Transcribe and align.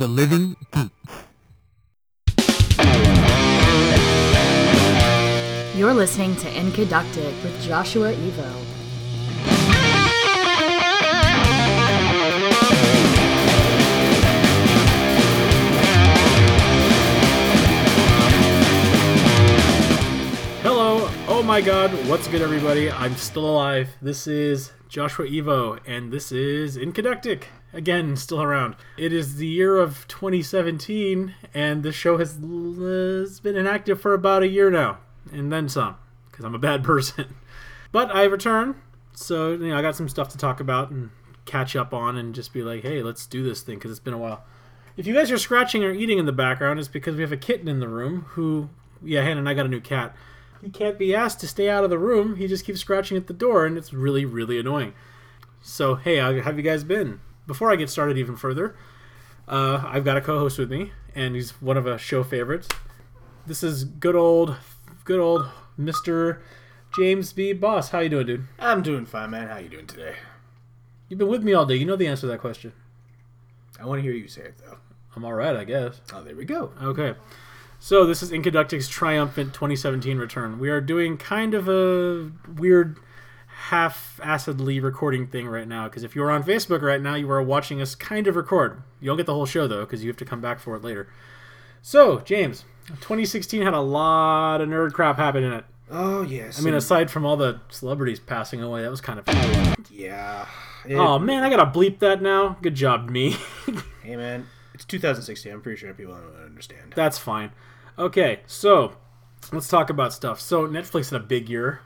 of 0.00 0.06
the 0.06 0.08
living 0.08 0.56
geeks. 0.72 0.90
You're 5.76 5.94
listening 5.94 6.36
to 6.36 6.48
In 6.50 6.66
Inconducted 6.66 7.34
with 7.42 7.60
Joshua 7.62 8.12
Evo. 8.12 8.64
Hello. 20.62 21.10
Oh 21.28 21.42
my 21.44 21.60
god. 21.60 21.90
What's 22.08 22.28
good, 22.28 22.42
everybody? 22.42 22.90
I'm 22.90 23.16
still 23.16 23.46
alive. 23.46 23.88
This 24.02 24.26
is 24.26 24.72
Joshua 24.88 25.26
Evo, 25.26 25.78
and 25.86 26.12
this 26.12 26.32
is 26.32 26.76
In 26.76 26.84
Incadectic. 26.84 27.48
Again, 27.72 28.16
still 28.16 28.42
around. 28.42 28.76
It 28.96 29.12
is 29.12 29.36
the 29.36 29.46
year 29.46 29.76
of 29.76 30.08
2017, 30.08 31.34
and 31.52 31.82
the 31.82 31.92
show 31.92 32.16
has, 32.16 32.32
has 32.32 33.40
been 33.40 33.56
inactive 33.56 34.00
for 34.00 34.14
about 34.14 34.42
a 34.42 34.48
year 34.48 34.70
now, 34.70 34.98
and 35.30 35.52
then 35.52 35.68
some, 35.68 35.96
because 36.30 36.46
I'm 36.46 36.54
a 36.54 36.58
bad 36.58 36.82
person. 36.84 37.36
But 37.92 38.14
I 38.14 38.24
return, 38.24 38.76
so 39.12 39.52
you 39.52 39.68
know 39.68 39.76
I 39.76 39.82
got 39.82 39.96
some 39.96 40.08
stuff 40.08 40.30
to 40.30 40.38
talk 40.38 40.60
about 40.60 40.90
and 40.90 41.10
catch 41.44 41.76
up 41.76 41.92
on, 41.92 42.16
and 42.16 42.34
just 42.34 42.54
be 42.54 42.62
like, 42.62 42.82
hey, 42.82 43.02
let's 43.02 43.26
do 43.26 43.42
this 43.42 43.60
thing, 43.60 43.74
because 43.76 43.90
it's 43.90 44.00
been 44.00 44.14
a 44.14 44.18
while. 44.18 44.44
If 44.96 45.06
you 45.06 45.14
guys 45.14 45.30
are 45.30 45.38
scratching 45.38 45.84
or 45.84 45.92
eating 45.92 46.18
in 46.18 46.26
the 46.26 46.32
background, 46.32 46.78
it's 46.78 46.88
because 46.88 47.16
we 47.16 47.22
have 47.22 47.32
a 47.32 47.36
kitten 47.36 47.68
in 47.68 47.80
the 47.80 47.88
room 47.88 48.22
who, 48.30 48.70
yeah, 49.02 49.22
Hannah 49.22 49.40
and 49.40 49.48
I 49.48 49.54
got 49.54 49.66
a 49.66 49.68
new 49.68 49.80
cat. 49.80 50.16
He 50.62 50.70
can't 50.70 50.98
be 50.98 51.14
asked 51.14 51.38
to 51.40 51.46
stay 51.46 51.70
out 51.70 51.84
of 51.84 51.90
the 51.90 51.98
room. 51.98 52.36
He 52.36 52.48
just 52.48 52.64
keeps 52.64 52.80
scratching 52.80 53.16
at 53.16 53.26
the 53.26 53.32
door, 53.34 53.66
and 53.66 53.76
it's 53.76 53.92
really, 53.92 54.24
really 54.24 54.58
annoying. 54.58 54.94
So, 55.60 55.96
hey, 55.96 56.16
how 56.16 56.32
have 56.32 56.56
you 56.56 56.62
guys 56.62 56.82
been? 56.82 57.20
Before 57.48 57.72
I 57.72 57.76
get 57.76 57.88
started 57.88 58.18
even 58.18 58.36
further, 58.36 58.76
uh, 59.48 59.82
I've 59.86 60.04
got 60.04 60.18
a 60.18 60.20
co-host 60.20 60.58
with 60.58 60.70
me, 60.70 60.92
and 61.14 61.34
he's 61.34 61.50
one 61.62 61.78
of 61.78 61.86
a 61.86 61.96
show 61.96 62.22
favorites. 62.22 62.68
This 63.46 63.62
is 63.62 63.84
good 63.84 64.14
old, 64.14 64.56
good 65.06 65.18
old 65.18 65.48
Mister 65.78 66.42
James 66.94 67.32
B. 67.32 67.54
Boss. 67.54 67.88
How 67.88 68.00
you 68.00 68.10
doing, 68.10 68.26
dude? 68.26 68.44
I'm 68.58 68.82
doing 68.82 69.06
fine, 69.06 69.30
man. 69.30 69.48
How 69.48 69.56
you 69.56 69.70
doing 69.70 69.86
today? 69.86 70.16
You've 71.08 71.18
been 71.18 71.28
with 71.28 71.42
me 71.42 71.54
all 71.54 71.64
day. 71.64 71.76
You 71.76 71.86
know 71.86 71.96
the 71.96 72.06
answer 72.06 72.22
to 72.22 72.26
that 72.26 72.40
question. 72.40 72.74
I 73.80 73.86
want 73.86 73.98
to 73.98 74.02
hear 74.02 74.12
you 74.12 74.28
say 74.28 74.42
it 74.42 74.58
though. 74.58 74.76
I'm 75.16 75.24
all 75.24 75.32
right, 75.32 75.56
I 75.56 75.64
guess. 75.64 76.02
Oh, 76.12 76.22
there 76.22 76.36
we 76.36 76.44
go. 76.44 76.72
Okay. 76.82 77.14
So 77.78 78.04
this 78.04 78.22
is 78.22 78.30
Inconductic's 78.30 78.88
triumphant 78.88 79.54
2017 79.54 80.18
return. 80.18 80.58
We 80.58 80.68
are 80.68 80.82
doing 80.82 81.16
kind 81.16 81.54
of 81.54 81.66
a 81.66 82.30
weird 82.56 82.98
half-assedly 83.70 84.82
recording 84.82 85.26
thing 85.26 85.46
right 85.46 85.66
now 85.68 85.88
because 85.88 86.02
if 86.04 86.14
you're 86.16 86.30
on 86.30 86.42
Facebook 86.42 86.82
right 86.82 87.00
now, 87.00 87.14
you 87.14 87.30
are 87.30 87.42
watching 87.42 87.80
us 87.80 87.94
kind 87.94 88.26
of 88.26 88.36
record. 88.36 88.82
You 89.00 89.06
don't 89.08 89.16
get 89.16 89.26
the 89.26 89.34
whole 89.34 89.46
show 89.46 89.66
though 89.66 89.84
because 89.84 90.02
you 90.02 90.08
have 90.10 90.16
to 90.18 90.24
come 90.24 90.40
back 90.40 90.58
for 90.60 90.74
it 90.76 90.82
later. 90.82 91.08
So, 91.82 92.18
James, 92.20 92.64
2016 92.88 93.62
had 93.62 93.74
a 93.74 93.80
lot 93.80 94.60
of 94.60 94.68
nerd 94.68 94.92
crap 94.92 95.16
happen 95.16 95.44
in 95.44 95.52
it. 95.52 95.64
Oh 95.90 96.22
yes. 96.22 96.58
I 96.60 96.62
mean, 96.62 96.74
aside 96.74 97.10
from 97.10 97.24
all 97.24 97.36
the 97.36 97.60
celebrities 97.70 98.20
passing 98.20 98.62
away, 98.62 98.82
that 98.82 98.90
was 98.90 99.00
kind 99.00 99.18
of. 99.18 99.26
yeah. 99.90 100.46
It- 100.86 100.94
Oh 100.96 101.18
man, 101.18 101.42
I 101.42 101.50
gotta 101.50 101.66
bleep 101.70 101.98
that 102.00 102.22
now. 102.22 102.56
Good 102.62 102.74
job, 102.74 103.08
me. 103.10 103.36
Hey 104.02 104.16
man, 104.16 104.46
it's 104.72 104.86
2016. 104.86 105.52
I'm 105.52 105.60
pretty 105.60 105.78
sure 105.78 105.92
people 105.92 106.14
don't 106.14 106.42
understand. 106.46 106.94
That's 106.96 107.18
fine. 107.18 107.50
Okay, 107.98 108.40
so 108.46 108.94
let's 109.52 109.68
talk 109.68 109.90
about 109.90 110.14
stuff. 110.14 110.40
So 110.40 110.66
Netflix 110.66 111.10
had 111.10 111.20
a 111.20 111.24
big 111.24 111.50
year. 111.50 111.80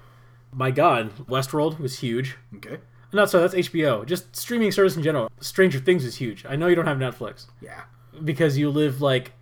My 0.52 0.70
God, 0.70 1.16
Westworld 1.26 1.78
was 1.78 2.00
huge. 2.00 2.36
Okay. 2.56 2.78
Not 3.12 3.30
sorry, 3.30 3.42
that's 3.48 3.68
HBO. 3.68 4.06
Just 4.06 4.34
streaming 4.36 4.70
service 4.72 4.96
in 4.96 5.02
general. 5.02 5.30
Stranger 5.40 5.78
Things 5.78 6.04
is 6.04 6.16
huge. 6.16 6.44
I 6.48 6.56
know 6.56 6.66
you 6.68 6.74
don't 6.74 6.86
have 6.86 6.98
Netflix 6.98 7.46
Yeah. 7.60 7.82
because 8.24 8.56
you 8.58 8.70
live 8.70 9.00
like 9.02 9.32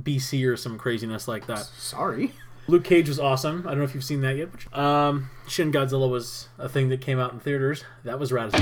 BC 0.00 0.46
or 0.46 0.56
some 0.56 0.78
craziness 0.78 1.26
like 1.26 1.46
that. 1.46 1.60
Sorry. 1.78 2.32
Luke 2.68 2.84
Cage 2.84 3.08
was 3.08 3.18
awesome. 3.20 3.64
I 3.66 3.70
don't 3.70 3.78
know 3.78 3.84
if 3.84 3.94
you've 3.94 4.04
seen 4.04 4.20
that 4.22 4.36
yet. 4.36 4.48
But, 4.70 4.78
um, 4.78 5.30
Shin 5.48 5.70
Godzilla 5.72 6.10
was 6.10 6.48
a 6.58 6.68
thing 6.68 6.88
that 6.88 7.00
came 7.00 7.18
out 7.18 7.32
in 7.32 7.38
theaters. 7.40 7.84
That 8.04 8.18
was 8.18 8.32
rad. 8.32 8.54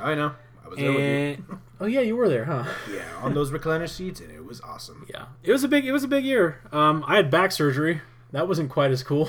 I 0.00 0.14
know. 0.14 0.32
I 0.64 0.68
was 0.68 0.78
there 0.78 0.92
with 0.92 1.00
And 1.00 1.44
oh 1.80 1.86
yeah, 1.86 2.00
you 2.00 2.16
were 2.16 2.28
there, 2.28 2.44
huh? 2.46 2.64
Yeah, 2.92 3.02
on 3.22 3.34
those 3.34 3.50
recliner 3.50 3.88
seats, 3.88 4.20
and 4.20 4.30
it 4.30 4.44
was 4.44 4.60
awesome. 4.62 5.06
Yeah, 5.10 5.26
it 5.42 5.52
was 5.52 5.62
a 5.64 5.68
big 5.68 5.84
it 5.84 5.92
was 5.92 6.04
a 6.04 6.08
big 6.08 6.24
year. 6.24 6.60
Um, 6.72 7.04
I 7.06 7.16
had 7.16 7.30
back 7.30 7.52
surgery. 7.52 8.00
That 8.32 8.46
wasn't 8.48 8.70
quite 8.70 8.90
as 8.92 9.02
cool. 9.02 9.28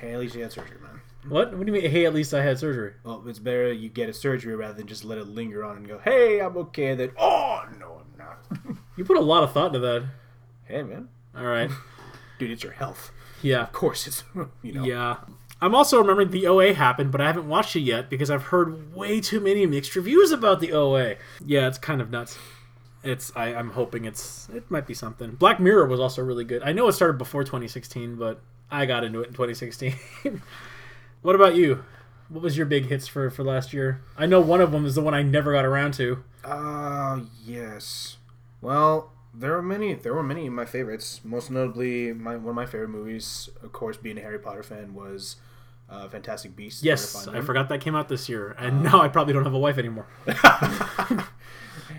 Hey, 0.00 0.14
at 0.14 0.18
least 0.20 0.34
you 0.34 0.42
had 0.42 0.50
surgery, 0.52 0.78
man. 0.82 0.89
What? 1.28 1.56
What 1.56 1.66
do 1.66 1.72
you 1.72 1.80
mean? 1.80 1.90
Hey, 1.90 2.06
at 2.06 2.14
least 2.14 2.32
I 2.34 2.42
had 2.42 2.58
surgery. 2.58 2.94
Well, 3.04 3.22
it's 3.26 3.38
better 3.38 3.72
you 3.72 3.88
get 3.88 4.08
a 4.08 4.12
surgery 4.14 4.54
rather 4.56 4.74
than 4.74 4.86
just 4.86 5.04
let 5.04 5.18
it 5.18 5.26
linger 5.28 5.64
on 5.64 5.76
and 5.76 5.86
go, 5.88 5.98
"Hey, 5.98 6.40
I'm 6.40 6.56
okay." 6.56 6.94
Then, 6.94 7.10
oh 7.18 7.62
no, 7.78 8.00
I'm 8.00 8.18
not. 8.18 8.76
You 8.96 9.04
put 9.04 9.16
a 9.16 9.20
lot 9.20 9.42
of 9.42 9.52
thought 9.52 9.68
into 9.74 9.78
that. 9.78 10.04
hey, 10.64 10.82
man, 10.82 11.08
All 11.34 11.44
right. 11.44 11.70
dude, 12.38 12.50
it's 12.50 12.62
your 12.62 12.72
health. 12.72 13.10
Yeah. 13.40 13.62
Of 13.62 13.72
course, 13.72 14.06
it's 14.06 14.24
you 14.62 14.72
know. 14.72 14.84
Yeah. 14.84 15.16
I'm 15.62 15.74
also 15.74 15.98
remembering 15.98 16.30
the 16.30 16.46
OA 16.46 16.72
happened, 16.74 17.12
but 17.12 17.20
I 17.20 17.26
haven't 17.26 17.48
watched 17.48 17.76
it 17.76 17.80
yet 17.80 18.08
because 18.08 18.30
I've 18.30 18.44
heard 18.44 18.94
way 18.94 19.20
too 19.20 19.40
many 19.40 19.66
mixed 19.66 19.94
reviews 19.94 20.32
about 20.32 20.60
the 20.60 20.72
OA. 20.72 21.16
Yeah, 21.44 21.66
it's 21.68 21.76
kind 21.78 22.00
of 22.00 22.10
nuts. 22.10 22.38
It's 23.02 23.30
I, 23.36 23.54
I'm 23.54 23.70
hoping 23.70 24.04
it's 24.06 24.48
it 24.54 24.70
might 24.70 24.86
be 24.86 24.94
something. 24.94 25.32
Black 25.32 25.60
Mirror 25.60 25.86
was 25.86 26.00
also 26.00 26.22
really 26.22 26.44
good. 26.44 26.62
I 26.62 26.72
know 26.72 26.88
it 26.88 26.92
started 26.92 27.18
before 27.18 27.44
2016, 27.44 28.16
but 28.16 28.40
I 28.70 28.86
got 28.86 29.04
into 29.04 29.20
it 29.20 29.28
in 29.28 29.32
2016. 29.32 29.94
What 31.22 31.34
about 31.34 31.54
you? 31.54 31.84
What 32.28 32.42
was 32.42 32.56
your 32.56 32.66
big 32.66 32.86
hits 32.86 33.08
for 33.08 33.30
for 33.30 33.42
last 33.42 33.72
year? 33.72 34.02
I 34.16 34.26
know 34.26 34.40
one 34.40 34.60
of 34.60 34.72
them 34.72 34.86
is 34.86 34.94
the 34.94 35.00
one 35.00 35.14
I 35.14 35.22
never 35.22 35.52
got 35.52 35.64
around 35.64 35.94
to. 35.94 36.22
Uh 36.44 37.20
yes. 37.44 38.18
Well, 38.60 39.12
there 39.34 39.52
were 39.52 39.62
many. 39.62 39.94
There 39.94 40.14
were 40.14 40.22
many 40.22 40.46
of 40.46 40.52
my 40.52 40.64
favorites. 40.64 41.20
Most 41.24 41.50
notably, 41.50 42.12
my 42.12 42.36
one 42.36 42.50
of 42.50 42.54
my 42.54 42.66
favorite 42.66 42.88
movies, 42.90 43.48
of 43.62 43.72
course, 43.72 43.96
being 43.96 44.18
a 44.18 44.20
Harry 44.20 44.38
Potter 44.38 44.62
fan, 44.62 44.94
was 44.94 45.36
uh, 45.88 46.08
Fantastic 46.08 46.54
Beasts. 46.54 46.82
Yes, 46.82 47.26
I 47.26 47.40
forgot 47.40 47.68
that 47.68 47.80
came 47.80 47.96
out 47.96 48.08
this 48.08 48.28
year, 48.28 48.54
and 48.58 48.82
now 48.84 49.00
I 49.00 49.08
probably 49.08 49.32
don't 49.32 49.44
have 49.44 49.54
a 49.54 49.58
wife 49.58 49.78
anymore. 49.78 50.06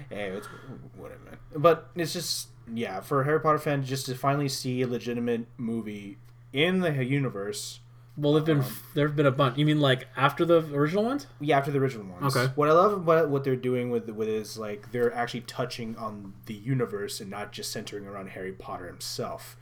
Hey, 0.09 0.27
it's 0.27 0.47
whatever. 0.95 1.39
But 1.55 1.89
it's 1.95 2.13
just 2.13 2.49
yeah, 2.71 2.99
for 2.99 3.21
a 3.21 3.25
Harry 3.25 3.39
Potter 3.39 3.59
fan, 3.59 3.83
just 3.83 4.05
to 4.07 4.15
finally 4.15 4.49
see 4.49 4.81
a 4.81 4.87
legitimate 4.87 5.45
movie 5.57 6.17
in 6.53 6.81
the 6.81 7.03
universe. 7.03 7.79
Well, 8.17 8.33
there've 8.33 8.45
been 8.45 8.59
um, 8.59 8.77
there've 8.93 9.15
been 9.15 9.25
a 9.25 9.31
bunch. 9.31 9.57
You 9.57 9.65
mean 9.65 9.79
like 9.79 10.07
after 10.17 10.43
the 10.43 10.65
original 10.75 11.03
ones? 11.03 11.27
Yeah, 11.39 11.57
after 11.57 11.71
the 11.71 11.79
original 11.79 12.05
ones. 12.05 12.35
Okay. 12.35 12.51
What 12.55 12.67
I 12.69 12.73
love 12.73 12.93
about 12.93 13.29
what 13.29 13.43
they're 13.43 13.55
doing 13.55 13.89
with 13.89 14.09
with 14.09 14.27
is 14.27 14.57
like 14.57 14.91
they're 14.91 15.13
actually 15.13 15.41
touching 15.41 15.95
on 15.95 16.33
the 16.45 16.53
universe 16.53 17.21
and 17.21 17.29
not 17.29 17.53
just 17.53 17.71
centering 17.71 18.05
around 18.05 18.29
Harry 18.29 18.51
Potter 18.51 18.87
himself. 18.87 19.55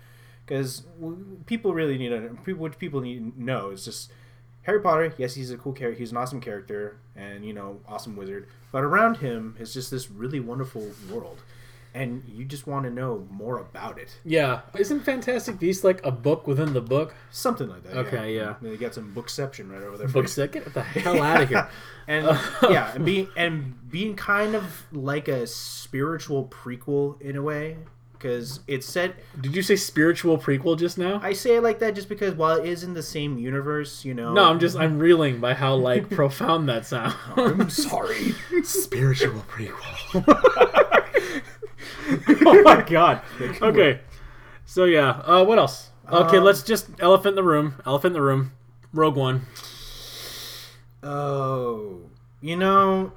Because 0.46 0.84
people 1.46 1.76
really 1.76 1.98
need 1.98 2.09
to 2.09 2.38
people 2.44 2.62
what 2.62 2.80
people 2.80 3.02
need 3.02 3.36
to 3.36 3.44
know 3.44 3.70
is 3.70 3.86
just 3.86 4.12
Harry 4.64 4.82
Potter. 4.82 5.14
Yes, 5.18 5.36
he's 5.36 5.52
a 5.52 5.58
cool 5.58 5.74
character. 5.74 6.00
He's 6.00 6.12
an 6.12 6.18
awesome 6.18 6.42
character 6.42 6.98
and 7.16 7.46
you 7.46 7.54
know 7.54 7.82
awesome 7.88 8.16
wizard. 8.16 8.48
But 8.72 8.84
around 8.84 9.18
him 9.18 9.56
is 9.59 9.74
just 9.74 9.92
this 9.92 10.09
really 10.09 10.40
wonderful 10.40 10.90
world, 11.12 11.42
and 11.94 12.24
you 12.28 12.46
just 12.46 12.68
want 12.68 12.86
to 12.86 12.92
know 12.92 13.28
more 13.32 13.58
about 13.60 14.00
it. 14.00 14.18
Yeah. 14.24 14.62
Isn't 14.78 15.02
Fantastic 15.02 15.60
Beasts 15.60 15.84
like 15.84 16.06
a 16.06 16.12
book 16.12 16.48
within 16.48 16.74
the 16.74 16.82
book? 16.82 17.16
Something 17.32 17.68
like 17.70 17.84
that. 17.84 17.98
Okay, 17.98 18.36
yeah. 18.36 18.56
They 18.62 18.78
got 18.78 18.94
some 18.94 19.14
bookception 19.14 19.72
right 19.72 19.82
over 19.82 19.98
there. 19.98 20.08
for 20.08 20.22
Book 20.24 20.38
you. 20.38 20.48
Get 20.48 20.74
the 20.74 20.82
hell 20.84 21.22
out 21.22 21.42
of 21.42 21.50
here. 21.50 21.70
and 22.08 22.26
yeah, 22.70 22.94
and 22.94 23.06
being 23.06 23.28
and 23.36 23.90
being 23.90 24.16
kind 24.16 24.56
of 24.56 24.86
like 24.92 25.28
a 25.28 25.48
spiritual 25.48 26.46
prequel 26.46 27.20
in 27.22 27.36
a 27.36 27.42
way, 27.42 27.78
because 28.14 28.60
it's 28.68 28.86
set. 28.86 29.16
Did 29.42 29.56
you 29.56 29.62
say 29.62 29.76
spiritual 29.76 30.38
prequel 30.38 30.78
just 30.78 30.98
now? 30.98 31.20
I 31.24 31.34
say 31.34 31.56
it 31.56 31.64
like 31.64 31.80
that 31.80 31.96
just 31.96 32.10
because 32.10 32.34
while 32.36 32.58
it 32.60 32.66
is 32.68 32.84
in 32.84 32.94
the 32.94 33.04
same 33.04 33.38
universe, 33.38 34.06
you 34.06 34.14
know. 34.14 34.34
No, 34.34 34.44
I'm 34.44 34.60
just 34.60 34.78
I'm 34.78 35.00
reeling 35.00 35.40
by 35.40 35.54
how 35.54 35.76
like 35.76 36.09
profound 36.09 36.70
that 36.70 36.85
sounds. 36.85 37.16
I'm 37.35 37.70
sorry. 37.70 38.35
spiritual 38.64 39.44
prequel. 39.50 40.69
oh 42.46 42.62
my 42.64 42.82
god. 42.82 43.22
Okay. 43.62 44.00
So 44.66 44.86
yeah, 44.86 45.10
uh, 45.26 45.44
what 45.44 45.58
else? 45.58 45.90
Okay, 46.12 46.38
Um, 46.38 46.44
let's 46.44 46.64
just 46.64 46.88
elephant 47.00 47.30
in 47.30 47.36
the 47.36 47.44
room. 47.44 47.76
Elephant 47.86 48.12
in 48.12 48.14
the 48.14 48.22
room. 48.22 48.52
Rogue 48.94 49.16
One. 49.16 49.46
Oh, 51.02 52.00
you 52.42 52.56
know, 52.56 53.14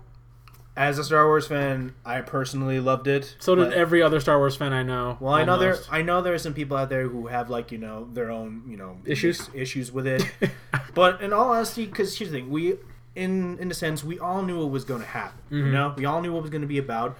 as 0.77 0.99
a 0.99 1.05
Star 1.05 1.27
Wars 1.27 1.47
fan, 1.47 1.95
I 2.05 2.21
personally 2.21 2.81
loved 2.81 3.07
it. 3.09 3.37
So 3.39 3.55
did 3.55 3.73
every 3.73 4.03
other 4.03 4.21
Star 4.21 4.39
Wars 4.39 4.57
fan 4.57 4.73
I 4.73 4.83
know. 4.83 5.17
Well, 5.21 5.35
I 5.35 5.45
know 5.45 5.59
there. 5.59 5.77
I 5.91 6.03
know 6.03 6.23
there 6.23 6.35
are 6.35 6.39
some 6.39 6.55
people 6.55 6.77
out 6.77 6.89
there 6.91 7.09
who 7.09 7.27
have 7.27 7.51
like 7.51 7.73
you 7.73 7.79
know 7.79 8.09
their 8.13 8.31
own 8.31 8.63
you 8.69 8.77
know 8.77 8.99
Issues? 9.05 9.51
issues 9.55 9.91
with 9.91 10.07
it. 10.07 10.25
but 10.95 11.21
in 11.21 11.33
all 11.33 11.51
honesty, 11.51 11.87
because 11.87 12.17
here's 12.17 12.31
the 12.31 12.39
thing, 12.39 12.51
we 12.51 12.77
in 13.15 13.59
in 13.59 13.71
a 13.71 13.75
sense 13.75 14.03
we 14.05 14.19
all 14.19 14.43
knew 14.43 14.59
what 14.61 14.71
was 14.71 14.85
going 14.85 15.01
to 15.01 15.07
happen. 15.07 15.39
Mm-hmm. 15.47 15.67
You 15.67 15.73
know, 15.73 15.95
we 15.97 16.05
all 16.05 16.21
knew 16.23 16.33
what 16.33 16.43
was 16.43 16.51
going 16.51 16.63
to 16.63 16.69
be 16.69 16.79
about, 16.79 17.17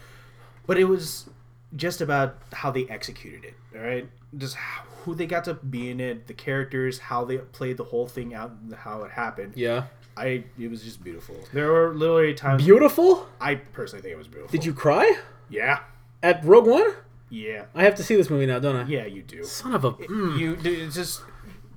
but 0.67 0.79
it 0.79 0.85
was 0.85 1.29
just 1.77 2.01
about 2.01 2.37
how 2.53 2.71
they 2.71 2.87
executed 2.89 3.45
it. 3.45 3.55
All 3.77 3.83
right, 3.85 4.09
just 4.37 4.55
how, 4.57 4.83
who 5.05 5.15
they 5.15 5.27
got 5.27 5.45
to 5.45 5.55
be 5.55 5.91
in 5.91 6.01
it, 6.01 6.27
the 6.27 6.35
characters, 6.35 6.99
how 6.99 7.25
they 7.25 7.39
played 7.39 7.77
the 7.77 7.85
whole 7.85 8.07
thing 8.07 8.35
out, 8.35 8.53
how 8.77 9.03
it 9.05 9.11
happened. 9.13 9.53
Yeah. 9.57 9.85
I 10.17 10.45
it 10.59 10.71
was 10.71 10.83
just 10.83 11.03
beautiful. 11.03 11.35
There 11.55 11.73
were 11.73 11.95
literally 11.95 12.35
times 12.35 12.63
Beautiful? 12.63 13.27
I 13.41 13.55
personally 13.55 14.03
think 14.03 14.13
it 14.13 14.19
was 14.19 14.29
beautiful. 14.29 14.53
Did 14.53 14.65
you 14.65 14.75
cry? 14.75 15.17
Yeah. 15.49 15.81
At 16.23 16.45
Rogue 16.45 16.67
One? 16.67 16.93
Yeah. 17.31 17.65
I 17.75 17.85
have 17.85 17.95
to 17.95 18.05
see 18.05 18.15
this 18.15 18.29
movie 18.29 18.45
now, 18.45 18.59
don't 18.59 18.77
I? 18.77 18.85
Yeah, 18.87 19.07
you 19.07 19.23
do. 19.23 19.43
Son 19.43 19.75
of 19.75 19.85
a. 19.85 19.93
mm. 19.93 20.39
You 20.39 20.59
it's 20.63 20.95
just 20.95 21.23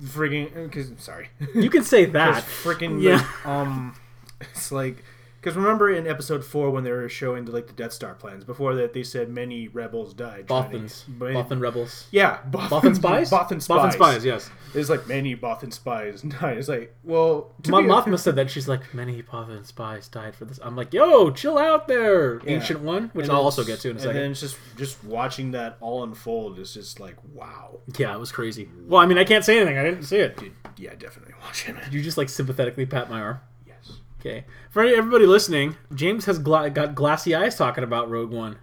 frigging. 0.03 0.53
Because 0.65 0.91
sorry. 0.97 1.29
You 1.53 1.69
can 1.69 1.83
say 1.83 2.03
that. 2.19 2.43
freaking 2.43 3.01
Yeah. 3.01 3.15
like, 3.15 3.45
um, 3.45 3.95
it's 4.41 4.69
like 4.69 5.03
because 5.45 5.55
remember 5.55 5.91
in 5.91 6.07
episode 6.07 6.43
four 6.43 6.71
when 6.71 6.83
they 6.83 6.91
were 6.91 7.07
showing 7.07 7.45
the, 7.45 7.51
like 7.51 7.67
the 7.67 7.73
Death 7.73 7.93
Star 7.93 8.15
plans 8.15 8.43
before 8.43 8.73
that 8.75 8.93
they 8.93 9.03
said 9.03 9.29
many 9.29 9.67
rebels 9.67 10.13
died. 10.15 10.47
to- 10.47 10.53
Bothans. 10.55 11.07
many- 11.07 11.35
Bothan 11.35 11.61
rebels. 11.61 12.07
Yeah, 12.09 12.39
Bothan, 12.49 12.69
Bothan 12.81 12.95
spies? 12.95 13.29
Bothan 13.29 13.61
spies. 13.61 13.79
Bothan 13.79 13.93
spies, 13.93 14.25
yes. 14.25 14.49
It's 14.73 14.89
like 14.89 15.07
many 15.07 15.35
Bothan 15.35 15.71
spies 15.71 16.21
died. 16.41 16.57
It's 16.57 16.67
like 16.67 16.95
well, 17.03 17.53
to 17.63 17.69
Ma- 17.71 17.81
be- 17.81 17.87
Mothma 17.87 18.17
said 18.19 18.35
that 18.37 18.49
she's 18.49 18.67
like 18.67 18.91
many 18.93 19.21
Bothan 19.21 19.65
spies 19.65 20.07
died 20.07 20.35
for 20.35 20.45
this. 20.45 20.59
I'm 20.63 20.75
like, 20.75 20.91
yo, 20.93 21.29
chill 21.29 21.59
out 21.59 21.87
there, 21.87 22.39
Yeah. 22.43 22.55
ancient 22.55 22.79
one, 22.81 23.11
which 23.13 23.25
And 23.27 23.33
I'll 23.35 23.43
also 23.43 23.63
get 23.63 23.79
to 23.81 23.89
in 23.89 23.97
a 23.97 23.99
and 23.99 24.01
second. 24.01 24.15
then 24.21 24.31
it's 24.31 24.41
just 24.41 24.57
just 24.77 25.03
watching 25.03 25.51
that 25.51 25.77
all 25.79 26.03
unfold 26.03 26.57
is 26.57 26.73
just 26.73 26.99
like 26.99 27.17
wow. 27.33 27.79
Yeah, 27.97 28.15
it 28.15 28.19
was 28.19 28.31
crazy. 28.31 28.67
Well, 28.87 28.99
I 28.99 29.05
mean, 29.05 29.19
I 29.19 29.23
can't 29.23 29.45
say 29.45 29.57
anything. 29.57 29.77
I 29.77 29.83
didn't 29.83 30.03
see 30.03 30.17
it. 30.17 30.37
Dude, 30.37 30.53
yeah, 30.77 30.95
definitely 30.95 31.35
watch 31.43 31.69
it. 31.69 31.75
Did 31.85 31.93
You 31.93 32.01
just 32.01 32.17
like 32.17 32.29
sympathetically 32.29 32.87
pat 32.87 33.09
my 33.11 33.21
arm. 33.21 33.39
Okay. 34.25 34.45
For 34.71 34.83
everybody 34.83 35.25
listening, 35.25 35.77
James 35.93 36.25
has 36.25 36.39
gla- 36.39 36.69
got 36.69 36.95
glassy 36.95 37.35
eyes 37.35 37.55
talking 37.55 37.83
about 37.83 38.09
Rogue 38.09 38.31
One. 38.31 38.57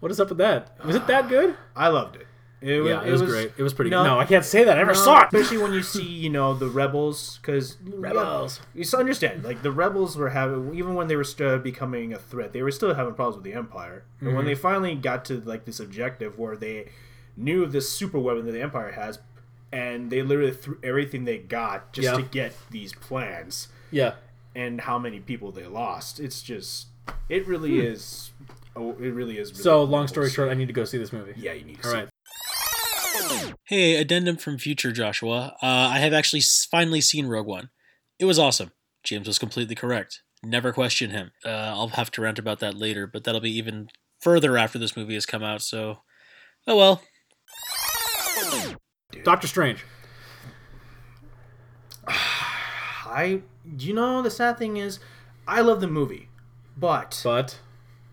What 0.00 0.10
is 0.12 0.20
up 0.20 0.28
with 0.28 0.38
that? 0.38 0.76
Was 0.84 0.96
it 0.96 1.06
that 1.06 1.28
good? 1.28 1.56
I 1.74 1.88
loved 1.88 2.16
it. 2.16 2.26
It, 2.62 2.84
Yeah, 2.84 3.02
it 3.02 3.10
was, 3.10 3.22
great. 3.22 3.52
It 3.56 3.62
was 3.62 3.72
pretty 3.72 3.90
no, 3.90 4.02
good. 4.02 4.08
No, 4.08 4.18
I 4.18 4.26
can't 4.26 4.44
say 4.44 4.64
that. 4.64 4.74
I 4.76 4.80
never 4.80 4.92
No, 4.92 4.98
saw 4.98 5.20
it. 5.22 5.28
Especially 5.32 5.56
when 5.58 5.72
you 5.72 5.82
see, 5.82 6.02
you 6.04 6.28
know, 6.28 6.52
the 6.52 6.68
rebels, 6.68 7.38
because 7.40 7.78
Rebels. 7.82 8.60
You 8.74 8.84
understand, 8.98 9.44
like 9.44 9.62
the 9.62 9.70
rebels 9.70 10.16
were 10.18 10.28
having, 10.28 10.74
even 10.74 10.94
when 10.94 11.08
they 11.08 11.16
were 11.16 11.24
still 11.24 11.58
becoming 11.58 12.12
a 12.12 12.18
threat, 12.18 12.52
they 12.52 12.62
were 12.62 12.70
still 12.70 12.94
having 12.94 13.14
problems 13.14 13.36
with 13.36 13.44
the 13.44 13.54
Empire. 13.54 14.04
And 14.20 14.28
Mm-hmm. 14.28 14.36
when 14.36 14.44
they 14.44 14.54
finally 14.54 14.94
got 14.94 15.24
to 15.26 15.40
like 15.40 15.64
this 15.64 15.80
objective 15.80 16.38
where 16.38 16.54
they 16.56 16.90
knew 17.34 17.64
this 17.64 17.90
super 17.90 18.18
weapon 18.18 18.44
that 18.44 18.52
the 18.52 18.60
Empire 18.60 18.92
has, 18.92 19.20
and 19.72 20.10
they 20.10 20.20
literally 20.20 20.52
threw 20.52 20.76
everything 20.82 21.24
they 21.24 21.38
got 21.38 21.94
just 21.94 22.04
Yeah. 22.06 22.16
to 22.16 22.22
get 22.22 22.52
these 22.70 22.92
plans, 22.92 23.68
Yeah. 23.90 24.14
And 24.54 24.80
how 24.80 24.98
many 24.98 25.20
people 25.20 25.52
they 25.52 25.66
lost. 25.66 26.20
It's 26.20 26.42
just, 26.42 26.86
it 27.28 27.46
really 27.46 27.80
is. 27.80 28.30
Oh, 28.76 28.90
it 28.92 28.98
really 28.98 29.38
is. 29.38 29.50
Really 29.50 29.58
Hmm. 29.58 29.62
So, 29.62 29.84
long 29.84 30.08
story 30.08 30.30
short, 30.30 30.50
I 30.50 30.54
need 30.54 30.66
to 30.68 30.72
go 30.72 30.84
see 30.84 30.98
this 30.98 31.12
movie. 31.12 31.34
yeah, 31.36 31.52
you 31.52 31.64
need 31.64 31.80
to 31.82 31.88
All 31.88 31.92
see 31.92 31.98
right. 31.98 32.08
Hey, 33.64 33.96
addendum 33.96 34.36
from 34.36 34.58
future 34.58 34.90
Joshua. 34.90 35.54
Uh, 35.62 35.66
I 35.66 35.98
have 35.98 36.12
actually 36.12 36.42
finally 36.70 37.00
seen 37.00 37.26
Rogue 37.26 37.46
One. 37.46 37.70
It 38.18 38.24
was 38.24 38.38
awesome. 38.38 38.72
James 39.04 39.26
was 39.28 39.38
completely 39.38 39.74
correct. 39.74 40.22
Never 40.42 40.72
question 40.72 41.10
him. 41.10 41.30
Uh, 41.44 41.48
I'll 41.48 41.88
have 41.88 42.10
to 42.12 42.22
rant 42.22 42.38
about 42.38 42.58
that 42.60 42.74
later, 42.74 43.06
but 43.06 43.24
that'll 43.24 43.40
be 43.40 43.56
even 43.56 43.88
further 44.20 44.58
after 44.58 44.78
this 44.78 44.96
movie 44.96 45.14
has 45.14 45.26
come 45.26 45.42
out, 45.42 45.62
so. 45.62 46.02
Oh 46.66 46.76
well. 46.76 47.02
Doctor 49.22 49.46
Strange. 49.46 49.84
I, 52.08 53.42
you 53.78 53.94
know, 53.94 54.22
the 54.22 54.30
sad 54.30 54.58
thing 54.58 54.76
is, 54.76 54.98
I 55.46 55.60
love 55.60 55.80
the 55.80 55.88
movie, 55.88 56.28
but 56.76 57.20
But, 57.24 57.58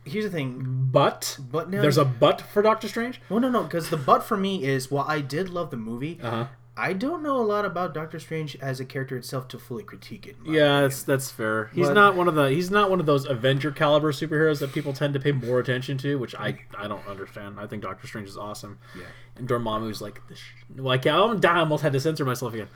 here's 0.06 0.26
the 0.26 0.32
thing. 0.32 0.88
but, 0.92 1.38
But 1.52 1.70
now, 1.70 1.82
there's 1.82 1.98
a 1.98 2.06
but 2.06 2.42
for 2.42 2.62
Doctor 2.62 2.88
Strange? 2.88 3.22
well, 3.30 3.40
no, 3.40 3.50
no, 3.50 3.64
because 3.64 3.90
the 3.90 3.98
but 3.98 4.24
for 4.24 4.38
me 4.38 4.64
is 4.64 4.90
while 4.92 5.06
I 5.08 5.22
did 5.22 5.50
love 5.50 5.70
the 5.72 5.78
movie, 5.78 6.20
Uh 6.22 6.30
huh. 6.32 6.46
I 6.80 6.94
don't 6.94 7.24
know 7.24 7.38
a 7.38 7.42
lot 7.42 7.66
about 7.66 7.96
Doctor 7.96 8.20
Strange 8.20 8.56
as 8.58 8.80
a 8.80 8.86
character 8.86 9.18
itself 9.18 9.48
to 9.48 9.58
fully 9.58 9.82
critique 9.82 10.28
it. 10.28 10.36
Yeah, 10.46 10.82
that's 10.82 11.02
that's 11.02 11.32
fair. 11.32 11.72
He's 11.74 11.88
But- 11.88 11.96
not 11.96 12.16
one 12.16 12.28
of 12.28 12.36
the 12.36 12.52
he's 12.52 12.70
not 12.70 12.92
one 12.92 13.00
of 13.00 13.08
those 13.08 13.26
Avenger 13.26 13.72
caliber 13.72 14.12
superheroes 14.12 14.60
that 14.60 14.74
people 14.74 14.94
tend 14.94 15.16
to 15.16 15.20
pay 15.20 15.32
more 15.32 15.58
attention 15.60 15.98
to, 16.00 16.20
which 16.20 16.36
I 16.36 16.60
I 16.78 16.88
don't 16.88 17.06
understand. 17.08 17.60
I 17.60 17.66
think 17.66 17.82
Doctor 17.82 18.06
Strange 18.06 18.30
is 18.30 18.38
awesome. 18.38 18.78
Yeah. 18.96 19.06
And 19.38 19.48
Dormammu's 19.50 20.02
like, 20.02 20.22
this 20.30 20.38
sh- 20.38 20.52
like 20.76 21.08
I 21.08 21.12
almost 21.12 21.82
had 21.82 21.94
to 21.94 22.00
censor 22.00 22.26
myself 22.26 22.54
again. 22.54 22.68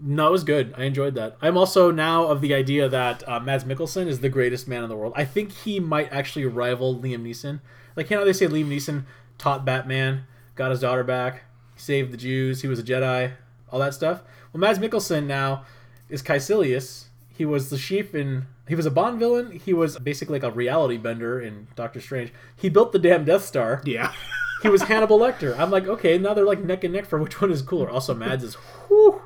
No, 0.00 0.28
it 0.28 0.32
was 0.32 0.44
good. 0.44 0.74
I 0.76 0.84
enjoyed 0.84 1.14
that. 1.16 1.36
I'm 1.42 1.56
also 1.56 1.90
now 1.90 2.26
of 2.26 2.40
the 2.40 2.54
idea 2.54 2.88
that 2.88 3.28
uh, 3.28 3.40
Mads 3.40 3.64
Mikkelsen 3.64 4.06
is 4.06 4.20
the 4.20 4.28
greatest 4.28 4.68
man 4.68 4.82
in 4.82 4.88
the 4.88 4.96
world. 4.96 5.12
I 5.16 5.24
think 5.24 5.52
he 5.52 5.80
might 5.80 6.12
actually 6.12 6.46
rival 6.46 6.96
Liam 6.96 7.22
Neeson. 7.22 7.60
Like 7.96 8.10
you 8.10 8.16
know, 8.16 8.24
they 8.24 8.32
say 8.32 8.46
Liam 8.46 8.68
Neeson 8.68 9.04
taught 9.38 9.64
Batman, 9.64 10.24
got 10.54 10.70
his 10.70 10.80
daughter 10.80 11.02
back, 11.04 11.44
saved 11.76 12.12
the 12.12 12.16
Jews, 12.16 12.62
he 12.62 12.68
was 12.68 12.78
a 12.78 12.82
Jedi, 12.82 13.32
all 13.70 13.80
that 13.80 13.94
stuff. 13.94 14.22
Well, 14.52 14.60
Mads 14.60 14.78
Mikkelsen 14.78 15.26
now 15.26 15.64
is 16.08 16.22
Kaecilius. 16.22 17.06
He 17.28 17.44
was 17.44 17.70
the 17.70 17.78
chief 17.78 18.14
in. 18.14 18.46
He 18.68 18.74
was 18.74 18.86
a 18.86 18.90
Bond 18.90 19.18
villain. 19.18 19.52
He 19.52 19.72
was 19.72 19.98
basically 19.98 20.38
like 20.38 20.52
a 20.52 20.54
reality 20.54 20.96
bender 20.98 21.40
in 21.40 21.68
Doctor 21.74 22.00
Strange. 22.00 22.32
He 22.56 22.68
built 22.68 22.92
the 22.92 22.98
damn 22.98 23.24
Death 23.24 23.44
Star. 23.44 23.82
yeah. 23.84 24.12
He 24.60 24.68
was 24.68 24.82
Hannibal 24.82 25.20
Lecter. 25.20 25.56
I'm 25.56 25.70
like, 25.70 25.86
okay, 25.86 26.18
now 26.18 26.34
they're 26.34 26.44
like 26.44 26.58
neck 26.64 26.82
and 26.82 26.92
neck 26.92 27.06
for 27.06 27.18
which 27.20 27.40
one 27.40 27.52
is 27.52 27.62
cooler. 27.62 27.88
Also, 27.88 28.12
Mads 28.12 28.42
is, 28.42 28.54
whew, 28.88 29.17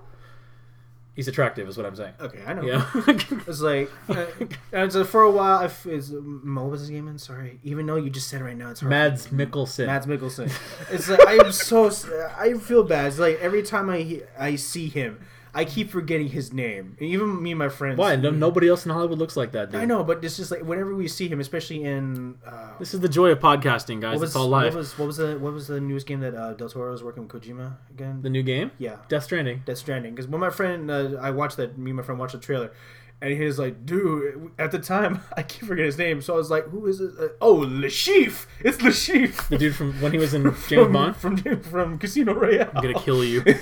he's 1.14 1.28
attractive, 1.28 1.68
is 1.68 1.76
what 1.76 1.86
I'm 1.86 1.96
saying. 1.96 2.14
okay, 2.20 2.40
I 2.46 2.52
know. 2.54 2.62
Yeah. 2.62 2.86
It's 3.46 3.60
like, 3.60 3.90
uh, 4.08 4.26
and 4.72 4.92
so 4.92 5.04
for 5.04 5.22
a 5.22 5.30
while, 5.30 5.58
I 5.58 5.64
f- 5.66 5.86
is 5.86 6.12
what 6.12 6.64
was 6.70 6.80
his 6.80 6.90
name? 6.90 7.08
in? 7.08 7.18
Sorry, 7.18 7.58
even 7.64 7.86
though 7.86 7.96
you 7.96 8.08
just 8.10 8.28
said 8.28 8.40
it 8.40 8.44
right 8.44 8.56
now, 8.56 8.70
it's 8.70 8.80
hard. 8.80 8.90
Mads 8.90 9.28
Mikkelsen. 9.28 9.86
Mads 9.86 10.06
Mikkelsen. 10.12 10.52
It's 10.90 11.08
like 11.08 11.20
I'm 11.26 11.52
so 11.52 11.90
I 12.38 12.54
feel 12.54 12.84
bad. 12.84 13.06
It's 13.06 13.18
like 13.18 13.38
every 13.40 13.62
time 13.62 13.90
I 13.90 14.22
I 14.38 14.56
see 14.56 14.88
him, 14.88 15.20
I 15.54 15.66
keep 15.66 15.90
forgetting 15.90 16.28
his 16.28 16.50
name. 16.52 16.96
Even 16.98 17.42
me 17.42 17.50
and 17.52 17.58
my 17.58 17.68
friends. 17.68 17.98
Why? 17.98 18.16
No, 18.16 18.30
nobody 18.30 18.68
else 18.68 18.86
in 18.86 18.90
Hollywood 18.92 19.18
looks 19.18 19.36
like 19.36 19.52
that, 19.52 19.70
dude. 19.70 19.80
I 19.82 19.84
know, 19.84 20.02
but 20.02 20.24
it's 20.24 20.36
just 20.38 20.50
like 20.50 20.62
whenever 20.62 20.94
we 20.94 21.08
see 21.08 21.28
him, 21.28 21.40
especially 21.40 21.84
in 21.84 22.36
uh, 22.46 22.70
This 22.78 22.94
is 22.94 23.00
the 23.00 23.08
joy 23.08 23.28
of 23.30 23.38
podcasting, 23.40 24.00
guys. 24.00 24.14
what 24.14 24.20
was 24.22 24.30
it's 24.30 24.36
all 24.36 24.48
what 24.48 24.64
live. 24.64 24.74
was 24.74 24.98
what 24.98 25.06
was 25.06 25.18
the 25.18 25.38
what 25.38 25.52
was 25.52 25.66
the 25.68 25.78
newest 25.80 26.06
game 26.06 26.20
that 26.20 26.34
uh, 26.34 26.54
Del 26.54 26.70
Toro 26.70 26.90
was 26.90 27.02
working 27.04 27.28
with 27.28 27.32
Kojima 27.42 27.74
again? 27.90 28.22
The 28.22 28.30
new 28.30 28.42
game? 28.42 28.70
yeah, 28.78 28.96
Death 29.08 29.24
Stranding. 29.24 29.62
Death 29.66 29.78
Stranding. 29.78 30.14
Because 30.14 30.26
when 30.26 30.40
my 30.40 30.48
friend 30.50 30.90
uh, 30.90 31.18
I 31.20 31.30
watched 31.30 31.58
that, 31.58 31.76
me 31.76 31.90
and 31.90 31.96
my 31.98 32.02
friend 32.02 32.18
watched 32.18 32.32
the 32.34 32.40
trailer. 32.40 32.72
And 33.20 33.30
he 33.32 33.44
was 33.44 33.56
like, 33.56 33.86
dude, 33.86 34.50
at 34.58 34.72
the 34.72 34.80
time, 34.80 35.20
I 35.36 35.44
keep 35.44 35.60
forgetting 35.68 35.84
his 35.84 35.96
name. 35.96 36.20
So 36.22 36.34
I 36.34 36.36
was 36.38 36.50
like, 36.50 36.64
who 36.64 36.86
is 36.88 37.00
it? 37.00 37.12
Uh, 37.20 37.28
oh, 37.40 37.52
Le 37.54 37.86
Chiffre! 37.86 38.46
It's 38.64 38.82
Le 38.82 38.90
Chiffre! 38.90 39.48
The 39.48 39.58
dude 39.58 39.76
from 39.76 39.92
when 40.00 40.10
he 40.10 40.18
was 40.18 40.34
in 40.34 40.42
James 40.66 40.66
from, 40.66 40.92
Bond. 40.92 41.16
From, 41.16 41.36
from 41.62 41.98
Casino 41.98 42.34
Royale. 42.34 42.70
I'm 42.74 42.82
gonna 42.82 42.98
kill 42.98 43.22
you. 43.22 43.44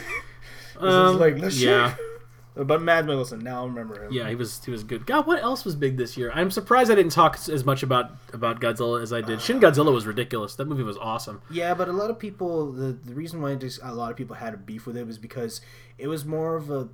This 0.80 0.92
Um, 0.92 1.14
is 1.14 1.20
like 1.20 1.34
Chiffre. 1.36 1.60
yeah, 1.60 1.94
But 2.64 2.82
Mad 2.82 3.06
Mikkelsen, 3.06 3.42
now 3.42 3.62
I 3.62 3.66
remember 3.66 4.04
him. 4.04 4.12
yeah, 4.12 4.28
he 4.28 4.34
was 4.34 4.62
he 4.64 4.70
was 4.70 4.82
good. 4.84 5.06
God, 5.06 5.26
what 5.26 5.40
else 5.42 5.64
was 5.64 5.76
big 5.76 5.96
this 5.96 6.16
year? 6.16 6.30
I'm 6.34 6.50
surprised 6.50 6.90
I 6.90 6.94
didn't 6.96 7.12
talk 7.12 7.38
as 7.48 7.64
much 7.64 7.82
about 7.82 8.10
about 8.32 8.60
Godzilla 8.60 9.00
as 9.02 9.12
I 9.12 9.20
did. 9.20 9.40
Shin 9.40 9.60
Godzilla 9.60 9.92
was 9.92 10.04
ridiculous. 10.06 10.56
That 10.56 10.66
movie 10.66 10.82
was 10.82 10.98
awesome. 10.98 11.40
Yeah, 11.50 11.74
but 11.74 11.88
a 11.88 11.92
lot 11.92 12.10
of 12.10 12.18
people, 12.18 12.72
the, 12.72 12.92
the 12.92 13.14
reason 13.14 13.40
why 13.40 13.54
just 13.54 13.78
a 13.82 13.94
lot 13.94 14.10
of 14.10 14.16
people 14.16 14.36
had 14.36 14.52
a 14.52 14.56
beef 14.58 14.84
with 14.86 14.96
it 14.96 15.06
was 15.06 15.16
because 15.16 15.60
it 15.96 16.08
was 16.08 16.24
more 16.24 16.56
of 16.56 16.70
a 16.70 16.88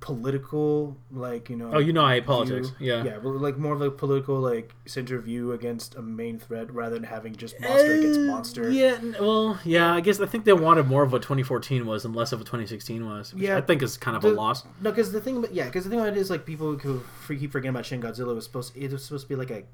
political, 0.00 0.96
like, 1.10 1.48
you 1.50 1.56
know. 1.56 1.70
Oh, 1.74 1.78
you 1.78 1.92
know 1.92 2.04
I 2.04 2.14
hate 2.14 2.26
politics. 2.26 2.70
view. 2.70 2.92
Yeah. 2.92 3.04
Yeah, 3.04 3.18
like 3.22 3.56
more 3.58 3.74
of 3.74 3.80
a 3.80 3.90
political, 3.90 4.40
like, 4.40 4.74
center 4.86 5.18
view 5.20 5.52
against 5.52 5.94
a 5.94 6.02
main 6.02 6.38
threat 6.38 6.72
rather 6.72 6.94
than 6.96 7.04
having 7.04 7.34
just 7.36 7.58
monster 7.60 7.92
against 7.94 8.20
Uh, 8.20 8.22
monster. 8.24 8.70
Yeah, 8.70 8.98
well, 9.20 9.58
yeah. 9.64 9.92
I 9.94 10.00
guess 10.00 10.20
I 10.20 10.26
think 10.26 10.44
they 10.44 10.52
wanted 10.52 10.86
more 10.86 11.02
of 11.02 11.12
what 11.12 11.22
2014 11.22 11.86
was 11.86 12.04
and 12.04 12.14
less 12.14 12.32
of 12.32 12.40
what 12.40 12.46
2016 12.46 13.06
was. 13.06 13.32
Which 13.34 13.42
Yeah. 13.44 13.56
I 13.56 13.60
think 13.60 13.82
is 13.82 13.96
kind 13.96 14.16
of 14.16 14.24
a 14.24 14.28
loss. 14.30 14.64
No, 14.80 14.90
because 14.90 15.12
the 15.12 15.20
thing, 15.20 15.38
about, 15.38 15.54
yeah, 15.54 15.66
because 15.66 15.84
the 15.84 15.90
thing 15.90 16.00
about 16.00 16.12
it 16.12 16.18
is 16.18 16.30
like 16.30 16.44
people 16.44 16.76
who 16.76 17.02
keep 17.28 17.52
forgetting 17.52 17.70
about 17.70 17.86
Shin 17.86 18.00
Godzilla 18.02 18.34
was 18.34 18.44
supposed. 18.44 18.76
It 18.76 18.92
was 18.92 19.04
supposed 19.04 19.24
to 19.24 19.28
be 19.28 19.36
like 19.36 19.50
a 19.50 19.64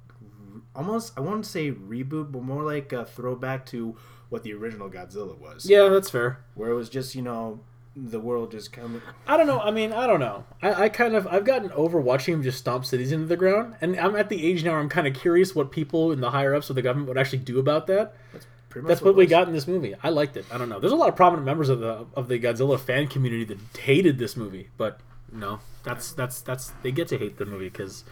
almost 0.75 1.12
I 1.16 1.20
wouldn't 1.20 1.46
say 1.46 1.72
reboot, 1.72 2.30
but 2.32 2.42
more 2.42 2.62
like 2.62 2.92
a 2.92 3.04
throwback 3.04 3.66
to 3.66 3.96
what 4.28 4.42
the 4.42 4.52
original 4.52 4.88
Godzilla 4.90 5.38
was. 5.38 5.68
Yeah, 5.68 5.88
that's 5.88 6.10
fair. 6.10 6.44
where 6.54 6.70
it 6.70 6.75
was 6.75 6.88
just 6.88 7.14
you 7.14 7.22
know 7.22 7.60
the 8.07 8.21
world 8.21 8.50
just 8.52 8.73
coming. 8.73 9.02
I 9.26 9.37
don't 9.37 9.47
know. 9.47 9.59
I 9.61 9.71
mean, 9.71 9.93
I 9.93 10.07
don't 10.07 10.21
know. 10.21 10.45
I, 10.62 10.85
I 10.85 10.88
kind 10.88 11.14
of 11.14 11.26
I've 11.26 11.45
gotten 11.45 11.71
over 11.73 12.00
watching 12.00 12.35
him 12.35 12.43
just 12.43 12.59
stomp 12.59 12.85
cities 12.85 13.12
into 13.12 13.26
the 13.26 13.37
ground, 13.37 13.75
and 13.81 13.99
I'm 13.99 14.14
at 14.17 14.28
the 14.28 14.47
age 14.47 14.62
now 14.64 14.73
where 14.73 14.81
I'm 14.81 14.88
kind 14.88 15.07
of 15.07 15.14
curious 15.14 15.55
what 15.55 15.71
people 15.73 16.12
in 16.12 16.21
the 16.21 16.31
higher 16.31 16.55
ups 16.55 16.71
of 16.71 16.76
the 16.76 16.83
government 16.83 17.09
would 17.09 17.19
actually 17.19 17.38
do 17.38 17.59
about 17.59 17.87
that. 17.88 18.14
That's 18.33 18.47
pretty 18.69 18.85
much 18.85 18.88
That's 18.88 19.02
what 19.02 19.17
we 19.17 19.26
got 19.26 19.49
in 19.49 19.55
this 19.55 19.67
movie. 19.67 19.95
I 20.02 20.11
liked 20.11 20.37
it. 20.37 20.45
I 20.52 20.59
don't 20.59 20.69
know. 20.69 20.78
There's 20.78 20.93
a 20.93 20.97
lot 20.97 21.09
of 21.09 21.17
prominent 21.17 21.45
members 21.47 21.69
of 21.69 21.81
the 21.81 22.07
of 22.14 22.28
the 22.28 22.38
Godzilla 22.38 22.78
fan 22.78 23.09
community 23.09 23.45
that 23.45 23.59
hated 23.81 24.19
this 24.19 24.37
movie, 24.37 24.71
but 24.76 25.00
no, 25.33 25.61
that's 25.83 26.12
that's 26.12 26.40
that's 26.40 26.73
they 26.83 26.93
get 26.93 27.09
to 27.09 27.19
hate 27.19 27.38
the 27.38 27.47
movie 27.47 27.69
because 27.69 28.05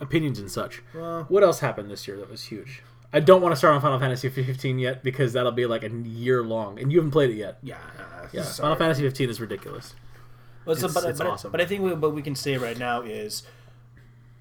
opinions 0.00 0.38
and 0.38 0.50
such. 0.50 0.82
Well- 0.94 1.24
what 1.28 1.42
else 1.42 1.60
happened 1.60 1.90
this 1.90 2.06
year 2.06 2.16
that 2.18 2.30
was 2.30 2.44
huge? 2.44 2.82
I 3.12 3.20
don't 3.20 3.40
want 3.40 3.52
to 3.52 3.56
start 3.56 3.74
on 3.74 3.80
Final 3.80 3.98
Fantasy 3.98 4.28
15 4.28 4.78
yet 4.78 5.02
because 5.02 5.32
that'll 5.32 5.52
be 5.52 5.66
like 5.66 5.82
a 5.84 5.88
year 5.90 6.42
long, 6.42 6.78
and 6.78 6.92
you 6.92 6.98
haven't 6.98 7.12
played 7.12 7.30
it 7.30 7.36
yet. 7.36 7.58
Yeah, 7.62 7.78
Yeah, 8.32 8.42
sorry. 8.42 8.64
Final 8.64 8.76
Fantasy 8.76 9.02
15 9.02 9.30
is 9.30 9.40
ridiculous. 9.40 9.94
Well, 10.64 10.76
so- 10.76 10.86
It's- 10.86 10.94
but, 11.02 11.08
it's 11.10 11.18
but, 11.18 11.26
awesome. 11.28 11.52
but 11.52 11.60
I 11.60 11.66
think 11.66 11.82
we, 11.82 11.92
what 11.94 12.12
we 12.12 12.22
can 12.22 12.34
say 12.34 12.56
right 12.58 12.76
now 12.78 13.00
is, 13.02 13.44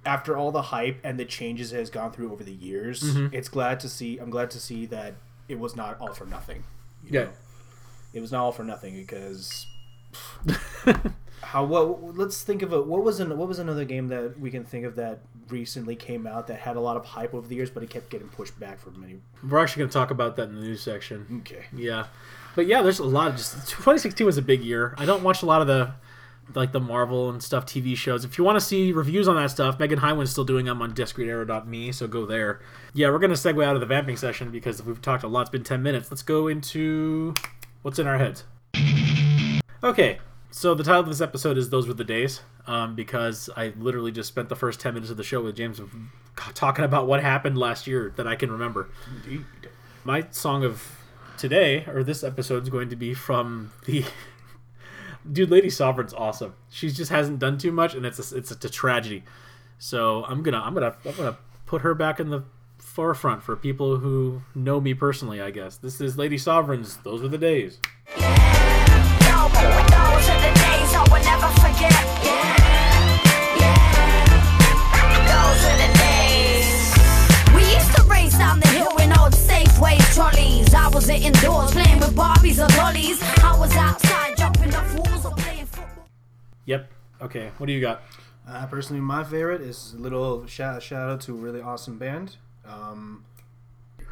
after 0.06 0.36
all 0.38 0.52
the 0.52 0.62
hype 0.64 1.00
and 1.04 1.20
the 1.20 1.26
changes 1.26 1.72
it 1.74 1.78
has 1.78 1.90
gone 1.90 2.12
through 2.12 2.32
over 2.32 2.44
the 2.44 2.52
years, 2.54 3.02
Mm-hmm. 3.02 3.34
it's 3.36 3.48
glad 3.50 3.80
to 3.82 3.90
see. 3.90 4.18
I'm 4.18 4.30
glad 4.30 4.50
to 4.52 4.60
see 4.60 4.86
that 4.88 5.14
it 5.48 5.60
was 5.60 5.76
not 5.76 6.00
all 6.00 6.14
for 6.14 6.26
nothing. 6.26 6.64
Yeah. 7.10 7.28
It 8.14 8.22
was 8.22 8.32
not 8.32 8.42
all 8.44 8.52
for 8.52 8.64
nothing 8.64 8.96
because 8.96 9.68
How 11.46 11.64
what? 11.64 12.18
Let's 12.18 12.44
think 12.44 12.64
of 12.64 12.74
a 12.74 12.82
what 12.82 13.04
was 13.04 13.20
an 13.20 13.38
what 13.38 13.48
was 13.48 13.60
another 13.60 13.86
game 13.86 14.08
that 14.08 14.40
we 14.40 14.50
can 14.50 14.64
think 14.64 14.84
of 14.86 14.96
that 14.96 15.20
recently 15.50 15.96
came 15.96 16.26
out 16.26 16.48
that 16.48 16.60
had 16.60 16.76
a 16.76 16.80
lot 16.80 16.98
of 16.98 17.06
hype 17.06 17.34
over 17.34 17.48
the 17.48 17.56
years, 17.56 17.70
but 17.70 17.84
it 17.84 17.90
kept 17.90 18.10
getting 18.10 18.28
pushed 18.30 18.60
back 18.60 18.80
for 18.80 18.90
many. 18.92 19.20
We're 19.48 19.60
actually 19.60 19.82
going 19.82 19.90
to 19.90 19.94
talk 19.94 20.10
about 20.10 20.36
that 20.38 20.50
in 20.50 20.56
the 20.56 20.62
news 20.62 20.82
section. 20.82 21.42
Okay. 21.42 21.66
Yeah, 21.72 22.08
but 22.56 22.66
yeah, 22.66 22.82
there's 22.82 23.00
a 23.00 23.06
lot 23.06 23.28
of 23.28 23.38
just 23.38 23.54
2016 23.70 24.26
was 24.26 24.38
a 24.38 24.42
big 24.42 24.64
year. 24.64 24.96
I 24.98 25.06
don't 25.06 25.24
watch 25.24 25.44
a 25.44 25.46
lot 25.46 25.62
of 25.62 25.68
the 25.68 25.94
like 26.54 26.72
the 26.72 26.80
Marvel 26.80 27.30
and 27.30 27.42
stuff 27.42 27.66
TV 27.66 27.96
shows. 27.96 28.26
If 28.26 28.38
you 28.38 28.44
want 28.44 28.60
to 28.60 28.66
see 28.66 28.92
reviews 28.92 29.28
on 29.28 29.36
that 29.36 29.52
stuff, 29.52 29.80
Megan 29.80 30.00
Heinwin's 30.00 30.32
still 30.32 30.46
doing 30.46 30.66
them 30.66 30.82
on 30.82 30.94
diskreaderror.me, 30.94 31.92
so 31.92 32.08
go 32.08 32.26
there. 32.26 32.60
Yeah, 32.94 33.10
we're 33.10 33.20
gonna 33.20 33.34
segue 33.34 33.64
out 33.64 33.76
of 33.76 33.82
the 33.82 33.88
vamping 33.88 34.18
session 34.18 34.52
because 34.52 34.82
we've 34.84 35.02
talked 35.02 35.24
a 35.24 35.28
lot. 35.28 35.42
It's 35.42 35.50
been 35.52 35.64
10 35.64 35.84
minutes. 35.84 36.10
Let's 36.10 36.24
go 36.24 36.48
into 36.48 37.34
what's 37.82 38.00
in 38.00 38.08
our 38.08 38.18
heads. 38.18 38.44
Okay, 39.84 40.20
so 40.56 40.74
the 40.74 40.86
title 40.86 41.02
of 41.02 41.08
this 41.08 41.20
episode 41.20 41.58
is 41.58 41.70
"Those 41.70 41.86
Were 41.86 41.94
the 41.94 42.06
Days," 42.06 42.40
um, 42.66 42.96
because 42.96 43.50
I 43.58 43.74
literally 43.78 44.14
just 44.14 44.30
spent 44.30 44.48
the 44.48 44.56
first 44.56 44.80
10 44.80 44.94
minutes 44.94 45.12
of 45.12 45.18
the 45.18 45.24
show 45.24 45.42
with 45.42 45.58
James 45.58 45.82
talking 46.54 46.86
about 46.86 47.08
what 47.08 47.22
happened 47.22 47.58
last 47.58 47.88
year 47.88 48.14
that 48.16 48.26
I 48.26 48.38
can 48.38 48.50
remember. 48.50 48.88
Indeed. 49.18 49.44
My 50.06 50.26
song 50.32 50.64
of 50.64 50.98
today 51.38 51.84
or 51.88 52.06
this 52.06 52.24
episode 52.24 52.64
is 52.64 52.70
going 52.70 52.88
to 52.88 52.96
be 52.96 53.14
from 53.14 53.74
the 53.86 54.06
dude 55.30 55.52
lady 55.52 55.70
sovereign's 55.70 56.14
awesome 56.14 56.56
she 56.70 56.90
just 56.90 57.12
hasn't 57.12 57.40
done 57.40 57.58
too 57.58 57.74
much 57.74 57.94
and 57.94 58.06
it's 58.06 58.32
a, 58.32 58.38
it's 58.38 58.52
a, 58.52 58.70
tragedy 58.70 59.24
so 59.78 60.24
i'm 60.30 60.42
gonna 60.42 60.60
i'm 60.60 60.74
gonna 60.74 60.96
i'm 61.06 61.16
gonna 61.16 61.38
put 61.66 61.82
her 61.82 61.94
back 61.94 62.22
in 62.22 62.30
the 62.30 62.44
forefront 62.78 63.44
for 63.44 63.58
people 63.58 63.98
who 63.98 64.42
know 64.54 64.80
me 64.80 64.94
personally 64.94 65.42
i 65.42 65.52
guess 65.52 65.76
this 65.76 66.00
is 66.00 66.18
lady 66.18 66.38
sovereign's 66.38 66.98
those 66.98 67.22
were 67.22 67.28
the 67.28 67.38
days 67.38 67.80
Those 70.16 70.30
are 70.30 70.40
the 70.40 70.54
days 70.64 70.92
I 70.96 71.04
will 71.12 71.24
never 71.32 71.50
forget. 71.60 71.92
Yeah, 72.24 72.56
yeah. 73.62 73.80
Those 75.32 75.62
are 75.70 75.78
the 75.84 75.90
days. 76.00 76.72
We 77.56 77.62
used 77.76 77.92
to 77.98 78.04
race 78.04 78.38
down 78.38 78.60
the 78.62 78.68
hill 78.70 78.96
in 79.04 79.12
old 79.20 79.34
Safeway 79.34 79.98
trolleys. 80.16 80.74
I 80.74 80.88
was 80.88 81.10
indoors 81.10 81.72
playing 81.72 82.00
with 82.00 82.16
Barbies 82.16 82.64
or 82.64 82.70
dollies. 82.78 83.22
I 83.44 83.58
was 83.60 83.76
outside 83.76 84.38
jumping 84.38 84.74
off 84.74 84.94
walls 84.96 85.26
or 85.26 85.32
playing 85.34 85.66
football. 85.66 86.08
yep 86.66 86.90
okay 87.22 87.52
what 87.58 87.68
do 87.68 87.74
you 87.74 87.82
got 87.82 88.02
Uh, 88.48 88.66
personally, 88.68 89.02
my 89.02 89.24
favorite 89.24 89.62
is 89.62 89.94
a 89.98 90.02
little 90.02 90.46
shout, 90.46 90.82
shout 90.84 91.10
out 91.10 91.20
to 91.20 91.32
a 91.34 91.36
really 91.36 91.62
awesome 91.62 91.98
band. 91.98 92.38
Um, 92.64 93.26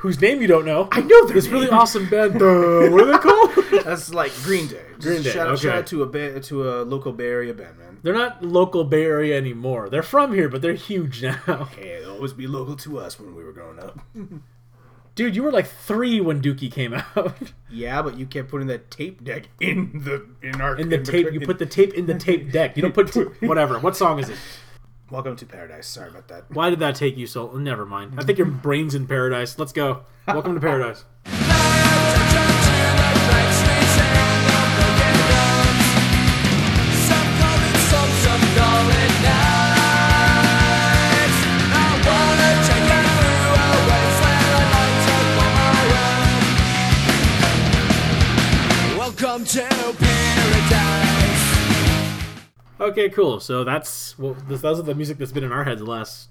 whose 0.03 0.19
name 0.21 0.41
you 0.41 0.47
don't 0.47 0.65
know. 0.65 0.87
I 0.91 1.01
know 1.01 1.25
their 1.25 1.33
this 1.35 1.47
really 1.47 1.69
awesome 1.69 2.07
band. 2.09 2.35
Uh, 2.41 2.89
what 2.91 3.01
are 3.01 3.11
they 3.11 3.17
called? 3.27 3.83
That's 3.85 4.13
like 4.13 4.31
Green 4.43 4.67
Day. 4.67 4.83
Just 4.95 5.07
Green 5.07 5.23
Day, 5.23 5.31
Shout, 5.31 5.47
out- 5.47 5.53
okay. 5.53 5.63
shout 5.63 5.77
out 5.79 5.87
to 5.87 6.03
a 6.03 6.05
ba- 6.05 6.39
to 6.41 6.69
a 6.69 6.83
local 6.83 7.11
Bay 7.13 7.27
Area 7.27 7.53
band, 7.53 7.77
man. 7.79 7.97
they're 8.03 8.13
not 8.13 8.43
local 8.43 8.83
bay 8.83 9.03
area 9.05 9.35
anymore. 9.37 9.89
They're 9.89 10.03
from 10.03 10.33
here 10.33 10.49
but 10.49 10.61
they're 10.61 10.73
huge 10.75 11.23
now. 11.23 11.69
Hey, 11.75 11.99
they'll 12.01 12.11
always 12.11 12.33
be 12.33 12.47
local 12.47 12.75
to 12.85 12.99
us 12.99 13.19
when 13.19 13.33
we 13.35 13.43
were 13.43 13.53
growing 13.53 13.79
up. 13.79 13.99
dude 15.15 15.35
you 15.35 15.43
were 15.43 15.51
like 15.51 15.67
three 15.67 16.19
when 16.19 16.41
dookie 16.41 16.71
came 16.71 16.93
out. 16.93 17.35
Yeah, 17.69 18.01
but 18.01 18.17
you 18.17 18.25
kept 18.25 18.49
putting 18.49 18.67
that 18.67 18.89
tape 18.91 19.23
deck 19.23 19.43
in 19.59 19.91
the 20.03 20.27
in 20.41 20.59
our 20.61 20.75
in 20.77 20.89
the 20.89 20.97
tape 20.99 21.31
you 21.33 21.39
put 21.39 21.59
the 21.59 21.65
tape 21.65 21.93
in 21.93 22.05
the 22.07 22.17
tape 22.17 22.51
deck. 22.51 22.75
You 22.75 22.81
don't 22.83 22.93
put 22.95 23.11
t- 23.13 23.21
whatever. 23.47 23.79
What 23.79 23.95
song 23.95 24.19
is 24.19 24.29
it 24.29 24.37
Welcome 25.13 25.35
to 25.35 25.45
Paradise. 25.45 25.85
Sorry 25.85 26.09
about 26.09 26.27
that. 26.29 26.45
Why 26.49 26.71
did 26.71 26.79
that 26.79 26.95
take 26.95 27.17
you 27.17 27.27
so? 27.27 27.55
Never 27.55 27.85
mind. 27.85 28.15
I 28.17 28.23
think 28.23 28.39
your 28.39 28.47
brain's 28.47 28.95
in 28.95 29.05
paradise. 29.05 29.59
Let's 29.59 29.71
go. 29.71 30.05
Welcome 30.25 30.55
to 30.55 30.59
paradise. 30.69 31.05
Okay, 52.83 53.09
cool. 53.09 53.39
So 53.39 53.63
that's 53.63 54.19
well, 54.19 54.33
this, 54.49 54.59
those 54.59 54.77
are 54.77 54.83
the 54.83 54.93
music 54.93 55.17
that's 55.17 55.31
been 55.31 55.45
in 55.45 55.53
our 55.53 55.63
heads 55.63 55.79
the 55.79 55.89
last, 55.89 56.27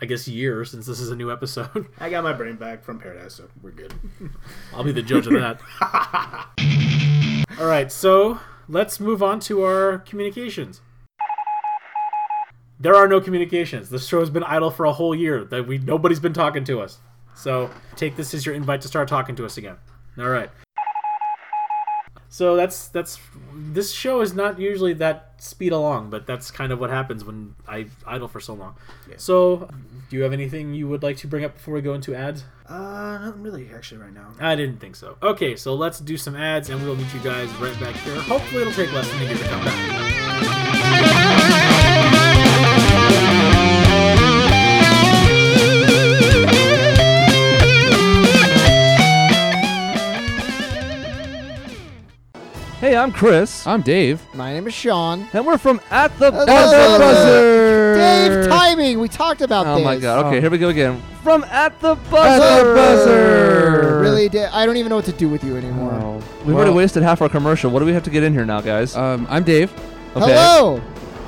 I 0.00 0.06
guess, 0.06 0.28
year 0.28 0.64
since 0.64 0.86
this 0.86 1.00
is 1.00 1.10
a 1.10 1.16
new 1.16 1.32
episode. 1.32 1.86
I 1.98 2.08
got 2.08 2.22
my 2.22 2.32
brain 2.32 2.54
back 2.54 2.84
from 2.84 3.00
Paradise, 3.00 3.34
so 3.34 3.48
we're 3.60 3.72
good. 3.72 3.92
I'll 4.72 4.84
be 4.84 4.92
the 4.92 5.02
judge 5.02 5.26
of 5.26 5.32
that. 5.32 5.60
All 7.58 7.66
right, 7.66 7.90
so 7.90 8.38
let's 8.68 9.00
move 9.00 9.20
on 9.20 9.40
to 9.40 9.64
our 9.64 9.98
communications. 9.98 10.80
There 12.78 12.94
are 12.94 13.08
no 13.08 13.20
communications. 13.20 13.90
This 13.90 14.06
show 14.06 14.20
has 14.20 14.30
been 14.30 14.44
idle 14.44 14.70
for 14.70 14.86
a 14.86 14.92
whole 14.92 15.12
year. 15.14 15.42
That 15.44 15.66
we 15.66 15.78
nobody's 15.78 16.20
been 16.20 16.32
talking 16.32 16.62
to 16.64 16.80
us. 16.80 17.00
So 17.34 17.68
take 17.96 18.14
this 18.14 18.32
as 18.32 18.46
your 18.46 18.54
invite 18.54 18.80
to 18.82 18.88
start 18.88 19.08
talking 19.08 19.34
to 19.34 19.44
us 19.44 19.56
again. 19.56 19.76
All 20.18 20.28
right. 20.28 20.50
So 22.32 22.54
that's 22.54 22.86
that's 22.88 23.18
this 23.52 23.92
show 23.92 24.20
is 24.20 24.34
not 24.34 24.60
usually 24.60 24.92
that 24.94 25.34
speed 25.38 25.72
along, 25.72 26.10
but 26.10 26.28
that's 26.28 26.52
kind 26.52 26.70
of 26.70 26.78
what 26.78 26.88
happens 26.88 27.24
when 27.24 27.56
I 27.66 27.86
idle 28.06 28.28
for 28.28 28.38
so 28.38 28.54
long. 28.54 28.76
So, 29.16 29.68
do 30.08 30.16
you 30.16 30.22
have 30.22 30.32
anything 30.32 30.72
you 30.72 30.86
would 30.86 31.02
like 31.02 31.16
to 31.18 31.26
bring 31.26 31.44
up 31.44 31.54
before 31.54 31.74
we 31.74 31.80
go 31.80 31.92
into 31.92 32.14
ads? 32.14 32.44
Uh, 32.68 33.18
not 33.18 33.42
really, 33.42 33.68
actually, 33.74 34.00
right 34.00 34.14
now. 34.14 34.28
I 34.38 34.54
didn't 34.54 34.78
think 34.78 34.94
so. 34.94 35.16
Okay, 35.20 35.56
so 35.56 35.74
let's 35.74 35.98
do 35.98 36.16
some 36.16 36.36
ads 36.36 36.70
and 36.70 36.80
we'll 36.84 36.94
meet 36.94 37.12
you 37.12 37.20
guys 37.20 37.52
right 37.56 37.78
back 37.80 37.96
here. 37.96 38.14
Hopefully, 38.14 38.62
it'll 38.62 38.74
take 38.74 38.92
less 38.92 39.10
than 39.10 39.22
a 39.22 39.24
year 39.24 39.36
to 39.36 39.44
come 39.48 39.64
back. 39.64 40.19
Hey, 52.90 52.96
I'm 52.96 53.12
Chris, 53.12 53.68
I'm 53.68 53.82
Dave. 53.82 54.20
My 54.34 54.52
name 54.52 54.66
is 54.66 54.74
Sean. 54.74 55.28
and 55.32 55.46
we're 55.46 55.58
from 55.58 55.80
At 55.92 56.10
the 56.18 56.32
Buzzer. 56.32 56.98
Buzzer. 56.98 57.94
Dave, 57.94 58.48
timing. 58.48 58.98
We 58.98 59.06
talked 59.06 59.42
about 59.42 59.62
this. 59.62 59.70
Oh 59.74 59.76
this. 59.76 59.84
my 59.84 59.96
god. 59.96 60.26
Okay, 60.26 60.38
Oh. 60.38 60.40
here 60.40 60.50
we 60.50 60.58
go 60.58 60.70
again. 60.70 61.00
From 61.22 61.44
At 61.44 61.78
the 61.78 61.94
Buzzer. 61.94 62.42
At 62.42 62.42
Buzzer. 62.42 62.64
the 62.64 62.74
Buzzer. 62.74 64.00
Really, 64.00 64.28
Dave, 64.28 64.48
I 64.52 64.66
don't 64.66 64.76
even 64.76 64.90
know 64.90 64.96
what 64.96 65.04
to 65.04 65.12
do 65.12 65.28
with 65.28 65.44
you 65.44 65.56
anymore. 65.56 65.92
Oh, 66.02 66.14
We've 66.38 66.46
well, 66.48 66.56
already 66.56 66.72
wasted 66.72 67.04
half 67.04 67.22
our 67.22 67.28
commercial. 67.28 67.70
What 67.70 67.78
do 67.78 67.84
we 67.84 67.92
have 67.92 68.02
to 68.02 68.10
get 68.10 68.24
in 68.24 68.32
here 68.32 68.44
now, 68.44 68.60
guys? 68.60 68.96
Um, 68.96 69.24
I'm 69.30 69.44
Dave. 69.44 69.70
Okay. 70.16 70.26
Hello. 70.34 70.82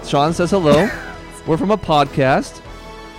Sean 0.05 0.33
says 0.35 0.51
hello. 0.51 0.91
we're 1.47 1.59
from 1.59 1.71
a 1.71 1.79
podcast. 1.79 2.61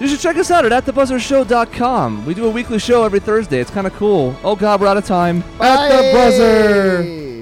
You 0.01 0.09
should 0.09 0.19
check 0.19 0.35
us 0.35 0.51
out 0.51 0.69
at 0.69 0.83
atthebuzzershow.com. 0.83 2.25
We 2.25 2.33
do 2.33 2.47
a 2.47 2.49
weekly 2.49 2.79
show 2.79 3.05
every 3.05 3.21
Thursday. 3.21 3.61
It's 3.61 3.71
kind 3.71 3.87
of 3.87 3.93
cool. 3.93 4.35
Oh 4.43 4.57
god, 4.57 4.81
we're 4.81 4.87
out 4.87 4.97
of 4.97 5.05
time. 5.05 5.45
At 5.61 5.87
the 5.87 6.11
buzzer. 6.11 7.32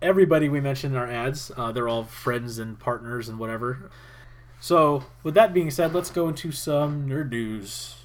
everybody 0.00 0.48
we 0.48 0.60
mentioned 0.60 0.94
in 0.94 1.00
our 1.00 1.10
ads. 1.10 1.52
Uh, 1.56 1.72
they're 1.72 1.88
all 1.88 2.04
friends 2.04 2.58
and 2.58 2.78
partners 2.78 3.28
and 3.28 3.38
whatever. 3.38 3.90
So, 4.60 5.04
with 5.22 5.34
that 5.34 5.52
being 5.52 5.70
said, 5.70 5.92
let's 5.92 6.10
go 6.10 6.28
into 6.28 6.50
some 6.50 7.06
nerd 7.08 7.30
news. 7.30 7.96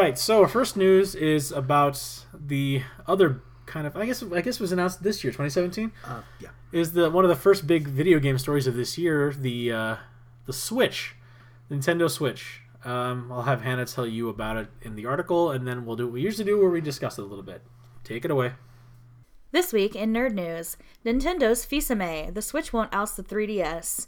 Right, 0.00 0.18
so 0.18 0.40
our 0.40 0.48
first 0.48 0.78
news 0.78 1.14
is 1.14 1.52
about 1.52 2.24
the 2.32 2.84
other 3.06 3.42
kind 3.66 3.86
of 3.86 3.94
I 3.98 4.06
guess 4.06 4.22
I 4.22 4.40
guess 4.40 4.54
it 4.54 4.60
was 4.62 4.72
announced 4.72 5.02
this 5.02 5.22
year, 5.22 5.30
2017. 5.30 5.92
Uh, 6.02 6.22
yeah. 6.40 6.48
Is 6.72 6.92
the 6.92 7.10
one 7.10 7.22
of 7.22 7.28
the 7.28 7.36
first 7.36 7.66
big 7.66 7.86
video 7.86 8.18
game 8.18 8.38
stories 8.38 8.66
of 8.66 8.76
this 8.76 8.96
year, 8.96 9.30
the 9.30 9.70
uh, 9.70 9.96
the 10.46 10.54
Switch, 10.54 11.16
Nintendo 11.70 12.08
Switch. 12.08 12.62
Um, 12.82 13.30
I'll 13.30 13.42
have 13.42 13.60
Hannah 13.60 13.84
tell 13.84 14.06
you 14.06 14.30
about 14.30 14.56
it 14.56 14.68
in 14.80 14.96
the 14.96 15.04
article, 15.04 15.50
and 15.50 15.68
then 15.68 15.84
we'll 15.84 15.96
do 15.96 16.06
what 16.06 16.14
we 16.14 16.22
usually 16.22 16.46
do, 16.46 16.58
where 16.58 16.70
we 16.70 16.80
discuss 16.80 17.18
it 17.18 17.22
a 17.22 17.26
little 17.26 17.44
bit. 17.44 17.60
Take 18.02 18.24
it 18.24 18.30
away. 18.30 18.54
This 19.52 19.70
week 19.70 19.94
in 19.94 20.14
nerd 20.14 20.32
news, 20.32 20.78
Nintendo's 21.04 21.66
Fils-Aime, 21.66 22.32
the 22.32 22.40
Switch 22.40 22.72
won't 22.72 22.94
oust 22.94 23.18
the 23.18 23.22
3DS. 23.22 24.06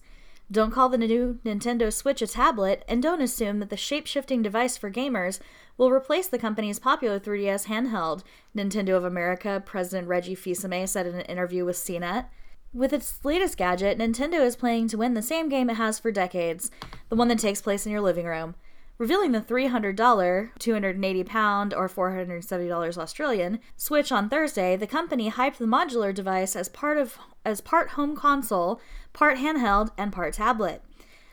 Don't 0.52 0.71
call 0.71 0.90
the 0.90 0.99
new 0.99 1.38
Nintendo 1.47 1.90
Switch 1.90 2.21
a 2.21 2.26
tablet, 2.26 2.85
and 2.87 3.02
don't 3.02 3.23
assume 3.23 3.59
that 3.61 3.71
the 3.71 3.76
shape 3.76 4.06
shifting 4.06 4.42
device 4.42 4.76
for 4.76 4.90
gamers 4.90 5.40
will 5.78 5.90
replace 5.90 6.26
the 6.26 6.38
company's 6.38 6.78
popular 6.78 7.18
3DS 7.18 7.68
handheld, 7.68 8.23
Nintendo 8.54 8.94
of 8.94 9.04
America 9.04 9.62
President 9.64 10.09
Reggie 10.09 10.35
Fils-Aimé 10.35 10.87
said 10.87 11.06
in 11.06 11.14
an 11.14 11.23
interview 11.23 11.64
with 11.64 11.76
CNET. 11.76 12.26
With 12.75 12.92
its 12.92 13.25
latest 13.25 13.56
gadget, 13.56 13.97
Nintendo 13.97 14.44
is 14.44 14.54
playing 14.54 14.88
to 14.88 14.99
win 14.99 15.14
the 15.14 15.23
same 15.23 15.49
game 15.49 15.71
it 15.71 15.76
has 15.76 15.99
for 15.99 16.12
decades, 16.12 16.71
the 17.09 17.16
one 17.16 17.28
that 17.28 17.38
takes 17.38 17.62
place 17.62 17.87
in 17.87 17.92
your 17.92 18.02
living 18.02 18.26
room. 18.26 18.54
Revealing 18.99 19.32
the 19.32 19.40
$300, 19.40 20.50
280 20.59 21.25
pound 21.25 21.73
or 21.73 21.88
$470 21.88 22.99
Australian 22.99 23.59
Switch 23.76 24.12
on 24.12 24.28
Thursday, 24.28 24.76
the 24.76 24.87
company 24.87 25.30
hyped 25.30 25.56
the 25.56 25.64
modular 25.64 26.14
device 26.14 26.54
as 26.54 26.68
part 26.68 26.99
of 26.99 27.16
as 27.44 27.61
part 27.61 27.90
home 27.90 28.14
console, 28.14 28.80
part 29.12 29.38
handheld, 29.38 29.90
and 29.97 30.12
part 30.12 30.35
tablet. 30.35 30.83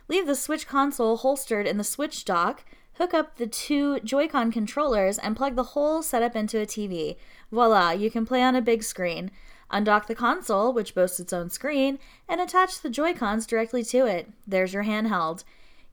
Leave 0.08 0.26
the 0.26 0.36
Switch 0.36 0.68
console 0.68 1.18
holstered 1.18 1.68
in 1.68 1.78
the 1.78 1.84
Switch 1.84 2.26
dock, 2.26 2.66
hook 2.94 3.14
up 3.14 3.38
the 3.38 3.48
two 3.48 4.00
Joy-Con 4.02 4.52
controllers, 4.52 5.18
and 5.18 5.38
plug 5.38 5.56
the 5.56 5.64
whole 5.64 6.02
setup 6.02 6.36
into 6.36 6.60
a 6.60 6.66
TV. 6.66 7.16
Voila, 7.52 7.92
you 7.92 8.12
can 8.12 8.26
play 8.26 8.42
on 8.42 8.56
a 8.56 8.62
big 8.62 8.84
screen. 8.84 9.32
Undock 9.72 10.08
the 10.08 10.16
console, 10.16 10.74
which 10.74 10.96
boasts 10.96 11.20
its 11.20 11.32
own 11.32 11.50
screen, 11.50 12.00
and 12.28 12.42
attach 12.42 12.82
the 12.82 12.90
Joy-Cons 12.90 13.46
directly 13.46 13.84
to 13.84 14.06
it. 14.06 14.30
There's 14.48 14.74
your 14.74 14.84
handheld. 14.84 15.44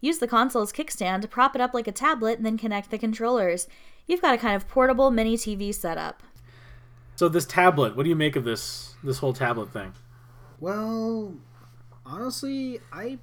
Use 0.01 0.19
the 0.19 0.29
console's 0.29 0.73
kickstand 0.73 1.23
to 1.23 1.29
prop 1.29 1.55
it 1.55 1.61
up 1.61 1.75
like 1.75 1.87
a 1.87 1.93
tablet 1.93 2.39
and 2.39 2.47
then 2.47 2.59
connect 2.59 2.91
the 2.91 2.99
controllers. 2.99 3.67
You've 4.07 4.23
got 4.23 4.35
a 4.35 4.39
kind 4.39 4.57
of 4.57 4.69
portable 4.69 5.11
mini 5.11 5.37
TV 5.37 5.75
setup. 5.75 6.23
So 7.17 7.29
this 7.29 7.47
tablet, 7.47 7.97
what 7.97 8.03
do 8.03 8.09
you 8.09 8.17
make 8.17 8.37
of 8.37 8.45
this 8.45 8.95
this 9.03 9.19
whole 9.19 9.33
tablet 9.33 9.73
thing? 9.73 9.95
Well, 10.61 11.35
honestly, 12.07 12.81
I 12.93 13.19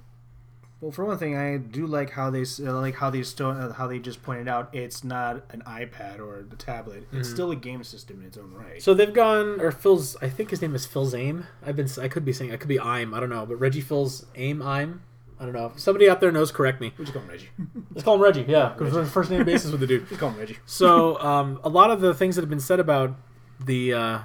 well 0.84 0.92
for 0.92 1.06
one 1.06 1.18
thing, 1.18 1.38
I 1.38 1.58
do 1.58 1.88
like 1.88 2.10
how 2.12 2.30
they 2.30 2.42
uh, 2.42 2.74
like 2.74 2.96
how 2.96 3.10
they 3.10 3.24
still 3.24 3.52
uh, 3.52 3.72
how 3.72 3.88
they 3.88 4.00
just 4.00 4.22
pointed 4.22 4.50
out 4.50 4.70
it's 4.74 5.02
not 5.04 5.44
an 5.52 5.64
iPad 5.66 6.20
or 6.20 6.40
a 6.40 6.56
tablet. 6.58 7.08
It's 7.14 7.30
still 7.30 7.52
a 7.52 7.56
game 7.56 7.84
system 7.86 8.20
in 8.20 8.28
its 8.28 8.38
own 8.38 8.54
right. 8.54 8.84
So 8.84 8.94
they've 8.94 9.14
gone, 9.14 9.62
or 9.62 9.72
Phil's. 9.72 10.18
I 10.22 10.28
think 10.28 10.50
his 10.50 10.62
name 10.62 10.76
is 10.76 10.86
Phil 10.86 11.06
Zame. 11.08 11.46
I've 11.66 11.78
been. 11.78 11.88
I 12.02 12.10
could 12.10 12.26
be 12.26 12.34
saying. 12.34 12.52
I 12.52 12.58
could 12.58 12.68
be 12.68 12.80
I'm. 12.80 13.14
I 13.14 13.22
don't 13.22 13.30
know. 13.30 13.46
But 13.46 13.56
Reggie 13.56 13.80
Phil's 13.80 14.26
Aim. 14.36 14.62
I'm. 14.62 15.04
I 15.40 15.46
don't 15.46 15.54
know. 15.54 15.72
If 15.74 15.80
somebody 15.80 16.10
out 16.10 16.20
there 16.20 16.34
knows. 16.34 16.52
Correct 16.52 16.82
me. 16.82 16.94
we 16.98 17.06
just 17.06 17.14
call 17.14 17.24
him 17.24 17.30
Reggie. 17.30 17.50
Let's 17.92 18.04
call 18.04 18.16
him 18.16 18.22
Reggie. 18.22 18.46
Yeah, 18.46 18.74
because 18.78 18.94
we're 18.94 19.06
first 19.06 19.32
name 19.32 19.46
basis 19.46 19.72
with 19.72 19.80
the 19.80 19.88
dude. 19.88 20.10
we 20.12 20.18
call 20.18 20.32
him 20.32 20.40
Reggie. 20.40 20.58
So 20.66 21.18
um, 21.20 21.62
a 21.64 21.70
lot 21.70 21.92
of 21.92 22.02
the 22.02 22.14
things 22.14 22.36
that 22.36 22.42
have 22.42 22.50
been 22.50 22.60
said 22.60 22.82
about 22.82 23.16
the 23.58 23.94
uh, 23.94 24.20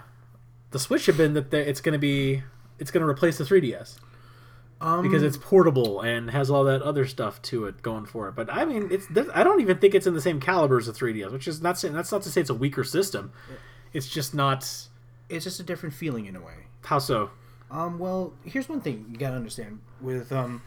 the 0.72 0.80
Switch 0.80 1.06
have 1.06 1.16
been 1.16 1.34
that 1.34 1.54
it's 1.54 1.80
going 1.80 1.92
to 1.92 2.00
be 2.00 2.42
it's 2.80 2.90
going 2.90 3.02
to 3.02 3.08
replace 3.08 3.38
the 3.38 3.44
3DS 3.44 3.98
Um, 4.80 5.02
because 5.02 5.24
it's 5.24 5.36
portable 5.36 6.02
and 6.02 6.30
has 6.30 6.50
all 6.50 6.62
that 6.64 6.82
other 6.82 7.04
stuff 7.04 7.42
to 7.42 7.66
it 7.66 7.82
going 7.82 8.06
for 8.06 8.28
it. 8.28 8.36
But 8.36 8.48
I 8.52 8.64
mean, 8.64 8.88
it's 8.92 9.06
I 9.34 9.42
don't 9.42 9.60
even 9.60 9.78
think 9.78 9.94
it's 9.94 10.06
in 10.06 10.14
the 10.14 10.20
same 10.20 10.38
caliber 10.40 10.78
as 10.78 10.86
the 10.86 10.92
3DS, 10.92 11.32
which 11.32 11.48
is 11.48 11.60
not 11.60 11.78
saying 11.78 11.94
that's 11.94 12.12
not 12.12 12.22
to 12.22 12.30
say 12.30 12.40
it's 12.40 12.50
a 12.50 12.54
weaker 12.54 12.84
system. 12.84 13.32
It's 13.92 14.08
just 14.08 14.34
not 14.34 14.60
it's 15.28 15.44
just 15.44 15.58
a 15.60 15.62
different 15.64 15.94
feeling 15.94 16.26
in 16.26 16.36
a 16.36 16.40
way. 16.40 16.66
how 16.84 16.98
so. 16.98 17.30
Um, 17.70 17.98
well, 17.98 18.32
here's 18.44 18.68
one 18.68 18.80
thing 18.80 19.06
you 19.10 19.18
gotta 19.18 19.36
understand 19.36 19.80
with 20.00 20.32
um, 20.32 20.62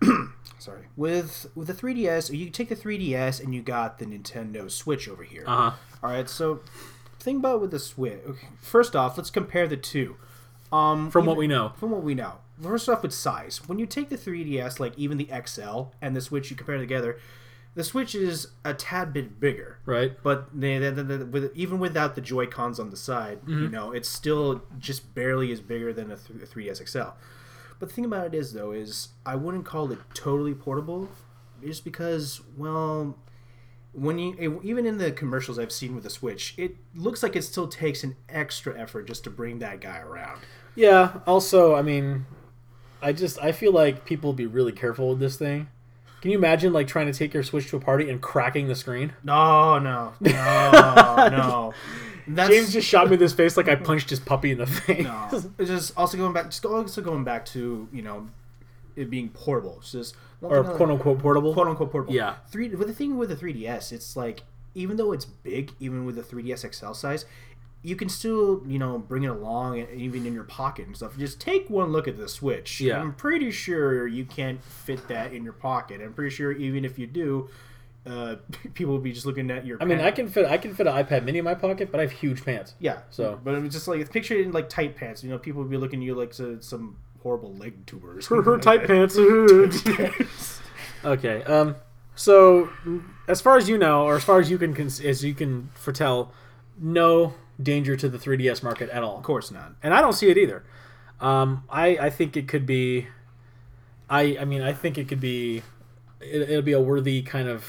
sorry, 0.58 0.86
with 0.96 1.46
with 1.54 1.66
the 1.66 1.74
3DS, 1.74 2.36
you 2.36 2.50
take 2.50 2.68
the 2.68 2.76
3DS 2.76 3.42
and 3.42 3.54
you 3.54 3.62
got 3.62 3.98
the 3.98 4.04
Nintendo 4.04 4.70
Switch 4.70 5.08
over 5.08 5.24
here. 5.24 5.44
Uh 5.46 5.70
huh. 5.70 5.76
All 6.02 6.10
right, 6.10 6.28
so 6.28 6.60
think 7.18 7.38
about 7.40 7.60
with 7.60 7.70
the 7.70 7.78
Switch. 7.78 8.20
Okay, 8.26 8.48
first 8.60 8.94
off, 8.94 9.16
let's 9.16 9.30
compare 9.30 9.66
the 9.66 9.76
two. 9.76 10.16
Um, 10.72 11.10
From 11.10 11.26
what 11.26 11.36
we 11.36 11.46
know. 11.46 11.72
From 11.76 11.90
what 11.90 12.02
we 12.02 12.14
know. 12.14 12.34
First 12.62 12.88
off, 12.88 13.02
with 13.02 13.12
size. 13.12 13.60
When 13.68 13.78
you 13.78 13.86
take 13.86 14.08
the 14.08 14.16
3DS, 14.16 14.80
like 14.80 14.96
even 14.98 15.18
the 15.18 15.28
XL 15.46 15.84
and 16.00 16.16
the 16.16 16.20
Switch, 16.20 16.50
you 16.50 16.56
compare 16.56 16.76
them 16.76 16.82
together, 16.86 17.18
the 17.74 17.84
Switch 17.84 18.14
is 18.14 18.48
a 18.64 18.72
tad 18.72 19.12
bit 19.12 19.38
bigger. 19.38 19.78
Right. 19.84 20.12
But 20.22 20.48
they, 20.58 20.78
they, 20.78 20.90
they, 20.90 21.18
with, 21.18 21.52
even 21.54 21.78
without 21.78 22.14
the 22.14 22.22
Joy 22.22 22.46
Cons 22.46 22.80
on 22.80 22.90
the 22.90 22.96
side, 22.96 23.40
Mm-hmm. 23.42 23.62
you 23.64 23.68
know, 23.68 23.92
it's 23.92 24.08
still 24.08 24.62
just 24.78 25.14
barely 25.14 25.52
as 25.52 25.60
bigger 25.60 25.92
than 25.92 26.10
a, 26.10 26.16
th- 26.16 26.42
a 26.42 26.46
3DS 26.46 26.88
XL. 26.88 27.10
But 27.78 27.90
the 27.90 27.94
thing 27.94 28.06
about 28.06 28.28
it 28.28 28.34
is, 28.34 28.54
though, 28.54 28.72
is 28.72 29.08
I 29.26 29.36
wouldn't 29.36 29.66
call 29.66 29.92
it 29.92 29.98
totally 30.14 30.54
portable, 30.54 31.10
just 31.62 31.84
because, 31.84 32.40
well, 32.56 33.18
when 33.92 34.18
you 34.18 34.60
even 34.62 34.84
in 34.86 34.96
the 34.98 35.10
commercials 35.12 35.58
I've 35.58 35.72
seen 35.72 35.94
with 35.94 36.04
the 36.04 36.10
Switch, 36.10 36.54
it 36.56 36.76
looks 36.94 37.22
like 37.22 37.36
it 37.36 37.42
still 37.42 37.68
takes 37.68 38.02
an 38.04 38.16
extra 38.30 38.78
effort 38.78 39.06
just 39.06 39.24
to 39.24 39.30
bring 39.30 39.58
that 39.58 39.80
guy 39.82 39.98
around. 39.98 40.40
Yeah. 40.74 41.20
Also, 41.26 41.74
I 41.74 41.82
mean, 41.82 42.24
I 43.02 43.12
just 43.12 43.38
I 43.42 43.52
feel 43.52 43.72
like 43.72 44.04
people 44.04 44.32
be 44.32 44.46
really 44.46 44.72
careful 44.72 45.10
with 45.10 45.20
this 45.20 45.36
thing. 45.36 45.68
Can 46.22 46.30
you 46.30 46.38
imagine 46.38 46.72
like 46.72 46.88
trying 46.88 47.06
to 47.06 47.12
take 47.12 47.34
your 47.34 47.42
Switch 47.42 47.68
to 47.70 47.76
a 47.76 47.80
party 47.80 48.10
and 48.10 48.20
cracking 48.20 48.68
the 48.68 48.74
screen? 48.74 49.12
No, 49.22 49.78
no, 49.78 50.14
no, 50.20 50.30
no. 51.30 51.74
That's, 52.28 52.50
James 52.50 52.72
just 52.72 52.88
shot 52.88 53.08
me 53.08 53.14
in 53.14 53.20
his 53.20 53.32
face 53.32 53.56
like 53.56 53.68
I 53.68 53.76
punched 53.76 54.10
his 54.10 54.18
puppy 54.18 54.50
in 54.50 54.58
the 54.58 54.66
face. 54.66 55.04
No, 55.04 55.28
it's 55.58 55.70
just 55.70 55.92
also 55.96 56.16
going 56.16 56.32
back. 56.32 56.46
Just 56.46 56.64
also 56.64 57.00
going 57.00 57.22
back 57.22 57.46
to 57.46 57.88
you 57.92 58.02
know, 58.02 58.26
it 58.96 59.10
being 59.10 59.28
portable. 59.28 59.76
It's 59.80 59.92
just 59.92 60.16
or 60.42 60.64
I- 60.66 60.76
quote 60.76 60.90
unquote 60.90 61.20
portable. 61.20 61.54
quote 61.54 61.68
unquote 61.68 61.92
portable. 61.92 62.14
Yeah. 62.14 62.36
Three. 62.48 62.68
But 62.68 62.88
the 62.88 62.92
thing 62.94 63.16
with 63.16 63.28
the 63.28 63.36
3ds, 63.36 63.92
it's 63.92 64.16
like 64.16 64.42
even 64.74 64.96
though 64.96 65.12
it's 65.12 65.24
big, 65.24 65.72
even 65.78 66.04
with 66.04 66.16
the 66.16 66.22
3ds 66.22 66.74
XL 66.74 66.92
size, 66.92 67.24
you 67.82 67.94
can 67.96 68.08
still 68.08 68.62
you 68.66 68.78
know 68.78 68.98
bring 68.98 69.24
it 69.24 69.30
along, 69.30 69.78
and 69.80 69.90
even 70.00 70.26
in 70.26 70.34
your 70.34 70.44
pocket 70.44 70.86
and 70.86 70.96
stuff. 70.96 71.16
Just 71.16 71.40
take 71.40 71.70
one 71.70 71.90
look 71.92 72.08
at 72.08 72.16
the 72.16 72.28
Switch. 72.28 72.80
Yeah. 72.80 73.00
I'm 73.00 73.14
pretty 73.14 73.50
sure 73.50 74.06
you 74.06 74.24
can't 74.24 74.62
fit 74.62 75.06
that 75.08 75.32
in 75.32 75.44
your 75.44 75.52
pocket. 75.52 76.00
I'm 76.02 76.12
pretty 76.12 76.34
sure 76.34 76.52
even 76.52 76.84
if 76.84 76.98
you 76.98 77.06
do. 77.06 77.48
Uh, 78.06 78.36
people 78.74 78.92
will 78.94 79.00
be 79.00 79.12
just 79.12 79.26
looking 79.26 79.50
at 79.50 79.66
your. 79.66 79.78
I 79.80 79.84
mean, 79.84 79.98
pant- 79.98 80.06
I 80.06 80.10
can 80.12 80.28
fit 80.28 80.46
I 80.46 80.58
can 80.58 80.74
fit 80.74 80.86
an 80.86 80.94
iPad 80.94 81.24
Mini 81.24 81.38
in 81.38 81.44
my 81.44 81.54
pocket, 81.54 81.90
but 81.90 81.98
I 81.98 82.04
have 82.04 82.12
huge 82.12 82.44
pants. 82.44 82.74
Yeah. 82.78 83.00
So- 83.10 83.40
but 83.42 83.54
it 83.54 83.62
was 83.62 83.72
just 83.72 83.88
like 83.88 84.08
picture 84.10 84.34
it 84.34 84.46
in 84.46 84.52
like 84.52 84.68
tight 84.68 84.96
pants. 84.96 85.22
You 85.24 85.30
know, 85.30 85.38
people 85.38 85.62
would 85.62 85.70
be 85.70 85.76
looking 85.76 86.00
at 86.00 86.06
you 86.06 86.14
like 86.14 86.32
so- 86.32 86.58
some 86.60 86.96
horrible 87.22 87.54
leg 87.54 87.84
tubers. 87.86 88.26
Or 88.30 88.42
something 88.42 88.52
Her 88.52 88.58
tight 88.58 88.86
pants. 88.86 89.16
okay. 91.04 91.42
Um. 91.44 91.76
So, 92.14 92.70
as 93.28 93.40
far 93.42 93.58
as 93.58 93.68
you 93.68 93.76
know, 93.76 94.04
or 94.04 94.16
as 94.16 94.24
far 94.24 94.40
as 94.40 94.50
you 94.50 94.56
can 94.56 94.74
as 94.80 95.24
you 95.24 95.34
can 95.34 95.70
foretell, 95.74 96.32
no 96.78 97.34
danger 97.62 97.96
to 97.96 98.08
the 98.08 98.18
3DS 98.18 98.62
market 98.62 98.90
at 98.90 99.02
all. 99.02 99.16
Of 99.18 99.24
course 99.24 99.50
not. 99.50 99.72
and 99.82 99.94
I 99.94 100.00
don't 100.00 100.12
see 100.12 100.28
it 100.28 100.38
either. 100.38 100.64
Um, 101.20 101.64
I 101.70 101.96
I 101.98 102.10
think 102.10 102.36
it 102.36 102.48
could 102.48 102.66
be. 102.66 103.06
I 104.10 104.36
I 104.40 104.44
mean 104.44 104.62
I 104.62 104.72
think 104.72 104.98
it 104.98 105.08
could 105.08 105.20
be. 105.20 105.62
It, 106.20 106.50
it'll 106.50 106.62
be 106.62 106.72
a 106.72 106.80
worthy 106.80 107.22
kind 107.22 107.48
of 107.48 107.64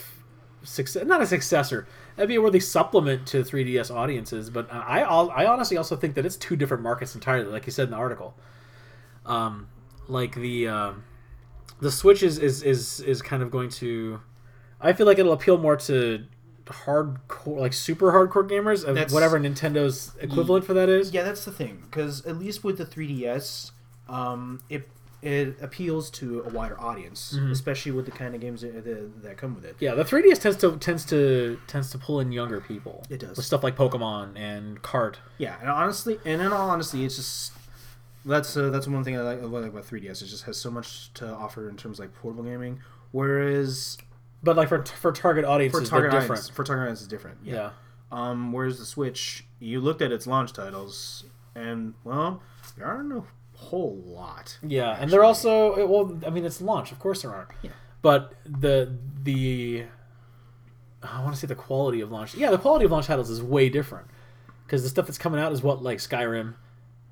success, 0.63 1.05
not 1.05 1.21
a 1.21 1.27
successor. 1.27 1.87
It'd 2.17 2.27
be 2.27 2.35
a 2.35 2.41
worthy 2.41 2.59
supplement 2.59 3.27
to 3.27 3.43
3DS 3.43 3.93
audiences, 3.93 4.49
but 4.49 4.71
I 4.71 5.01
I 5.01 5.23
I 5.25 5.45
honestly 5.45 5.77
also 5.77 5.95
think 5.95 6.15
that 6.15 6.25
it's 6.25 6.35
two 6.35 6.55
different 6.55 6.83
markets 6.83 7.15
entirely, 7.15 7.49
like 7.51 7.65
you 7.65 7.71
said 7.71 7.85
in 7.85 7.91
the 7.91 7.97
article. 7.97 8.35
Um, 9.25 9.69
like 10.07 10.35
the 10.35 10.67
um, 10.67 11.03
the 11.79 11.91
Switch 11.91 12.23
is, 12.23 12.39
is 12.39 12.63
is 12.63 12.99
is 13.01 13.21
kind 13.21 13.43
of 13.43 13.51
going 13.51 13.69
to. 13.69 14.19
I 14.79 14.93
feel 14.93 15.05
like 15.05 15.19
it'll 15.19 15.33
appeal 15.33 15.57
more 15.57 15.75
to 15.77 16.25
hardcore, 16.67 17.57
like 17.57 17.73
super 17.73 18.11
hardcore 18.11 18.47
gamers, 18.49 18.83
of 18.83 18.95
That's- 18.95 19.11
whatever 19.11 19.39
Nintendo's 19.39 20.11
equivalent 20.19 20.65
for 20.65 20.73
that 20.73 20.89
is. 20.89 21.11
Yeah, 21.11 21.23
that's 21.23 21.45
the 21.45 21.51
thing. 21.51 21.83
Because 21.89 22.25
at 22.25 22.37
least 22.37 22.63
with 22.63 22.77
the 22.77 22.85
3DS, 22.85 23.71
um, 24.09 24.61
it 24.69 24.87
it 25.23 25.57
appeals 25.61 26.11
to 26.11 26.41
a 26.41 26.49
wider 26.49 26.79
audience, 26.79 27.33
especially 27.33 27.91
with 27.91 28.05
the 28.05 28.11
kind 28.11 28.35
of 28.35 28.39
games 28.39 28.61
that, 28.61 28.83
that, 28.85 29.23
that 29.23 29.35
come 29.37 29.55
with 29.55 29.65
it. 29.65 29.75
Mm-hmm. 29.77 29.83
Yeah, 29.85 29.95
the 29.95 30.03
3DS 30.05 30.39
tends 30.39 30.57
to 30.57 30.77
tends 30.77 31.05
to 31.05 31.59
tends 31.67 31.89
to 31.91 31.97
pull 31.97 32.19
in 32.19 32.31
younger 32.31 32.61
people. 32.61 33.03
It 33.09 33.19
does. 33.21 33.35
with 33.35 33.45
stuff 33.45 33.63
like 33.63 33.75
Pokemon 33.75 34.37
and 34.37 34.81
Kart. 34.83 35.15
Yeah, 35.39 35.55
and 35.59 35.69
honestly, 35.71 36.19
and 36.23 36.39
in 36.41 36.53
all 36.53 36.69
honesty, 36.69 37.03
it's 37.03 37.15
just 37.15 37.51
that's 38.25 38.55
uh, 38.55 38.69
that's 38.69 38.87
one 38.87 39.03
thing 39.03 39.17
I 39.17 39.21
like, 39.21 39.41
I 39.41 39.45
like 39.45 39.71
about 39.71 39.85
3DS. 39.87 40.21
It 40.21 40.27
just 40.27 40.43
has 40.43 40.55
so 40.57 40.69
much 40.69 41.11
to 41.15 41.27
offer 41.27 41.67
in 41.67 41.77
terms 41.77 41.99
of 41.99 42.05
like 42.05 42.13
portable 42.13 42.43
gaming, 42.43 42.79
whereas 43.11 43.97
But 44.43 44.55
like 44.55 44.69
for 44.69 44.85
for 44.85 45.11
target 45.11 45.45
audiences, 45.45 45.81
for 45.81 45.89
target 45.89 46.11
they're 46.11 46.21
audience, 46.21 46.49
for 46.49 46.63
target 46.63 46.83
audience 46.83 47.01
is 47.01 47.07
different. 47.07 47.39
Yeah. 47.43 47.53
Yeah. 47.53 47.69
Um, 48.11 48.53
whereas 48.53 48.79
the 48.79 48.85
Switch, 48.85 49.45
you 49.59 49.81
looked 49.81 50.01
at 50.01 50.11
its 50.11 50.27
launch 50.27 50.53
titles, 50.53 51.25
and 51.55 51.93
well, 52.03 52.41
there 52.77 52.85
aren't 52.85 53.11
a 53.11 53.23
whole 53.57 53.97
lot. 54.05 54.57
Yeah, 54.61 54.95
and 54.99 55.11
they're 55.11 55.23
also 55.23 55.85
well. 55.87 56.19
I 56.25 56.29
mean, 56.29 56.45
it's 56.45 56.61
launch, 56.61 56.91
of 56.91 56.99
course 56.99 57.23
there 57.23 57.33
aren't. 57.33 57.49
Yeah. 57.61 57.71
But 58.01 58.33
the 58.45 58.97
the 59.23 59.85
I 61.03 61.21
want 61.21 61.33
to 61.33 61.39
say 61.39 61.47
the 61.47 61.55
quality 61.55 62.01
of 62.01 62.11
launch. 62.11 62.35
Yeah, 62.35 62.51
the 62.51 62.57
quality 62.57 62.85
of 62.85 62.91
launch 62.91 63.07
titles 63.07 63.29
is 63.29 63.41
way 63.41 63.69
different 63.69 64.07
because 64.65 64.83
the 64.83 64.89
stuff 64.89 65.07
that's 65.07 65.17
coming 65.17 65.39
out 65.39 65.51
is 65.51 65.61
what 65.61 65.81
like 65.81 65.97
Skyrim, 65.99 66.55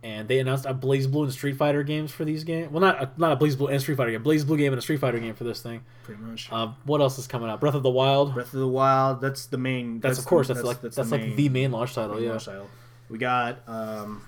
and 0.05 0.27
they 0.27 0.37
announced 0.37 0.67
a 0.67 0.73
BlazBlue 0.73 1.23
and 1.23 1.33
Street 1.33 1.57
Fighter 1.57 1.81
games 1.81 2.11
for 2.11 2.25
these 2.25 2.43
games. 2.43 2.71
Well, 2.71 2.79
not 2.79 3.01
a, 3.01 3.11
not 3.17 3.31
a 3.31 3.43
BlazBlue 3.43 3.71
and 3.71 3.81
Street 3.81 3.95
Fighter 3.95 4.11
game, 4.11 4.23
BlazBlue 4.23 4.55
game 4.55 4.71
and 4.71 4.77
a 4.77 4.81
Street 4.81 4.99
Fighter 4.99 5.17
game 5.17 5.33
for 5.33 5.45
this 5.45 5.63
thing. 5.63 5.83
pretty 6.03 6.21
much. 6.21 6.47
Uh, 6.51 6.73
what 6.83 7.01
else 7.01 7.17
is 7.17 7.25
coming 7.25 7.49
out? 7.49 7.59
Breath 7.59 7.73
of 7.73 7.81
the 7.81 7.89
Wild. 7.89 8.35
Breath 8.35 8.53
of 8.53 8.59
the 8.59 8.67
Wild. 8.67 9.19
That's 9.19 9.47
the 9.47 9.57
main. 9.57 9.99
That's, 9.99 10.19
of 10.19 10.25
course 10.25 10.47
that's, 10.47 10.61
like 10.61 10.79
that's, 10.79 10.97
like 10.97 11.35
the 11.35 11.49
main 11.49 11.71
launch 11.71 11.95
title. 11.95 12.15
main 12.17 12.25
Yeah. 12.25 12.29
launch 12.29 12.45
title. 12.45 12.69
We 13.09 13.17
got 13.17 13.67
um, 13.67 14.21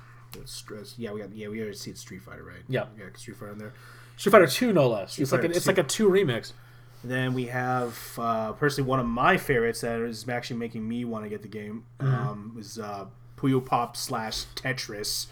stress? 0.46 0.96
Yeah, 0.98 1.12
we 1.12 1.22
got 1.22 1.32
yeah 1.36 1.48
we 1.48 1.62
already 1.62 1.78
see 1.78 1.92
it 1.92 2.00
Street 2.00 2.24
Fighter 2.24 2.44
right? 2.44 2.64
Yeah. 2.68 2.86
yeah, 2.98 3.06
Street 3.16 3.38
Fighter 3.38 3.52
in 3.52 3.60
there. 3.60 3.74
Street 4.18 4.32
Fighter 4.32 4.48
Two, 4.48 4.74
no 4.74 4.90
less. 4.90 5.20
it's 5.20 5.32
like 5.32 5.42
Fighter 5.42 5.54
a, 5.54 5.58
it's 5.58 5.66
2. 5.66 5.70
like 5.70 5.78
a 5.78 5.84
two 5.84 6.10
remix. 6.10 6.54
Then 7.04 7.36
we 7.36 7.46
have 7.46 8.00
uh, 8.18 8.54
personally 8.54 8.90
one 8.90 9.00
of 9.00 9.06
my 9.06 9.38
favorites 9.38 9.82
that 9.82 10.00
is 10.02 10.28
actually 10.28 10.58
making 10.58 10.88
me 10.88 11.06
want 11.06 11.24
to 11.26 11.30
get 11.30 11.44
the 11.44 11.48
game. 11.48 11.86
Mm-hmm. 12.00 12.30
Um, 12.30 12.56
is 12.60 12.80
uh, 12.80 13.06
Puyo 13.38 13.64
Pop 13.64 13.96
slash 13.96 14.46
Tetris 14.56 15.28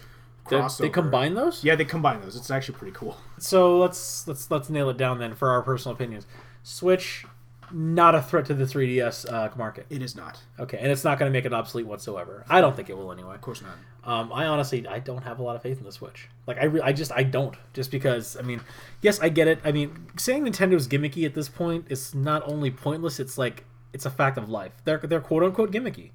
crossover. 0.48 0.78
they 0.78 0.88
combine 0.88 1.34
those. 1.34 1.64
Yeah, 1.64 1.76
they 1.76 1.84
combine 1.84 2.20
those. 2.20 2.36
It's 2.36 2.50
actually 2.50 2.78
pretty 2.78 2.92
cool. 2.96 3.16
So 3.38 3.78
let's 3.78 4.26
let's 4.26 4.50
let's 4.50 4.70
nail 4.70 4.88
it 4.90 4.96
down 4.96 5.18
then 5.18 5.34
for 5.34 5.50
our 5.50 5.62
personal 5.62 5.94
opinions. 5.94 6.26
Switch, 6.62 7.24
not 7.72 8.14
a 8.14 8.22
threat 8.22 8.46
to 8.46 8.54
the 8.54 8.64
3DS 8.64 9.32
uh, 9.32 9.50
market. 9.56 9.86
It 9.90 10.02
is 10.02 10.14
not. 10.16 10.40
Okay, 10.58 10.78
and 10.78 10.90
it's 10.90 11.04
not 11.04 11.18
going 11.18 11.30
to 11.30 11.36
make 11.36 11.44
it 11.44 11.52
obsolete 11.52 11.86
whatsoever. 11.86 12.44
I 12.48 12.60
don't 12.60 12.74
think 12.76 12.90
it 12.90 12.96
will 12.96 13.12
anyway. 13.12 13.34
Of 13.34 13.40
course 13.40 13.62
not. 13.62 13.76
Um, 14.04 14.32
I 14.32 14.46
honestly, 14.46 14.86
I 14.86 14.98
don't 15.00 15.22
have 15.22 15.38
a 15.38 15.42
lot 15.42 15.56
of 15.56 15.62
faith 15.62 15.78
in 15.78 15.84
the 15.84 15.92
Switch. 15.92 16.28
Like, 16.46 16.58
I, 16.58 16.64
re- 16.64 16.80
I 16.80 16.92
just, 16.92 17.12
I 17.12 17.24
don't. 17.24 17.56
Just 17.72 17.90
because, 17.90 18.36
I 18.36 18.42
mean, 18.42 18.60
yes, 19.02 19.20
I 19.20 19.28
get 19.28 19.48
it. 19.48 19.58
I 19.64 19.72
mean, 19.72 20.06
saying 20.16 20.44
Nintendo's 20.44 20.86
gimmicky 20.86 21.26
at 21.26 21.34
this 21.34 21.48
point 21.48 21.86
is 21.88 22.14
not 22.14 22.48
only 22.48 22.70
pointless. 22.70 23.18
It's 23.18 23.36
like, 23.36 23.64
it's 23.92 24.06
a 24.06 24.10
fact 24.10 24.38
of 24.38 24.48
life. 24.48 24.72
They're, 24.84 24.98
they're 24.98 25.20
quote 25.20 25.42
unquote 25.42 25.72
gimmicky. 25.72 26.10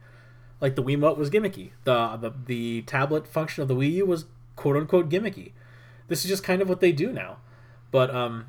Like 0.61 0.75
the 0.75 0.83
Wiimote 0.83 1.17
was 1.17 1.29
gimmicky. 1.29 1.71
The, 1.83 2.15
the 2.17 2.31
the 2.45 2.81
tablet 2.83 3.27
function 3.27 3.61
of 3.61 3.67
the 3.67 3.75
Wii 3.75 3.91
U 3.93 4.05
was 4.05 4.25
quote 4.55 4.77
unquote 4.77 5.09
gimmicky. 5.09 5.51
This 6.07 6.23
is 6.23 6.29
just 6.29 6.43
kind 6.43 6.61
of 6.61 6.69
what 6.69 6.79
they 6.79 6.91
do 6.91 7.11
now. 7.11 7.37
But 7.89 8.13
um, 8.13 8.45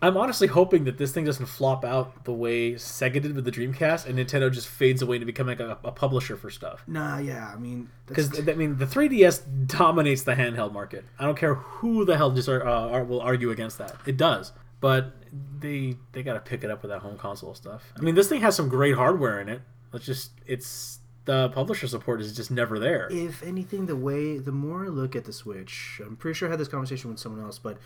I'm 0.00 0.16
honestly 0.16 0.48
hoping 0.48 0.84
that 0.84 0.98
this 0.98 1.12
thing 1.12 1.24
doesn't 1.24 1.46
flop 1.46 1.84
out 1.84 2.24
the 2.24 2.32
way 2.32 2.74
Sega 2.74 3.22
did 3.22 3.34
with 3.34 3.44
the 3.44 3.50
Dreamcast, 3.50 4.06
and 4.06 4.18
Nintendo 4.18 4.52
just 4.52 4.68
fades 4.68 5.00
away 5.02 5.16
into 5.16 5.26
becoming 5.26 5.60
a, 5.60 5.78
a 5.82 5.92
publisher 5.92 6.36
for 6.36 6.50
stuff. 6.50 6.82
Nah, 6.86 7.18
yeah. 7.18 7.50
I 7.54 7.58
mean, 7.58 7.88
Because 8.06 8.38
I 8.38 8.54
mean, 8.54 8.76
the 8.76 8.86
3DS 8.86 9.66
dominates 9.66 10.22
the 10.22 10.34
handheld 10.34 10.72
market. 10.72 11.04
I 11.18 11.24
don't 11.24 11.38
care 11.38 11.54
who 11.54 12.04
the 12.04 12.16
hell 12.16 12.30
just 12.30 12.48
uh, 12.48 12.60
ar- 12.62 13.04
will 13.04 13.20
argue 13.20 13.50
against 13.50 13.78
that. 13.78 13.96
It 14.06 14.16
does, 14.16 14.52
but 14.80 15.14
they 15.58 15.96
they 16.12 16.22
got 16.22 16.34
to 16.34 16.40
pick 16.40 16.64
it 16.64 16.70
up 16.70 16.82
with 16.82 16.90
that 16.90 17.00
home 17.00 17.16
console 17.16 17.54
stuff. 17.54 17.92
I 17.96 18.02
mean, 18.02 18.14
this 18.14 18.28
thing 18.28 18.40
has 18.42 18.54
some 18.54 18.68
great 18.68 18.94
hardware 18.96 19.40
in 19.40 19.48
it. 19.48 19.62
Let's 19.92 20.04
just 20.04 20.32
it's 20.46 20.98
the 21.26 21.48
publisher 21.50 21.86
support 21.86 22.20
is 22.20 22.34
just 22.36 22.50
never 22.50 22.78
there. 22.78 23.08
if 23.10 23.42
anything, 23.42 23.86
the 23.86 23.96
way 23.96 24.38
the 24.38 24.52
more 24.52 24.84
I 24.84 24.88
look 24.88 25.16
at 25.16 25.24
the 25.24 25.32
Switch, 25.32 26.00
I'm 26.04 26.16
pretty 26.16 26.34
sure 26.36 26.48
I 26.48 26.50
had 26.50 26.60
this 26.60 26.68
conversation 26.68 27.10
with 27.10 27.18
someone 27.18 27.42
else, 27.42 27.58
but 27.58 27.78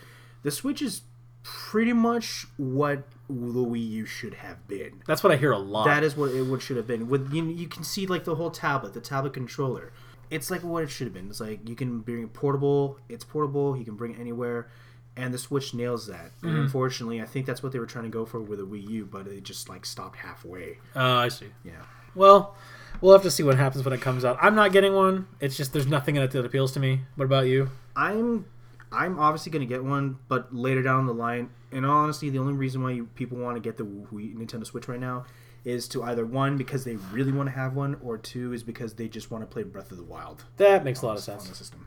the 0.42 0.50
Switch 0.50 0.82
is 0.82 1.02
pretty 1.44 1.92
much 1.92 2.46
what 2.56 3.04
the 3.28 3.34
Wii 3.34 3.88
U 3.90 4.06
should 4.06 4.34
have 4.34 4.66
been. 4.66 5.02
That's 5.06 5.22
what 5.22 5.32
I 5.32 5.36
hear 5.36 5.52
a 5.52 5.58
lot. 5.58 5.84
That 5.84 6.02
is 6.02 6.16
what 6.16 6.32
it 6.32 6.42
would 6.42 6.60
should 6.62 6.76
have 6.76 6.86
been. 6.86 7.08
With 7.08 7.32
you, 7.32 7.44
you 7.44 7.68
can 7.68 7.84
see 7.84 8.06
like 8.06 8.24
the 8.24 8.34
whole 8.34 8.50
tablet, 8.50 8.92
the 8.92 9.00
tablet 9.00 9.32
controller. 9.34 9.92
It's 10.30 10.50
like 10.50 10.62
what 10.62 10.82
it 10.82 10.90
should 10.90 11.06
have 11.06 11.14
been. 11.14 11.28
It's 11.28 11.40
like 11.40 11.66
you 11.68 11.74
can 11.74 12.00
bring 12.00 12.24
it 12.24 12.32
portable. 12.34 12.98
It's 13.08 13.24
portable. 13.24 13.76
You 13.78 13.84
can 13.84 13.94
bring 13.94 14.12
it 14.14 14.20
anywhere, 14.20 14.68
and 15.16 15.32
the 15.32 15.38
Switch 15.38 15.72
nails 15.72 16.06
that. 16.08 16.32
And 16.42 16.52
Mhm. 16.52 16.60
unfortunately, 16.64 17.22
I 17.22 17.24
think 17.24 17.46
that's 17.46 17.62
what 17.62 17.72
they 17.72 17.78
were 17.78 17.86
trying 17.86 18.04
to 18.04 18.10
go 18.10 18.26
for 18.26 18.40
with 18.40 18.58
the 18.58 18.66
Wii 18.66 18.86
U, 18.90 19.06
but 19.06 19.26
it 19.26 19.44
just 19.44 19.68
like 19.68 19.86
stopped 19.86 20.16
halfway. 20.18 20.78
Oh, 20.96 21.14
I 21.16 21.28
see. 21.28 21.46
Yeah. 21.64 21.82
Well, 22.14 22.56
we'll 23.00 23.12
have 23.12 23.22
to 23.22 23.30
see 23.30 23.42
what 23.42 23.56
happens 23.56 23.84
when 23.84 23.94
it 23.94 24.00
comes 24.00 24.24
out. 24.24 24.38
I'm 24.40 24.54
not 24.54 24.72
getting 24.72 24.94
one. 24.94 25.26
It's 25.40 25.56
just 25.56 25.72
there's 25.72 25.86
nothing 25.86 26.16
in 26.16 26.22
it 26.22 26.30
that 26.32 26.44
appeals 26.44 26.72
to 26.72 26.80
me. 26.80 27.02
What 27.16 27.24
about 27.24 27.46
you? 27.46 27.70
I'm 27.96 28.46
I'm 28.90 29.18
obviously 29.18 29.52
going 29.52 29.66
to 29.66 29.72
get 29.72 29.84
one, 29.84 30.18
but 30.28 30.54
later 30.54 30.82
down 30.82 31.06
the 31.06 31.14
line. 31.14 31.50
In 31.70 31.84
all 31.84 31.98
honesty, 31.98 32.30
the 32.30 32.38
only 32.38 32.54
reason 32.54 32.82
why 32.82 32.92
you, 32.92 33.06
people 33.14 33.36
want 33.36 33.56
to 33.56 33.60
get 33.60 33.76
the 33.76 33.84
Wii, 33.84 34.34
Nintendo 34.34 34.64
Switch 34.64 34.88
right 34.88 35.00
now 35.00 35.26
is 35.64 35.86
to 35.88 36.02
either 36.04 36.24
one 36.24 36.56
because 36.56 36.84
they 36.84 36.96
really 37.12 37.32
want 37.32 37.48
to 37.48 37.54
have 37.54 37.74
one, 37.74 37.98
or 38.02 38.16
two 38.16 38.54
is 38.54 38.62
because 38.62 38.94
they 38.94 39.08
just 39.08 39.30
want 39.30 39.42
to 39.42 39.46
play 39.46 39.62
Breath 39.62 39.90
of 39.90 39.98
the 39.98 40.04
Wild. 40.04 40.44
That 40.56 40.84
makes 40.84 41.02
a 41.02 41.06
lot 41.06 41.12
of 41.12 41.18
on 41.18 41.22
sense. 41.22 41.48
the 41.48 41.54
system. 41.54 41.86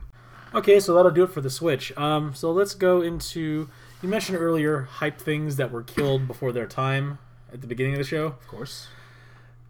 Okay, 0.54 0.78
so 0.78 0.94
that'll 0.94 1.10
do 1.10 1.24
it 1.24 1.30
for 1.30 1.40
the 1.40 1.50
Switch. 1.50 1.96
Um, 1.98 2.34
so 2.34 2.52
let's 2.52 2.74
go 2.74 3.00
into. 3.00 3.68
You 4.02 4.08
mentioned 4.08 4.38
earlier 4.38 4.82
hype 4.82 5.20
things 5.20 5.56
that 5.56 5.72
were 5.72 5.82
killed 5.82 6.28
before 6.28 6.52
their 6.52 6.66
time 6.66 7.18
at 7.52 7.60
the 7.60 7.66
beginning 7.66 7.94
of 7.94 7.98
the 7.98 8.04
show. 8.04 8.26
Of 8.26 8.46
course. 8.46 8.86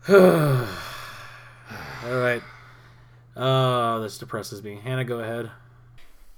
All 2.04 2.18
right. 2.18 2.42
Oh, 3.36 4.00
this 4.00 4.18
depresses 4.18 4.62
me. 4.62 4.80
Hannah, 4.82 5.04
go 5.04 5.20
ahead. 5.20 5.50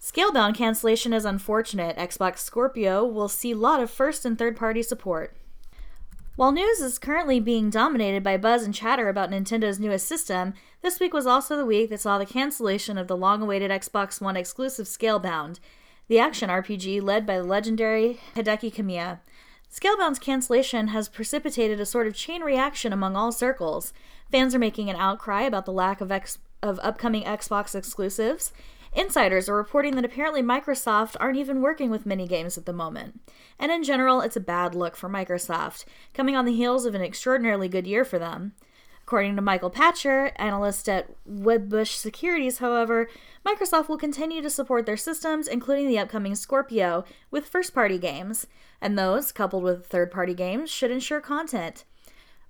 Scalebound 0.01 0.55
cancellation 0.55 1.13
is 1.13 1.25
unfortunate. 1.25 1.97
Xbox 1.97 2.39
Scorpio 2.39 3.05
will 3.05 3.29
see 3.29 3.53
a 3.53 3.57
lot 3.57 3.81
of 3.81 3.91
first 3.91 4.25
and 4.25 4.39
third 4.39 4.57
party 4.57 4.83
support. 4.83 5.35
While 6.37 6.53
news 6.53 6.81
is 6.81 6.99
currently 6.99 7.41
being 7.41 7.71
dominated 7.71 8.23
by 8.23 8.37
buzz 8.37 8.65
and 8.65 8.75
chatter 8.75 9.09
about 9.09 9.31
Nintendo's 9.31 9.79
newest 9.79 10.07
system, 10.07 10.53
this 10.83 10.99
week 11.01 11.15
was 11.15 11.27
also 11.27 11.57
the 11.57 11.65
week 11.65 11.91
that 11.91 12.01
saw 12.01 12.19
the 12.19 12.27
cancellation 12.27 12.99
of 12.99 13.07
the 13.07 13.17
long 13.17 13.41
awaited 13.41 13.71
Xbox 13.71 14.21
One 14.21 14.37
exclusive 14.37 14.87
Scalebound, 14.87 15.59
the 16.09 16.19
action 16.19 16.51
RPG 16.51 17.03
led 17.03 17.25
by 17.25 17.39
the 17.39 17.45
legendary 17.45 18.21
Hideki 18.35 18.75
Kamiya. 18.75 19.21
Scalebound's 19.75 20.21
cancellation 20.21 20.89
has 20.89 21.09
precipitated 21.09 21.81
a 21.81 21.85
sort 21.85 22.07
of 22.07 22.15
chain 22.15 22.43
reaction 22.43 22.93
among 22.93 23.17
all 23.17 23.33
circles. 23.33 23.93
Fans 24.31 24.55
are 24.55 24.61
making 24.61 24.89
an 24.89 24.95
outcry 24.95 25.43
about 25.43 25.65
the 25.65 25.73
lack 25.73 26.01
of, 26.01 26.13
ex- 26.13 26.39
of 26.63 26.79
upcoming 26.81 27.25
Xbox 27.25 27.75
exclusives. 27.75 28.53
Insiders 28.95 29.49
are 29.49 29.57
reporting 29.57 29.97
that 29.97 30.05
apparently 30.05 30.43
Microsoft 30.43 31.17
aren't 31.19 31.39
even 31.39 31.61
working 31.61 31.91
with 31.91 32.07
mini 32.07 32.29
games 32.29 32.57
at 32.57 32.67
the 32.67 32.73
moment. 32.73 33.21
And 33.59 33.73
in 33.73 33.83
general, 33.83 34.21
it's 34.21 34.37
a 34.37 34.41
bad 34.41 34.77
look 34.77 34.95
for 34.95 35.09
Microsoft, 35.09 35.85
coming 36.13 36.37
on 36.37 36.45
the 36.45 36.55
heels 36.55 36.87
of 36.87 36.95
an 36.95 37.03
extraordinarily 37.03 37.69
good 37.69 37.89
year 37.89 38.05
for 38.05 38.21
them. 38.21 38.53
According 39.07 39.37
to 39.37 39.43
Michael 39.43 39.71
Pachter, 39.71 40.33
analyst 40.37 40.89
at 40.89 41.11
Wedbush 41.29 41.95
Securities, 41.95 42.59
however, 42.59 43.07
Microsoft 43.47 43.87
will 43.87 43.99
continue 43.99 44.41
to 44.41 44.49
support 44.49 44.87
their 44.87 44.97
systems, 44.97 45.47
including 45.47 45.89
the 45.89 45.99
upcoming 45.99 46.35
Scorpio, 46.35 47.05
with 47.31 47.47
first 47.47 47.75
party 47.75 47.99
games, 47.99 48.47
and 48.81 48.99
those, 48.99 49.31
coupled 49.31 49.63
with 49.63 49.85
third 49.87 50.11
party 50.11 50.33
games, 50.33 50.71
should 50.71 50.91
ensure 50.91 51.21
content. 51.21 51.85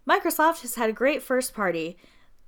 Microsoft 0.08 0.62
has 0.62 0.76
had 0.76 0.88
a 0.88 0.92
great 0.92 1.24
first 1.24 1.54
party. 1.54 1.96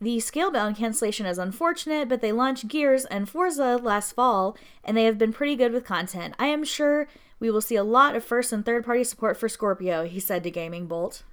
The 0.00 0.18
Scalebound 0.18 0.76
cancellation 0.76 1.26
is 1.26 1.36
unfortunate, 1.36 2.08
but 2.08 2.20
they 2.20 2.30
launched 2.30 2.68
Gears 2.68 3.06
and 3.06 3.28
Forza 3.28 3.76
last 3.76 4.12
fall, 4.12 4.56
and 4.84 4.96
they 4.96 5.04
have 5.04 5.18
been 5.18 5.32
pretty 5.32 5.56
good 5.56 5.72
with 5.72 5.84
content. 5.84 6.34
I 6.38 6.46
am 6.46 6.62
sure 6.62 7.08
we 7.40 7.50
will 7.50 7.60
see 7.60 7.74
a 7.74 7.82
lot 7.82 8.14
of 8.14 8.22
first 8.22 8.52
and 8.52 8.64
third 8.64 8.84
party 8.84 9.02
support 9.02 9.36
for 9.36 9.48
Scorpio, 9.48 10.04
he 10.04 10.20
said 10.20 10.44
to 10.44 10.50
Gaming 10.52 10.86
Bolt. 10.86 11.24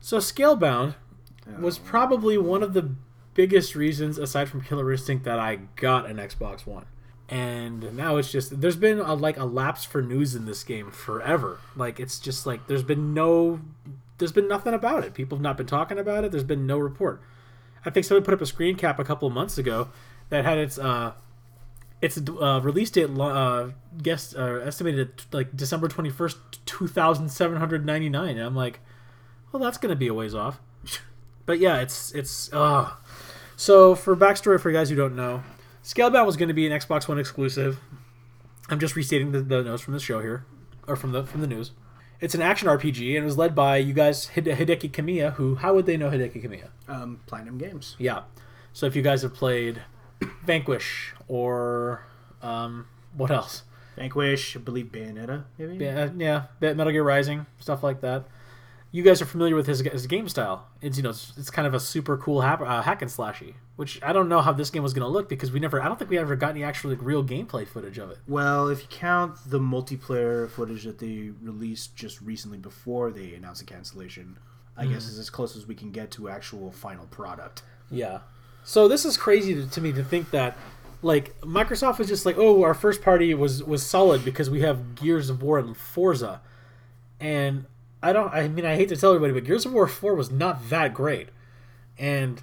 So 0.00 0.18
Scalebound 0.18 0.96
was 1.60 1.78
probably 1.78 2.38
one 2.38 2.62
of 2.62 2.72
the 2.74 2.94
biggest 3.34 3.74
reasons, 3.74 4.18
aside 4.18 4.48
from 4.48 4.62
Killer 4.62 4.90
Instinct, 4.92 5.24
that 5.24 5.38
I 5.38 5.56
got 5.76 6.08
an 6.08 6.16
Xbox 6.16 6.66
One. 6.66 6.86
And 7.28 7.96
now 7.96 8.16
it's 8.16 8.30
just 8.30 8.60
there's 8.60 8.76
been 8.76 9.00
a, 9.00 9.14
like 9.14 9.38
a 9.38 9.44
lapse 9.44 9.84
for 9.84 10.02
news 10.02 10.34
in 10.34 10.44
this 10.44 10.62
game 10.64 10.90
forever. 10.90 11.60
Like 11.74 11.98
it's 11.98 12.18
just 12.18 12.46
like 12.46 12.66
there's 12.66 12.82
been 12.82 13.14
no, 13.14 13.60
there's 14.18 14.32
been 14.32 14.48
nothing 14.48 14.74
about 14.74 15.04
it. 15.04 15.14
People 15.14 15.38
have 15.38 15.42
not 15.42 15.56
been 15.56 15.66
talking 15.66 15.98
about 15.98 16.24
it. 16.24 16.30
There's 16.30 16.44
been 16.44 16.66
no 16.66 16.78
report. 16.78 17.22
I 17.84 17.90
think 17.90 18.04
somebody 18.04 18.24
put 18.24 18.34
up 18.34 18.40
a 18.40 18.46
screen 18.46 18.76
cap 18.76 18.98
a 18.98 19.04
couple 19.04 19.26
of 19.26 19.34
months 19.34 19.58
ago 19.58 19.88
that 20.28 20.44
had 20.44 20.58
its 20.58 20.78
uh, 20.78 21.12
its 22.02 22.18
uh, 22.18 22.60
release 22.62 22.90
date 22.90 23.08
uh, 23.18 23.70
guessed 24.02 24.36
uh, 24.36 24.60
estimated 24.60 25.00
at 25.08 25.32
like 25.32 25.56
December 25.56 25.88
twenty 25.88 26.10
first, 26.10 26.36
two 26.66 26.86
thousand 26.86 27.30
seven 27.30 27.56
hundred 27.56 27.86
ninety 27.86 28.08
nine. 28.08 28.36
And 28.36 28.46
I'm 28.46 28.56
like, 28.56 28.80
well, 29.52 29.62
that's 29.62 29.78
gonna 29.78 29.96
be 29.96 30.08
a 30.08 30.14
ways 30.14 30.34
off. 30.34 30.60
But 31.46 31.58
yeah, 31.58 31.80
it's 31.80 32.12
it's 32.12 32.52
uh 32.52 32.90
so 33.56 33.94
for 33.94 34.16
backstory 34.16 34.60
for 34.60 34.70
you 34.70 34.76
guys 34.76 34.90
who 34.90 34.96
don't 34.96 35.16
know, 35.16 35.42
Scalebound 35.82 36.26
was 36.26 36.36
going 36.36 36.48
to 36.48 36.54
be 36.54 36.66
an 36.66 36.72
Xbox 36.72 37.08
One 37.08 37.18
exclusive. 37.18 37.78
I'm 38.68 38.78
just 38.78 38.96
restating 38.96 39.32
the, 39.32 39.40
the 39.42 39.62
notes 39.62 39.82
from 39.82 39.94
the 39.94 40.00
show 40.00 40.20
here, 40.20 40.44
or 40.86 40.96
from 40.96 41.12
the 41.12 41.24
from 41.24 41.40
the 41.40 41.46
news. 41.46 41.72
It's 42.20 42.36
an 42.36 42.42
action 42.42 42.68
RPG 42.68 43.08
and 43.16 43.22
it 43.22 43.24
was 43.24 43.36
led 43.36 43.52
by 43.54 43.78
you 43.78 43.92
guys 43.92 44.28
Hide- 44.28 44.44
Hideki 44.46 44.90
Kamiya. 44.92 45.32
Who 45.34 45.56
how 45.56 45.74
would 45.74 45.86
they 45.86 45.96
know 45.96 46.08
Hideki 46.10 46.44
Kamiya? 46.44 46.68
Um, 46.88 47.20
Platinum 47.26 47.58
Games. 47.58 47.96
Yeah. 47.98 48.22
So 48.72 48.86
if 48.86 48.94
you 48.94 49.02
guys 49.02 49.22
have 49.22 49.34
played 49.34 49.82
Vanquish 50.46 51.14
or 51.28 52.06
um, 52.40 52.86
what 53.16 53.30
else? 53.30 53.62
Vanquish, 53.96 54.56
I 54.56 54.60
believe 54.60 54.86
Bayonetta, 54.86 55.44
maybe. 55.58 55.84
Yeah, 55.84 56.08
yeah, 56.16 56.44
Metal 56.60 56.90
Gear 56.92 57.02
Rising, 57.02 57.44
stuff 57.58 57.82
like 57.82 58.00
that. 58.00 58.24
You 58.94 59.02
guys 59.02 59.22
are 59.22 59.24
familiar 59.26 59.56
with 59.56 59.66
his, 59.66 59.80
his 59.80 60.06
game 60.06 60.28
style. 60.28 60.66
It's 60.82 60.98
you 60.98 61.02
know 61.02 61.10
it's, 61.10 61.32
it's 61.38 61.50
kind 61.50 61.66
of 61.66 61.72
a 61.72 61.80
super 61.80 62.16
cool 62.18 62.42
hack, 62.42 62.60
uh, 62.60 62.82
hack 62.82 63.00
and 63.00 63.10
slashy, 63.10 63.54
which 63.76 63.98
I 64.02 64.12
don't 64.12 64.28
know 64.28 64.42
how 64.42 64.52
this 64.52 64.68
game 64.68 64.82
was 64.82 64.92
going 64.92 65.02
to 65.02 65.08
look 65.08 65.30
because 65.30 65.50
we 65.50 65.60
never 65.60 65.80
I 65.82 65.88
don't 65.88 65.98
think 65.98 66.10
we 66.10 66.18
ever 66.18 66.36
got 66.36 66.50
any 66.50 66.62
actual 66.62 66.90
like, 66.90 67.00
real 67.02 67.24
gameplay 67.24 67.66
footage 67.66 67.96
of 67.98 68.10
it. 68.10 68.18
Well, 68.28 68.68
if 68.68 68.82
you 68.82 68.88
count 68.90 69.38
the 69.46 69.58
multiplayer 69.58 70.48
footage 70.50 70.84
that 70.84 70.98
they 70.98 71.30
released 71.40 71.96
just 71.96 72.20
recently 72.20 72.58
before 72.58 73.10
they 73.10 73.32
announced 73.34 73.66
the 73.66 73.72
cancellation, 73.72 74.38
I 74.76 74.84
guess 74.86 75.04
Mhm. 75.06 75.08
is 75.08 75.18
as 75.18 75.30
close 75.30 75.56
as 75.56 75.66
we 75.66 75.74
can 75.74 75.90
get 75.90 76.10
to 76.12 76.28
actual 76.28 76.70
final 76.70 77.06
product. 77.06 77.62
Yeah. 77.90 78.20
So 78.62 78.88
this 78.88 79.04
is 79.06 79.16
crazy 79.16 79.54
to, 79.54 79.66
to 79.70 79.80
me 79.80 79.92
to 79.92 80.04
think 80.04 80.30
that 80.32 80.56
like 81.00 81.40
Microsoft 81.40 81.98
was 81.98 82.08
just 82.08 82.26
like, 82.26 82.36
oh, 82.38 82.62
our 82.62 82.74
first 82.74 83.00
party 83.00 83.32
was 83.32 83.64
was 83.64 83.82
solid 83.84 84.22
because 84.22 84.50
we 84.50 84.60
have 84.60 84.94
Gears 84.96 85.30
of 85.30 85.42
War 85.42 85.58
and 85.58 85.74
Forza, 85.76 86.42
and 87.18 87.64
I 88.02 88.12
don't. 88.12 88.32
I 88.32 88.48
mean, 88.48 88.64
I 88.66 88.74
hate 88.76 88.88
to 88.88 88.96
tell 88.96 89.14
everybody, 89.14 89.38
but 89.38 89.46
Gears 89.46 89.64
of 89.66 89.72
War 89.72 89.86
Four 89.86 90.14
was 90.14 90.30
not 90.30 90.68
that 90.70 90.92
great, 90.92 91.28
and 91.98 92.42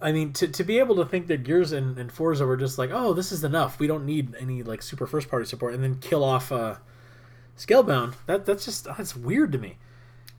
I 0.00 0.12
mean 0.12 0.32
to, 0.34 0.46
to 0.48 0.64
be 0.64 0.78
able 0.78 0.94
to 0.96 1.04
think 1.04 1.26
that 1.26 1.42
Gears 1.42 1.72
and, 1.72 1.98
and 1.98 2.10
Forza 2.12 2.46
were 2.46 2.56
just 2.56 2.78
like, 2.78 2.90
oh, 2.92 3.12
this 3.12 3.32
is 3.32 3.42
enough. 3.44 3.78
We 3.78 3.86
don't 3.86 4.06
need 4.06 4.34
any 4.38 4.62
like 4.62 4.82
super 4.82 5.06
first 5.06 5.28
party 5.28 5.44
support, 5.46 5.74
and 5.74 5.82
then 5.82 5.96
kill 5.96 6.22
off 6.22 6.52
uh, 6.52 6.76
Scalebound. 7.58 8.14
That 8.26 8.46
that's 8.46 8.64
just 8.64 8.84
that's 8.84 9.16
weird 9.16 9.52
to 9.52 9.58
me. 9.58 9.76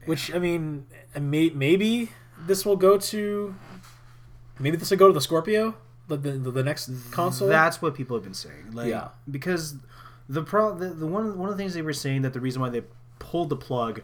Which 0.06 0.34
I 0.34 0.40
mean, 0.40 0.88
may, 1.20 1.50
maybe 1.52 2.10
this 2.48 2.66
will 2.66 2.78
go 2.78 2.98
to 2.98 3.54
maybe 4.60 4.78
this 4.78 4.90
will 4.90 4.98
go 4.98 5.08
to 5.08 5.14
the 5.14 5.22
Scorpio, 5.22 5.76
the 6.08 6.18
the, 6.18 6.52
the 6.52 6.64
next 6.64 6.90
console. 7.12 7.48
That's 7.50 7.82
what 7.82 7.94
people 7.96 8.16
have 8.18 8.24
been 8.24 8.34
saying. 8.34 8.72
Like, 8.74 8.88
Yeah. 8.88 9.10
because 9.30 9.76
the 10.28 10.42
pro 10.42 10.74
the, 10.74 10.90
the 10.90 11.06
one 11.06 11.38
one 11.38 11.50
of 11.50 11.58
the 11.58 11.62
things 11.62 11.74
they 11.74 11.82
were 11.82 11.94
saying 11.94 12.22
that 12.24 12.34
the 12.34 12.40
reason 12.40 12.62
why 12.62 12.70
they 12.70 12.82
pulled 13.20 13.50
the 13.50 13.56
plug 13.58 14.02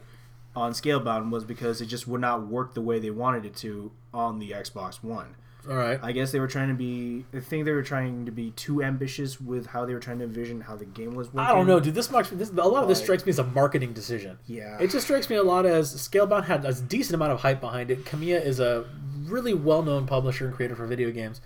on 0.56 0.72
Scalebound 0.72 1.30
was 1.30 1.44
because 1.44 1.80
it 1.80 1.86
just 1.86 2.08
would 2.08 2.20
not 2.20 2.46
work 2.46 2.74
the 2.74 2.80
way 2.80 2.98
they 2.98 3.10
wanted 3.10 3.44
it 3.44 3.56
to 3.56 3.92
on 4.12 4.38
the 4.38 4.50
Xbox 4.50 5.02
One. 5.02 5.36
All 5.68 5.76
right. 5.76 5.98
I 6.02 6.12
guess 6.12 6.32
they 6.32 6.40
were 6.40 6.48
trying 6.48 6.68
to 6.68 6.74
be. 6.74 7.26
I 7.34 7.40
think 7.40 7.66
they 7.66 7.72
were 7.72 7.82
trying 7.82 8.24
to 8.24 8.32
be 8.32 8.52
too 8.52 8.82
ambitious 8.82 9.40
with 9.40 9.66
how 9.66 9.84
they 9.84 9.92
were 9.92 10.00
trying 10.00 10.18
to 10.18 10.24
envision 10.24 10.62
how 10.62 10.76
the 10.76 10.86
game 10.86 11.14
was 11.14 11.28
working. 11.28 11.40
I 11.40 11.52
don't 11.52 11.66
know, 11.66 11.78
dude. 11.78 11.94
This 11.94 12.10
much, 12.10 12.30
this, 12.30 12.50
a 12.50 12.54
lot 12.54 12.82
of 12.82 12.88
this 12.88 13.00
strikes 13.00 13.26
me 13.26 13.30
as 13.30 13.38
a 13.38 13.44
marketing 13.44 13.92
decision. 13.92 14.38
Yeah. 14.46 14.78
It 14.80 14.90
just 14.90 15.04
strikes 15.04 15.28
me 15.28 15.36
a 15.36 15.42
lot 15.42 15.66
as 15.66 15.94
Scalebound 15.94 16.44
had 16.44 16.64
a 16.64 16.72
decent 16.72 17.14
amount 17.14 17.32
of 17.32 17.40
hype 17.40 17.60
behind 17.60 17.90
it. 17.90 18.04
Kamiya 18.04 18.42
is 18.42 18.60
a 18.60 18.86
really 19.26 19.52
well-known 19.52 20.06
publisher 20.06 20.46
and 20.46 20.54
creator 20.54 20.74
for 20.74 20.86
video 20.86 21.10
games. 21.10 21.42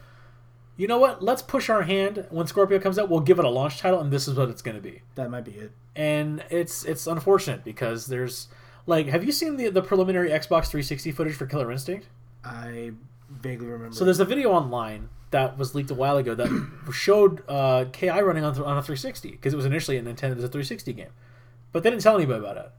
You 0.76 0.86
know 0.86 0.98
what? 0.98 1.22
Let's 1.22 1.42
push 1.42 1.68
our 1.68 1.82
hand 1.82 2.26
when 2.30 2.46
Scorpio 2.46 2.78
comes 2.78 2.98
out. 2.98 3.08
We'll 3.08 3.20
give 3.20 3.38
it 3.38 3.44
a 3.44 3.50
launch 3.50 3.78
title, 3.78 4.00
and 4.00 4.12
this 4.12 4.28
is 4.28 4.36
what 4.36 4.48
it's 4.48 4.62
going 4.62 4.76
to 4.76 4.82
be. 4.82 5.02
That 5.16 5.30
might 5.30 5.44
be 5.44 5.52
it. 5.52 5.72
And 5.96 6.44
it's 6.48 6.84
it's 6.84 7.06
unfortunate 7.06 7.64
because 7.64 8.06
there's 8.06 8.48
like, 8.86 9.06
have 9.06 9.24
you 9.24 9.32
seen 9.32 9.56
the 9.56 9.68
the 9.68 9.82
preliminary 9.82 10.30
Xbox 10.30 10.66
360 10.66 11.12
footage 11.12 11.34
for 11.34 11.46
Killer 11.46 11.70
Instinct? 11.70 12.08
I 12.44 12.92
vaguely 13.30 13.66
remember. 13.66 13.94
So 13.94 14.04
there's 14.04 14.20
a 14.20 14.24
video 14.24 14.50
online 14.50 15.08
that 15.30 15.56
was 15.56 15.74
leaked 15.74 15.90
a 15.90 15.94
while 15.94 16.16
ago 16.16 16.34
that 16.34 16.48
showed 16.92 17.42
uh, 17.48 17.86
Ki 17.92 18.08
running 18.08 18.44
on, 18.44 18.52
on 18.54 18.78
a 18.78 18.82
360 18.82 19.30
because 19.30 19.52
it 19.52 19.56
was 19.56 19.66
initially 19.66 19.96
intended 19.96 20.38
as 20.38 20.44
a 20.44 20.48
360 20.48 20.92
game, 20.92 21.08
but 21.72 21.82
they 21.82 21.90
didn't 21.90 22.02
tell 22.02 22.16
anybody 22.16 22.38
about 22.38 22.56
it. 22.56 22.70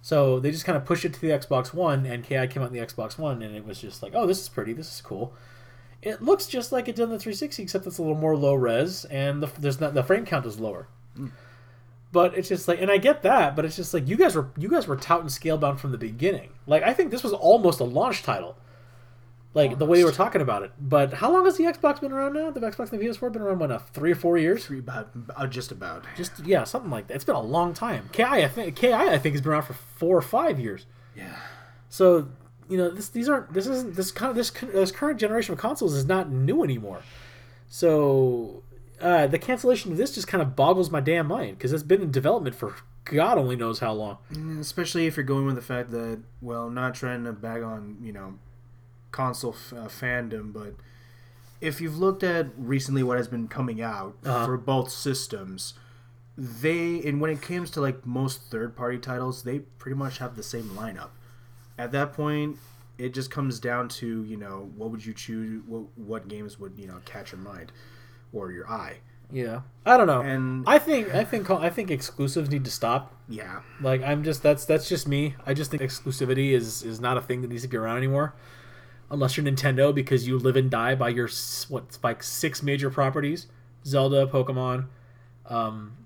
So 0.00 0.38
they 0.38 0.50
just 0.50 0.64
kind 0.64 0.76
of 0.76 0.84
pushed 0.84 1.04
it 1.04 1.12
to 1.14 1.20
the 1.20 1.30
Xbox 1.30 1.74
One, 1.74 2.06
and 2.06 2.22
Ki 2.22 2.46
came 2.46 2.62
out 2.62 2.72
in 2.72 2.72
the 2.72 2.86
Xbox 2.86 3.18
One, 3.18 3.42
and 3.42 3.54
it 3.54 3.66
was 3.66 3.80
just 3.80 4.02
like, 4.02 4.12
oh, 4.14 4.26
this 4.26 4.40
is 4.40 4.48
pretty, 4.48 4.72
this 4.72 4.92
is 4.92 5.00
cool. 5.00 5.34
It 6.02 6.22
looks 6.22 6.46
just 6.46 6.70
like 6.70 6.86
it 6.86 6.94
did 6.94 7.02
in 7.02 7.10
the 7.10 7.18
360, 7.18 7.62
except 7.62 7.86
it's 7.86 7.98
a 7.98 8.02
little 8.02 8.16
more 8.16 8.36
low 8.36 8.54
res, 8.54 9.04
and 9.06 9.42
the, 9.42 9.48
there's 9.58 9.80
not 9.80 9.94
the 9.94 10.04
frame 10.04 10.24
count 10.24 10.46
is 10.46 10.60
lower. 10.60 10.86
But 12.10 12.36
it's 12.36 12.48
just 12.48 12.66
like, 12.68 12.80
and 12.80 12.90
I 12.90 12.96
get 12.96 13.22
that, 13.22 13.54
but 13.54 13.64
it's 13.64 13.76
just 13.76 13.92
like 13.92 14.08
you 14.08 14.16
guys 14.16 14.34
were 14.34 14.50
you 14.56 14.68
guys 14.68 14.86
were 14.86 14.96
touting 14.96 15.28
Scalebound 15.28 15.78
from 15.78 15.92
the 15.92 15.98
beginning. 15.98 16.50
Like 16.66 16.82
I 16.82 16.94
think 16.94 17.10
this 17.10 17.22
was 17.22 17.32
almost 17.34 17.80
a 17.80 17.84
launch 17.84 18.22
title, 18.22 18.56
like 19.52 19.78
the 19.78 19.84
way 19.84 19.98
you 19.98 20.06
were 20.06 20.12
talking 20.12 20.40
about 20.40 20.62
it. 20.62 20.72
But 20.80 21.14
how 21.14 21.30
long 21.30 21.44
has 21.44 21.58
the 21.58 21.64
Xbox 21.64 22.00
been 22.00 22.12
around 22.12 22.32
now? 22.32 22.50
The 22.50 22.60
Xbox 22.60 22.92
and 22.92 23.00
the 23.00 23.04
PS4 23.04 23.30
been 23.30 23.42
around 23.42 23.58
what, 23.58 23.70
uh, 23.70 23.78
three 23.78 24.12
or 24.12 24.14
four 24.14 24.38
years? 24.38 24.64
Three, 24.64 24.78
about, 24.78 25.10
uh, 25.36 25.46
just 25.46 25.70
about. 25.70 26.06
Just 26.16 26.38
yeah, 26.46 26.64
something 26.64 26.90
like 26.90 27.08
that. 27.08 27.14
It's 27.14 27.24
been 27.24 27.34
a 27.34 27.42
long 27.42 27.74
time. 27.74 28.08
Ki 28.12 28.22
I 28.22 28.48
think 28.48 28.74
Ki 28.74 28.92
I 28.92 29.18
think 29.18 29.34
has 29.34 29.42
been 29.42 29.52
around 29.52 29.64
for 29.64 29.74
four 29.74 30.16
or 30.16 30.22
five 30.22 30.58
years. 30.58 30.86
Yeah. 31.14 31.36
So 31.90 32.28
you 32.70 32.78
know 32.78 32.88
this 32.90 33.08
these 33.10 33.28
aren't 33.28 33.52
this 33.52 33.66
isn't 33.66 33.96
this 33.96 34.10
kind 34.12 34.30
of 34.30 34.36
this 34.36 34.50
this 34.50 34.92
current 34.92 35.20
generation 35.20 35.52
of 35.52 35.58
consoles 35.58 35.94
is 35.94 36.06
not 36.06 36.30
new 36.30 36.62
anymore. 36.62 37.02
So 37.68 38.62
uh, 39.00 39.26
the 39.26 39.38
cancellation 39.38 39.92
of 39.92 39.98
this 39.98 40.14
just 40.14 40.26
kind 40.28 40.42
of 40.42 40.56
boggles 40.56 40.90
my 40.90 41.00
damn 41.00 41.26
mind 41.26 41.58
because 41.58 41.72
it's 41.72 41.82
been 41.82 42.02
in 42.02 42.10
development 42.10 42.54
for 42.56 42.74
God 43.04 43.38
only 43.38 43.56
knows 43.56 43.78
how 43.78 43.92
long. 43.92 44.18
Especially 44.60 45.06
if 45.06 45.16
you're 45.16 45.24
going 45.24 45.46
with 45.46 45.54
the 45.54 45.62
fact 45.62 45.90
that, 45.92 46.20
well, 46.42 46.68
not 46.68 46.94
trying 46.94 47.24
to 47.24 47.32
bag 47.32 47.62
on, 47.62 47.96
you 48.02 48.12
know, 48.12 48.34
console 49.12 49.54
f- 49.54 49.72
uh, 49.72 49.86
fandom, 49.88 50.52
but 50.52 50.74
if 51.60 51.80
you've 51.80 51.98
looked 51.98 52.22
at 52.22 52.48
recently 52.58 53.02
what 53.02 53.16
has 53.16 53.26
been 53.28 53.48
coming 53.48 53.80
out 53.80 54.16
Uh-huh. 54.24 54.44
for 54.44 54.56
both 54.58 54.90
systems, 54.90 55.74
they, 56.36 57.00
and 57.04 57.20
when 57.20 57.30
it 57.30 57.40
comes 57.42 57.70
to 57.72 57.80
like 57.80 58.04
most 58.06 58.42
third 58.42 58.76
party 58.76 58.98
titles, 58.98 59.42
they 59.42 59.60
pretty 59.60 59.96
much 59.96 60.18
have 60.18 60.36
the 60.36 60.42
same 60.42 60.64
lineup. 60.70 61.08
At 61.78 61.90
that 61.92 62.12
point, 62.12 62.58
it 62.98 63.14
just 63.14 63.30
comes 63.30 63.58
down 63.58 63.88
to, 63.88 64.24
you 64.24 64.36
know, 64.36 64.70
what 64.76 64.90
would 64.90 65.04
you 65.06 65.14
choose, 65.14 65.62
what, 65.66 65.84
what 65.96 66.28
games 66.28 66.58
would, 66.60 66.74
you 66.76 66.86
know, 66.86 67.00
catch 67.06 67.32
your 67.32 67.40
mind 67.40 67.72
or 68.32 68.52
your 68.52 68.68
eye. 68.68 68.98
Yeah, 69.30 69.60
I 69.84 69.96
don't 69.98 70.06
know. 70.06 70.22
And 70.22 70.64
I 70.66 70.78
think 70.78 71.14
I 71.14 71.22
think 71.24 71.50
I 71.50 71.68
think 71.68 71.90
exclusives 71.90 72.48
need 72.48 72.64
to 72.64 72.70
stop. 72.70 73.14
yeah, 73.28 73.60
Like 73.80 74.02
I'm 74.02 74.24
just 74.24 74.42
that's 74.42 74.64
that's 74.64 74.88
just 74.88 75.06
me. 75.06 75.34
I 75.44 75.52
just 75.54 75.70
think 75.70 75.82
exclusivity 75.82 76.52
is 76.52 76.82
is 76.82 76.98
not 76.98 77.16
a 77.18 77.20
thing 77.20 77.42
that 77.42 77.48
needs 77.48 77.62
to 77.62 77.68
be 77.68 77.76
around 77.76 77.98
anymore, 77.98 78.34
unless 79.10 79.36
you're 79.36 79.44
Nintendo 79.44 79.94
because 79.94 80.26
you 80.26 80.38
live 80.38 80.56
and 80.56 80.70
die 80.70 80.94
by 80.94 81.10
your 81.10 81.28
what 81.68 81.98
like 82.02 82.22
six 82.22 82.62
major 82.62 82.88
properties: 82.88 83.48
Zelda, 83.84 84.26
Pokemon, 84.26 84.86
um, 85.44 85.98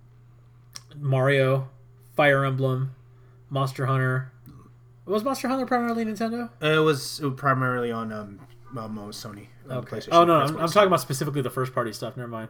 Mario, 0.97 1.69
Fire 2.17 2.45
Emblem, 2.45 2.95
Monster 3.51 3.87
Hunter. 3.87 4.33
Was 5.05 5.25
Monster 5.25 5.49
Hunter 5.49 5.67
primarily 5.67 6.05
Nintendo? 6.05 6.51
it 6.61 6.79
was, 6.79 7.19
it 7.21 7.27
was 7.27 7.35
primarily 7.37 7.91
on 7.91 8.13
um, 8.13 8.41
um, 8.77 8.97
Sony. 9.13 9.47
on 9.69 9.79
Okay. 9.79 10.01
Oh 10.11 10.25
no, 10.25 10.35
I'm, 10.35 10.57
I'm 10.57 10.69
talking 10.69 10.87
about 10.89 11.01
specifically 11.01 11.43
the 11.43 11.51
first 11.51 11.73
party 11.75 11.93
stuff. 11.93 12.17
Never 12.17 12.29
mind. 12.29 12.49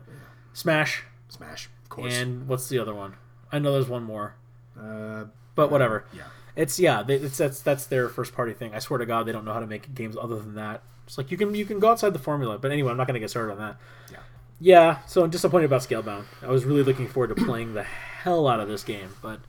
Smash 0.52 1.04
Smash, 1.28 1.68
of 1.82 1.88
course. 1.88 2.12
and 2.12 2.46
what's 2.46 2.68
the 2.68 2.78
other 2.78 2.94
one? 2.94 3.14
I 3.50 3.58
know 3.58 3.72
there's 3.72 3.88
one 3.88 4.02
more. 4.04 4.34
uh, 4.78 5.24
but 5.54 5.70
whatever. 5.70 6.04
yeah. 6.12 6.22
It's 6.54 6.78
yeah, 6.78 7.02
they, 7.02 7.14
it's 7.16 7.38
that's 7.38 7.60
that's 7.60 7.86
their 7.86 8.08
first 8.10 8.34
party 8.34 8.52
thing. 8.52 8.74
I 8.74 8.78
swear 8.78 8.98
to 8.98 9.06
God, 9.06 9.24
they 9.24 9.32
don't 9.32 9.44
know 9.46 9.54
how 9.54 9.60
to 9.60 9.66
make 9.66 9.94
games 9.94 10.16
other 10.20 10.36
than 10.36 10.54
that. 10.56 10.82
It's 11.06 11.16
like 11.16 11.30
you 11.30 11.38
can 11.38 11.54
you 11.54 11.64
can 11.64 11.78
go 11.78 11.90
outside 11.90 12.12
the 12.12 12.18
formula. 12.18 12.58
But 12.58 12.70
anyway, 12.72 12.90
I'm 12.90 12.96
not 12.98 13.06
going 13.06 13.14
to 13.14 13.20
get 13.20 13.30
started 13.30 13.52
on 13.52 13.58
that. 13.58 13.76
Yeah. 14.10 14.18
Yeah. 14.60 14.98
So 15.06 15.24
I'm 15.24 15.30
disappointed 15.30 15.64
about 15.66 15.80
Scalebound. 15.80 16.24
I 16.42 16.48
was 16.48 16.64
really 16.66 16.82
looking 16.82 17.08
forward 17.08 17.34
to 17.34 17.44
playing 17.44 17.72
the 17.72 17.82
hell 17.82 18.46
out 18.46 18.60
of 18.60 18.68
this 18.68 18.84
game, 18.84 19.08
but 19.22 19.40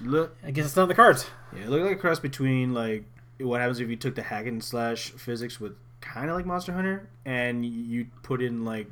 look, 0.00 0.36
I 0.44 0.50
guess 0.50 0.66
it's 0.66 0.76
not 0.76 0.82
in 0.84 0.88
the 0.88 0.94
cards. 0.96 1.26
yeah, 1.56 1.64
it 1.64 1.68
looked 1.70 1.84
like 1.84 1.96
a 1.96 2.00
cross 2.00 2.18
between 2.18 2.74
like 2.74 3.04
what 3.38 3.60
happens 3.60 3.78
if 3.80 3.88
you 3.88 3.96
took 3.96 4.14
the 4.16 4.22
hack 4.22 4.46
and 4.46 4.62
slash 4.62 5.10
physics 5.12 5.60
with 5.60 5.76
kind 6.04 6.30
of 6.30 6.36
like 6.36 6.46
Monster 6.46 6.72
Hunter, 6.72 7.08
and 7.24 7.64
you 7.64 8.06
put 8.22 8.42
in 8.42 8.64
like 8.64 8.86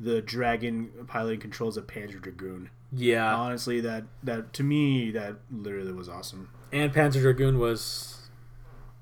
the 0.00 0.20
dragon 0.22 0.90
piloting 1.06 1.40
controls 1.40 1.76
of 1.76 1.86
Panzer 1.86 2.20
Dragoon. 2.20 2.70
Yeah. 2.92 3.34
Honestly, 3.34 3.80
that 3.80 4.04
that 4.22 4.52
to 4.54 4.62
me 4.62 5.10
that 5.10 5.36
literally 5.52 5.92
was 5.92 6.08
awesome. 6.08 6.48
and 6.72 6.92
Panzer 6.92 7.20
Dragoon 7.20 7.58
was 7.58 8.28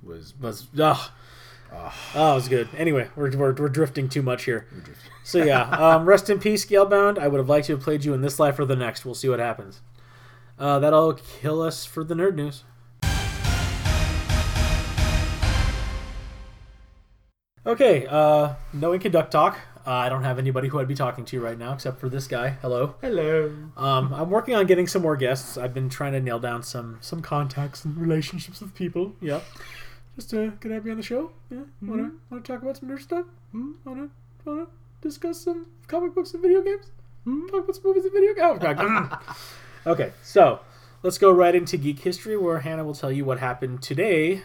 Was 0.02 0.34
was 0.40 0.66
ugh. 0.78 1.10
Oh, 2.14 2.32
it 2.32 2.34
was 2.34 2.48
good. 2.48 2.68
Anyway, 2.76 3.08
we're, 3.16 3.30
we're, 3.34 3.54
we're 3.54 3.68
drifting 3.70 4.08
too 4.08 4.22
much 4.22 4.44
here. 4.44 4.66
So 5.24 5.38
yeah, 5.44 5.62
um, 5.70 6.04
rest 6.04 6.28
in 6.30 6.40
peace, 6.40 6.66
Scalebound. 6.66 7.16
I 7.16 7.28
would 7.28 7.38
have 7.38 7.48
liked 7.48 7.68
to 7.68 7.74
have 7.74 7.80
played 7.80 8.04
you 8.04 8.12
in 8.12 8.22
this 8.22 8.40
life 8.40 8.58
or 8.58 8.64
the 8.64 8.74
next. 8.74 9.04
We'll 9.04 9.14
see 9.14 9.28
what 9.28 9.38
happens. 9.38 9.80
Uh, 10.58 10.80
that'll 10.80 11.12
kill 11.14 11.62
us 11.62 11.84
for 11.86 12.02
the 12.02 12.14
nerd 12.16 12.34
news. 12.34 12.64
Okay, 17.72 18.06
uh, 18.06 18.52
no 18.74 18.98
Duck 18.98 19.30
talk. 19.30 19.58
Uh, 19.86 19.92
I 19.92 20.10
don't 20.10 20.24
have 20.24 20.38
anybody 20.38 20.68
who 20.68 20.78
I'd 20.78 20.88
be 20.88 20.94
talking 20.94 21.24
to 21.24 21.40
right 21.40 21.56
now 21.56 21.72
except 21.72 22.00
for 22.00 22.10
this 22.10 22.26
guy. 22.26 22.50
Hello. 22.60 22.96
hello. 23.00 23.50
Um, 23.78 24.12
I'm 24.12 24.28
working 24.28 24.54
on 24.54 24.66
getting 24.66 24.86
some 24.86 25.00
more 25.00 25.16
guests. 25.16 25.56
I've 25.56 25.72
been 25.72 25.88
trying 25.88 26.12
to 26.12 26.20
nail 26.20 26.38
down 26.38 26.62
some 26.62 26.98
some 27.00 27.22
contacts 27.22 27.86
and 27.86 27.96
relationships 27.96 28.60
with 28.60 28.74
people. 28.74 29.14
Yeah. 29.22 29.40
Just 30.16 30.34
uh, 30.34 30.50
can 30.60 30.74
I 30.74 30.80
be 30.80 30.90
on 30.90 30.98
the 30.98 31.02
show? 31.02 31.30
Yeah. 31.50 31.62
Wanna 31.80 32.10
wanna 32.28 32.42
talk 32.42 32.60
about 32.60 32.76
some 32.76 32.90
nerd 32.90 33.00
stuff? 33.00 33.24
Mm-hmm. 33.54 33.88
Wanna 33.88 34.08
wanna 34.44 34.66
discuss 35.00 35.40
some 35.40 35.64
comic 35.86 36.14
books 36.14 36.34
and 36.34 36.42
video 36.42 36.60
games? 36.60 36.90
Hmm? 37.24 37.46
Talk 37.46 37.64
about 37.64 37.76
some 37.76 37.84
movies 37.84 38.04
and 38.04 38.12
video 38.12 38.34
games? 38.34 38.58
Oh, 38.62 39.18
okay, 39.92 40.12
so 40.22 40.60
let's 41.02 41.16
go 41.16 41.30
right 41.30 41.54
into 41.54 41.78
geek 41.78 42.00
history, 42.00 42.36
where 42.36 42.58
Hannah 42.58 42.84
will 42.84 42.94
tell 42.94 43.10
you 43.10 43.24
what 43.24 43.38
happened 43.38 43.80
today, 43.80 44.42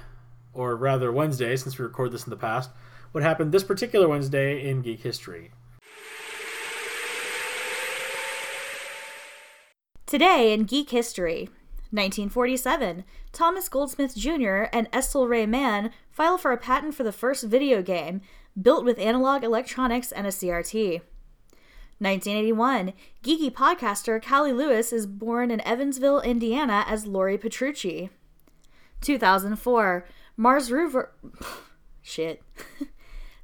or 0.53 0.77
rather 0.77 1.11
Wednesday, 1.11 1.57
since 1.57 1.77
we 1.77 1.83
record 1.83 2.13
this 2.13 2.23
in 2.23 2.29
the 2.29 2.37
past. 2.37 2.69
What 3.11 3.23
happened 3.23 3.51
this 3.51 3.63
particular 3.63 4.07
Wednesday 4.07 4.67
in 4.67 4.81
geek 4.81 5.01
history? 5.01 5.51
Today 10.05 10.53
in 10.53 10.63
geek 10.63 10.89
history, 10.89 11.49
1947, 11.91 13.03
Thomas 13.31 13.69
Goldsmith 13.69 14.15
Jr. 14.15 14.65
and 14.73 14.91
Estle 14.91 15.27
Ray 15.27 15.45
Mann 15.45 15.91
file 16.11 16.37
for 16.37 16.51
a 16.51 16.57
patent 16.57 16.95
for 16.95 17.03
the 17.03 17.11
first 17.11 17.43
video 17.43 17.81
game 17.81 18.21
built 18.59 18.83
with 18.83 18.99
analog 18.99 19.43
electronics 19.43 20.11
and 20.11 20.27
a 20.27 20.31
CRT. 20.31 21.01
1981, 21.99 22.93
geeky 23.23 23.51
podcaster 23.51 24.21
Cali 24.21 24.53
Lewis 24.53 24.93
is 24.93 25.07
born 25.07 25.49
in 25.49 25.61
Evansville, 25.61 26.21
Indiana 26.21 26.85
as 26.87 27.07
Lori 27.07 27.37
Petrucci. 27.37 28.09
2004, 29.01 30.05
Mars 30.35 30.71
rover 30.71 31.11
shit. 32.01 32.41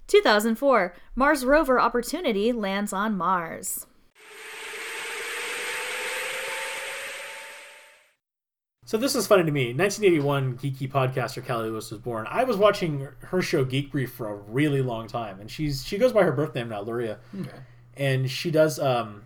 2004, 0.08 0.94
Mars 1.16 1.46
rover 1.46 1.80
Opportunity 1.80 2.52
lands 2.52 2.94
on 2.94 3.18
Mars. 3.18 3.88
So 8.86 8.98
this 8.98 9.16
is 9.16 9.26
funny 9.26 9.44
to 9.44 9.52
me. 9.52 9.74
1981, 9.74 10.58
geeky 10.58 10.92
podcaster 10.92 11.44
Cali 11.44 11.70
Lewis 11.70 11.90
was 11.90 12.00
born. 12.00 12.28
I 12.30 12.44
was 12.44 12.58
watching 12.58 13.08
her 13.22 13.42
show 13.42 13.64
Geek 13.64 13.92
Brief 13.92 14.14
for 14.14 14.30
a 14.30 14.36
really 14.36 14.82
long 14.82 15.08
time, 15.08 15.40
and 15.40 15.50
she's 15.50 15.86
she 15.86 15.98
goes 15.98 16.12
by 16.12 16.24
her 16.24 16.32
birth 16.32 16.54
name 16.54 16.70
now, 16.70 16.82
Luria, 16.82 17.18
okay. 17.40 17.50
and 17.96 18.30
she 18.30 18.52
does 18.52 18.80
um 18.80 19.24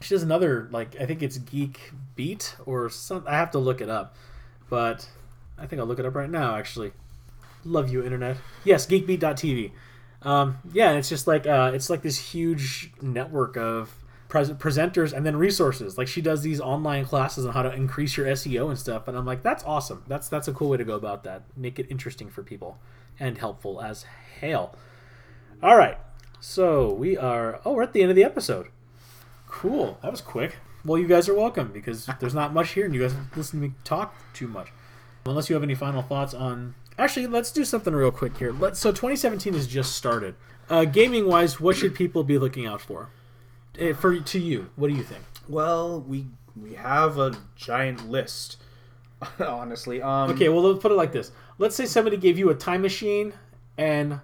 she 0.00 0.14
does 0.14 0.22
another 0.22 0.68
like 0.72 1.00
I 1.00 1.06
think 1.06 1.22
it's 1.22 1.38
Geek 1.38 1.92
Beat 2.16 2.56
or 2.66 2.90
some. 2.90 3.24
I 3.26 3.36
have 3.36 3.50
to 3.52 3.58
look 3.58 3.80
it 3.80 3.88
up, 3.88 4.16
but 4.68 5.08
I 5.56 5.66
think 5.66 5.80
I'll 5.80 5.86
look 5.86 5.98
it 5.98 6.04
up 6.04 6.14
right 6.14 6.28
now. 6.28 6.56
Actually, 6.56 6.92
love 7.66 7.90
you, 7.90 8.02
internet. 8.02 8.36
Yes, 8.64 8.86
geekbeat.tv. 8.86 9.72
Um, 10.22 10.58
yeah, 10.72 10.92
it's 10.92 11.08
just 11.08 11.26
like 11.26 11.46
uh, 11.46 11.72
it's 11.74 11.90
like 11.90 12.02
this 12.02 12.18
huge 12.32 12.92
network 13.00 13.56
of 13.56 13.94
pres- 14.28 14.50
presenters, 14.50 15.12
and 15.12 15.24
then 15.24 15.36
resources. 15.36 15.98
Like 15.98 16.08
she 16.08 16.20
does 16.20 16.42
these 16.42 16.60
online 16.60 17.04
classes 17.04 17.46
on 17.46 17.52
how 17.52 17.62
to 17.62 17.72
increase 17.72 18.16
your 18.16 18.26
SEO 18.26 18.68
and 18.68 18.78
stuff. 18.78 19.08
And 19.08 19.16
I'm 19.16 19.26
like, 19.26 19.42
that's 19.42 19.64
awesome. 19.64 20.04
That's 20.08 20.28
that's 20.28 20.48
a 20.48 20.52
cool 20.52 20.70
way 20.70 20.78
to 20.78 20.84
go 20.84 20.94
about 20.94 21.24
that. 21.24 21.44
Make 21.56 21.78
it 21.78 21.86
interesting 21.90 22.28
for 22.30 22.42
people 22.42 22.78
and 23.18 23.38
helpful 23.38 23.80
as 23.80 24.04
hell. 24.40 24.74
All 25.62 25.76
right, 25.76 25.98
so 26.40 26.92
we 26.92 27.16
are. 27.16 27.60
Oh, 27.64 27.72
we're 27.72 27.82
at 27.82 27.92
the 27.92 28.02
end 28.02 28.10
of 28.10 28.16
the 28.16 28.24
episode. 28.24 28.68
Cool. 29.46 29.98
That 30.02 30.10
was 30.10 30.20
quick. 30.20 30.56
Well, 30.84 30.98
you 31.00 31.08
guys 31.08 31.28
are 31.28 31.34
welcome 31.34 31.72
because 31.72 32.08
there's 32.20 32.34
not 32.34 32.52
much 32.52 32.72
here, 32.72 32.84
and 32.84 32.94
you 32.94 33.00
guys 33.00 33.14
listen 33.34 33.60
to 33.60 33.68
me 33.68 33.74
talk 33.84 34.14
too 34.32 34.46
much. 34.48 34.68
Unless 35.24 35.48
you 35.48 35.54
have 35.54 35.62
any 35.62 35.74
final 35.74 36.02
thoughts 36.02 36.34
on. 36.34 36.74
Actually, 36.98 37.26
let's 37.26 37.50
do 37.52 37.64
something 37.64 37.94
real 37.94 38.10
quick 38.10 38.36
here. 38.38 38.52
Let's. 38.52 38.78
So 38.80 38.90
2017 38.90 39.54
has 39.54 39.66
just 39.66 39.94
started. 39.94 40.34
Uh, 40.68 40.84
gaming 40.84 41.26
wise, 41.26 41.60
what 41.60 41.76
should 41.76 41.94
people 41.94 42.24
be 42.24 42.38
looking 42.38 42.66
out 42.66 42.80
for? 42.80 43.10
Eh, 43.78 43.92
For 43.92 44.18
to 44.18 44.38
you, 44.38 44.70
what 44.76 44.88
do 44.88 44.94
you 44.94 45.02
think? 45.02 45.22
Well, 45.48 46.00
we 46.00 46.26
we 46.60 46.74
have 46.74 47.18
a 47.18 47.36
giant 47.54 48.08
list. 48.08 48.56
Honestly, 49.38 50.02
um, 50.02 50.30
Okay, 50.30 50.48
well 50.48 50.62
let's 50.62 50.80
put 50.82 50.90
it 50.92 50.96
like 50.96 51.12
this. 51.12 51.30
Let's 51.58 51.76
say 51.76 51.86
somebody 51.86 52.16
gave 52.16 52.38
you 52.38 52.50
a 52.50 52.54
time 52.54 52.82
machine 52.82 53.32
and 53.78 54.20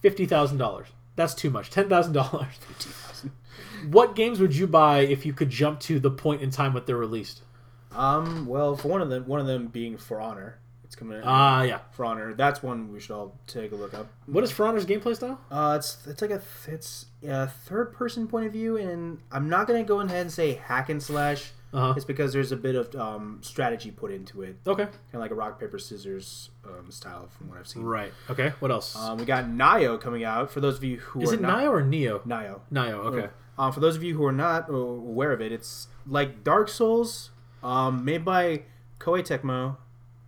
fifty 0.00 0.26
thousand 0.26 0.58
dollars. 0.58 0.88
That's 1.16 1.34
too 1.34 1.50
much. 1.50 1.70
Ten 1.70 1.88
thousand 1.88 2.12
dollars. 2.14 2.54
What 3.90 4.16
games 4.16 4.40
would 4.40 4.56
you 4.56 4.66
buy 4.66 5.00
if 5.00 5.26
you 5.26 5.34
could 5.34 5.50
jump 5.50 5.78
to 5.80 6.00
the 6.00 6.10
point 6.10 6.40
in 6.40 6.50
time 6.50 6.72
when 6.72 6.84
they're 6.86 6.96
released? 6.96 7.42
Um, 7.92 8.46
well, 8.46 8.76
for 8.76 8.88
one 8.88 9.02
of 9.02 9.10
them, 9.10 9.26
one 9.26 9.40
of 9.40 9.46
them 9.46 9.66
being 9.68 9.98
For 9.98 10.20
Honor, 10.20 10.58
it's 10.94 11.00
coming. 11.00 11.18
out. 11.18 11.24
Ah, 11.26 11.62
yeah. 11.62 11.80
For 11.92 12.04
Honor. 12.04 12.34
That's 12.34 12.62
one 12.62 12.92
we 12.92 13.00
should 13.00 13.14
all 13.14 13.36
take 13.46 13.72
a 13.72 13.74
look 13.74 13.94
up. 13.94 14.06
What 14.26 14.44
is 14.44 14.50
For 14.52 14.66
Honor's 14.66 14.86
gameplay 14.86 15.16
style? 15.16 15.40
Uh, 15.50 15.74
it's 15.78 15.98
it's 16.06 16.22
like 16.22 16.30
a 16.30 16.38
th- 16.38 16.74
it's 16.74 17.06
a 17.26 17.48
third 17.48 17.92
person 17.92 18.26
point 18.28 18.46
of 18.46 18.52
view, 18.52 18.76
and 18.76 19.18
I'm 19.32 19.48
not 19.48 19.66
gonna 19.66 19.82
go 19.84 20.00
ahead 20.00 20.20
and 20.20 20.32
say 20.32 20.54
hack 20.54 20.88
and 20.88 21.02
slash. 21.02 21.50
Uh-huh. 21.72 21.94
It's 21.96 22.04
because 22.04 22.32
there's 22.32 22.52
a 22.52 22.56
bit 22.56 22.76
of 22.76 22.94
um, 22.94 23.40
strategy 23.42 23.90
put 23.90 24.12
into 24.12 24.42
it. 24.42 24.56
Okay. 24.64 24.84
Kind 24.84 24.94
of 25.14 25.20
like 25.20 25.32
a 25.32 25.34
rock 25.34 25.58
paper 25.58 25.76
scissors 25.76 26.50
um, 26.64 26.88
style 26.92 27.28
from 27.36 27.48
what 27.48 27.58
I've 27.58 27.66
seen. 27.66 27.82
Right. 27.82 28.12
Okay. 28.30 28.52
What 28.60 28.70
else? 28.70 28.94
Um, 28.94 29.18
we 29.18 29.24
got 29.24 29.46
Nioh 29.46 30.00
coming 30.00 30.22
out. 30.22 30.52
For 30.52 30.60
those 30.60 30.76
of 30.76 30.84
you 30.84 30.98
who 30.98 31.22
is 31.22 31.32
it 31.32 31.40
not, 31.40 31.58
Nioh 31.58 31.70
or 31.70 31.82
Neo? 31.82 32.20
Nioh. 32.20 32.60
Nioh. 32.72 33.04
Okay. 33.06 33.28
Um, 33.58 33.72
for 33.72 33.80
those 33.80 33.96
of 33.96 34.04
you 34.04 34.14
who 34.16 34.24
are 34.24 34.30
not 34.32 34.70
uh, 34.70 34.74
aware 34.74 35.32
of 35.32 35.40
it, 35.40 35.50
it's 35.50 35.88
like 36.06 36.44
Dark 36.44 36.68
Souls, 36.68 37.30
um, 37.64 38.04
made 38.04 38.24
by 38.24 38.62
Koei 39.00 39.22
Tecmo, 39.26 39.76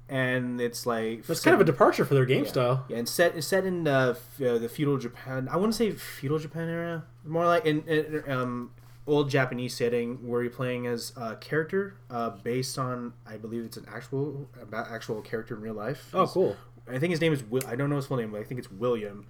and 0.08 0.60
it's 0.60 0.86
like 0.86 1.26
That's 1.26 1.40
kind 1.40 1.54
of 1.54 1.60
a 1.60 1.64
departure 1.64 2.04
for 2.04 2.14
their 2.14 2.24
game 2.24 2.44
yeah. 2.44 2.50
style. 2.50 2.84
Yeah, 2.88 2.98
and 2.98 3.08
set 3.08 3.42
set 3.42 3.64
in 3.64 3.86
uh, 3.86 4.14
f- 4.16 4.46
uh, 4.46 4.58
the 4.58 4.68
feudal 4.68 4.98
Japan. 4.98 5.48
I 5.50 5.56
wouldn't 5.56 5.74
say 5.74 5.90
feudal 5.92 6.38
Japan 6.38 6.68
era, 6.68 7.04
more 7.24 7.46
like 7.46 7.64
in, 7.66 7.82
in 7.82 8.22
um, 8.30 8.70
old 9.06 9.30
Japanese 9.30 9.74
setting 9.74 10.26
where 10.26 10.42
you're 10.42 10.50
playing 10.50 10.86
as 10.86 11.12
a 11.16 11.36
character 11.36 11.96
uh, 12.10 12.30
based 12.30 12.78
on 12.78 13.12
I 13.26 13.36
believe 13.36 13.64
it's 13.64 13.76
an 13.76 13.86
actual 13.92 14.48
about 14.60 14.90
actual 14.90 15.20
character 15.22 15.54
in 15.56 15.60
real 15.60 15.74
life. 15.74 16.10
Oh, 16.14 16.26
cool. 16.26 16.56
I 16.88 16.98
think 16.98 17.10
his 17.10 17.20
name 17.20 17.32
is 17.32 17.42
Will. 17.42 17.66
I 17.66 17.74
don't 17.76 17.90
know 17.90 17.96
his 17.96 18.06
full 18.06 18.16
name, 18.16 18.30
but 18.30 18.40
I 18.40 18.44
think 18.44 18.58
it's 18.58 18.70
William. 18.70 19.26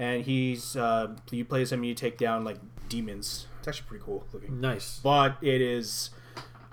And 0.00 0.22
he's 0.22 0.76
uh, 0.76 1.16
you 1.30 1.44
play 1.44 1.62
as 1.62 1.72
him, 1.72 1.80
and 1.80 1.88
you 1.88 1.94
take 1.94 2.18
down 2.18 2.44
like 2.44 2.58
demons. 2.88 3.46
It's 3.58 3.68
actually 3.68 3.88
pretty 3.88 4.04
cool 4.04 4.26
looking. 4.32 4.60
Nice. 4.60 5.00
But 5.02 5.36
it 5.42 5.60
is. 5.60 6.10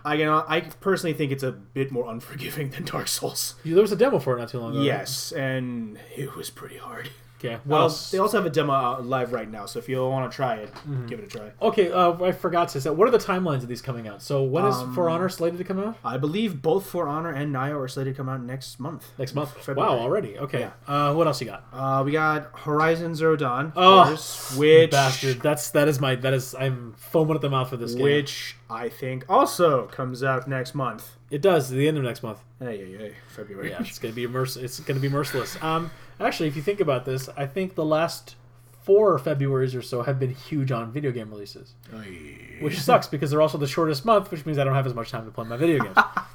I 0.06 0.18
can, 0.18 0.30
I 0.30 0.62
personally 0.82 1.14
think 1.14 1.32
it's 1.32 1.44
a 1.44 1.52
bit 1.52 1.92
more 1.92 2.08
unforgiving 2.10 2.70
than 2.70 2.86
Dark 2.86 3.08
Souls. 3.08 3.56
There 3.66 3.82
was 3.82 3.92
a 3.92 3.96
demo 3.96 4.20
for 4.20 4.36
it 4.38 4.40
not 4.40 4.50
too 4.50 4.60
long 4.60 4.72
ago. 4.72 4.80
right? 4.80 4.86
Yes, 4.86 5.32
and 5.32 5.98
it 6.16 6.36
was 6.36 6.50
pretty 6.50 6.78
hard. 6.78 7.10
Okay. 7.46 7.56
What 7.64 7.68
Well, 7.68 7.82
else? 7.84 8.12
they 8.12 8.18
also 8.18 8.38
have 8.38 8.46
a 8.46 8.50
demo 8.50 8.74
out 8.74 9.06
live 9.06 9.34
right 9.34 9.50
now, 9.50 9.66
so 9.66 9.80
if 9.80 9.88
you 9.90 10.04
want 10.06 10.32
to 10.32 10.36
try 10.36 10.56
it, 10.56 10.74
Mm-hmm. 10.74 11.08
give 11.08 11.20
it 11.20 11.26
a 11.26 11.28
try. 11.28 11.52
Okay. 11.62 11.92
Uh, 11.92 12.24
I 12.24 12.32
forgot 12.32 12.70
to 12.70 12.82
say. 12.82 12.90
What 12.90 13.08
are 13.08 13.12
the 13.12 13.18
timelines 13.18 13.62
of 13.64 13.68
these 13.68 13.82
coming 13.82 14.08
out? 14.08 14.22
So 14.22 14.44
when 14.44 14.66
is 14.66 14.76
For 14.96 15.10
Um, 15.10 15.16
Honor 15.16 15.30
slated 15.30 15.58
to 15.60 15.64
come 15.64 15.80
out? 15.80 15.98
I 16.04 16.18
believe 16.18 16.62
both 16.62 16.86
For 16.88 17.08
Honor 17.08 17.32
and 17.32 17.54
Nioh 17.54 17.80
are 17.80 17.88
slated 17.88 18.14
to 18.14 18.18
come 18.18 18.30
out 18.30 18.42
next 18.42 18.80
month. 18.80 19.08
Next 19.18 19.34
month. 19.36 19.52
February. 19.64 19.92
Wow. 19.92 20.00
Already. 20.00 20.38
Okay. 20.38 20.60
Yeah. 20.62 20.72
Uh, 20.88 21.14
what 21.14 21.28
else 21.28 21.40
you 21.42 21.48
got? 21.48 21.64
Uh, 21.74 22.04
we 22.06 22.12
got 22.12 22.52
Horizon 22.60 23.16
Zero 23.16 23.36
Dawn, 23.36 23.74
Oh, 23.76 24.04
course, 24.08 24.56
which 24.58 24.92
Bastard. 24.92 25.42
That's 25.42 25.70
that 25.72 25.88
is 25.88 26.00
my 26.00 26.16
that 26.16 26.34
is 26.34 26.56
I'm 26.56 26.94
foaming 26.98 27.36
at 27.36 27.42
the 27.42 27.50
mouth 27.50 27.70
for 27.70 27.78
this 27.78 27.94
game. 27.94 28.04
which 28.04 28.56
I 28.70 28.90
think 28.90 29.26
also 29.30 29.88
comes 29.88 30.24
out 30.24 30.48
next 30.48 30.74
month. 30.76 31.12
It 31.32 31.42
does 31.42 31.70
the 31.70 31.88
end 31.88 31.98
of 31.98 32.04
next 32.04 32.24
month. 32.24 32.40
Hey, 32.60 32.78
hey, 32.78 32.98
hey, 32.98 33.14
February. 33.30 33.72
Yeah, 33.72 33.82
it's 33.82 34.00
gonna 34.00 34.14
be 34.14 34.28
merc- 34.28 34.58
It's 34.58 34.80
gonna 34.80 35.00
be 35.00 35.10
merciless. 35.10 35.62
Um, 35.62 35.92
actually, 36.20 36.48
if 36.48 36.56
you 36.56 36.62
think 36.62 36.80
about 36.80 37.06
this, 37.06 37.30
I 37.36 37.46
think 37.46 37.76
the 37.76 37.86
last 37.86 38.36
four 38.84 39.18
Februarys 39.18 39.76
or 39.76 39.82
so 39.82 40.04
have 40.04 40.20
been 40.20 40.30
huge 40.34 40.72
on 40.72 40.92
video 40.92 41.12
game 41.12 41.32
releases, 41.32 41.74
which 42.62 42.80
sucks 42.80 43.08
because 43.08 43.32
they're 43.32 43.42
also 43.42 43.58
the 43.58 43.68
shortest 43.68 44.06
month, 44.06 44.30
which 44.30 44.46
means 44.46 44.60
I 44.60 44.64
don't 44.64 44.76
have 44.76 44.86
as 44.86 44.94
much 44.94 45.10
time 45.10 45.26
to 45.26 45.32
play 45.32 45.46
my 45.46 45.58
video 45.58 45.84
games. 45.84 45.96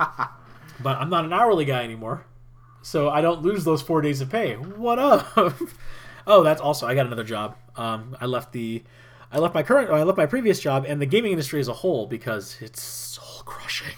but 0.83 0.99
I'm 0.99 1.09
not 1.09 1.25
an 1.25 1.33
hourly 1.33 1.65
guy 1.65 1.85
anymore, 1.85 2.27
so 2.83 3.09
I 3.09 3.21
don't 3.21 3.43
lose 3.43 3.65
those 3.65 3.83
four 3.83 4.03
days 4.03 4.21
of 4.21 4.31
pay. 4.31 4.55
What 4.55 4.99
up? 4.99 5.29
oh, 6.27 6.43
that's 6.43 6.61
also 6.61 6.89
I 6.89 6.97
got 6.97 7.07
another 7.07 7.25
job. 7.25 7.57
Um, 7.77 8.17
I 8.21 8.27
left 8.27 8.53
the. 8.53 8.83
I 9.33 9.39
left 9.39 9.55
my 9.55 9.63
current, 9.63 9.91
I 9.91 10.03
left 10.03 10.19
my 10.19 10.27
previous 10.27 10.59
job 10.59 10.85
and 10.89 11.01
the 11.01 11.07
gaming 11.07 11.31
industry 11.31 11.61
as 11.61 11.69
a 11.69 11.73
whole 11.73 12.09
because 12.09 12.57
it's 12.61 12.83
soul 12.83 13.45
crushing 13.45 13.95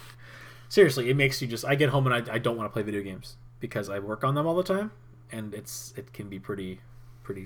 seriously 0.73 1.09
it 1.09 1.15
makes 1.15 1.41
you 1.41 1.47
just 1.47 1.63
i 1.65 1.75
get 1.75 1.89
home 1.89 2.07
and 2.07 2.15
i, 2.29 2.33
I 2.35 2.37
don't 2.39 2.57
want 2.57 2.67
to 2.69 2.73
play 2.73 2.81
video 2.81 3.01
games 3.01 3.35
because 3.59 3.89
i 3.89 3.99
work 3.99 4.23
on 4.23 4.33
them 4.35 4.47
all 4.47 4.55
the 4.55 4.63
time 4.63 4.91
and 5.31 5.53
it's 5.53 5.93
it 5.95 6.13
can 6.13 6.29
be 6.29 6.39
pretty 6.39 6.79
pretty 7.23 7.45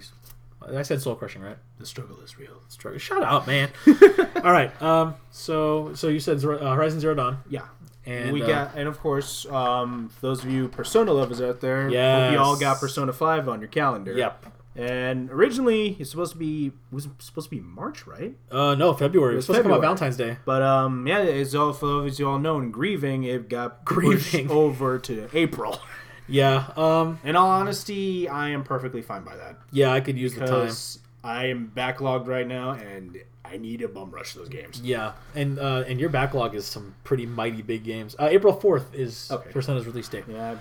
i 0.75 0.81
said 0.81 1.01
soul 1.01 1.15
crushing 1.15 1.41
right 1.41 1.57
The 1.77 1.85
struggle 1.85 2.19
is 2.21 2.39
real. 2.39 2.61
struggle 2.69 2.99
shut 2.99 3.21
up 3.23 3.45
man 3.45 3.69
all 4.43 4.51
right 4.59 4.71
um 4.81 5.15
so 5.29 5.93
so 5.93 6.07
you 6.07 6.19
said 6.21 6.39
Zero, 6.39 6.57
uh, 6.57 6.73
horizon 6.73 6.99
zero 7.01 7.15
dawn 7.15 7.39
Yeah. 7.49 7.65
and 8.05 8.31
we 8.31 8.41
uh, 8.43 8.47
got, 8.47 8.75
and 8.77 8.87
of 8.87 8.97
course, 8.99 9.45
um, 9.47 10.09
those 10.21 10.43
of 10.45 10.49
you 10.49 10.69
Persona 10.69 11.11
lovers 11.11 11.41
out 11.41 11.59
there, 11.59 11.89
Yes. 11.89 12.31
you 12.31 12.39
all 12.39 12.57
got 12.57 12.79
Persona 12.79 13.11
Five 13.11 13.49
on 13.49 13.59
your 13.59 13.67
calendar. 13.67 14.13
yep 14.13 14.45
And 14.77 15.31
originally, 15.31 15.97
it's 15.99 16.11
supposed 16.11 16.33
to 16.33 16.37
be 16.37 16.71
was 16.91 17.07
supposed 17.19 17.49
to 17.49 17.55
be 17.55 17.59
March, 17.61 18.05
right? 18.05 18.35
uh 18.51 18.75
no 18.75 18.93
february 18.93 19.33
it 19.33 19.37
was 19.37 19.45
supposed 19.45 19.57
to 19.57 19.63
come 19.63 19.73
out 19.73 19.81
valentine's 19.81 20.17
day 20.17 20.37
But 20.45 20.61
um, 20.61 21.07
yeah, 21.07 21.19
as 21.19 21.55
all 21.55 21.73
those 21.73 22.19
you 22.19 22.29
all 22.29 22.39
know, 22.39 22.59
in 22.59 22.69
grieving, 22.71 23.23
it 23.23 23.49
got 23.49 23.83
Grieving. 23.85 24.49
over 24.63 24.99
to 24.99 25.27
April. 25.33 25.79
yeah 26.27 26.69
um 26.77 27.19
In 27.23 27.35
all 27.35 27.49
honesty, 27.49 28.27
I 28.29 28.49
am 28.49 28.63
perfectly 28.63 29.01
fine 29.01 29.23
by 29.23 29.35
that 29.35 29.57
yeah 29.71 29.91
i 29.91 29.99
could 29.99 30.17
use 30.17 30.33
the 30.35 30.41
time 30.41 30.49
because 30.61 30.99
I 31.23 31.47
am 31.47 31.71
backlogged 31.75 32.27
right 32.27 32.47
now, 32.47 32.71
and 32.71 33.17
I 33.43 33.57
need 33.57 33.79
to 33.79 33.87
bum 33.89 34.11
rush 34.11 34.33
those 34.33 34.47
games. 34.49 34.79
yeah 34.81 35.13
and 35.35 35.57
uh 35.57 35.83
and 35.87 35.99
your 35.99 36.09
backlog 36.09 36.53
is 36.53 36.65
some 36.65 36.93
pretty 37.03 37.25
mighty 37.25 37.61
big 37.63 37.83
games 37.83 38.15
uh 38.19 38.27
april 38.29 38.55
4th 38.55 38.93
is 38.93 39.29
Okay. 39.31 39.49
persona's 39.51 39.85
release 39.87 40.07
date 40.09 40.25
Yeah. 40.29 40.57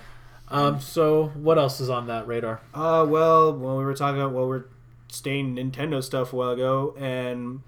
Um 0.49 0.79
so 0.79 1.27
what 1.35 1.57
else 1.57 1.79
is 1.81 1.89
on 1.89 2.07
that 2.07 2.27
radar 2.27 2.61
Uh, 2.73 3.05
well, 3.07 3.53
when 3.53 3.77
we 3.77 3.83
were 3.85 3.93
talking 3.93 4.19
about, 4.21 4.33
well, 4.33 4.47
we're 4.47 4.65
staying 5.09 5.55
Nintendo 5.55 6.03
stuff 6.03 6.33
a 6.33 6.35
while 6.35 6.51
ago, 6.51 6.95
and 6.97 7.61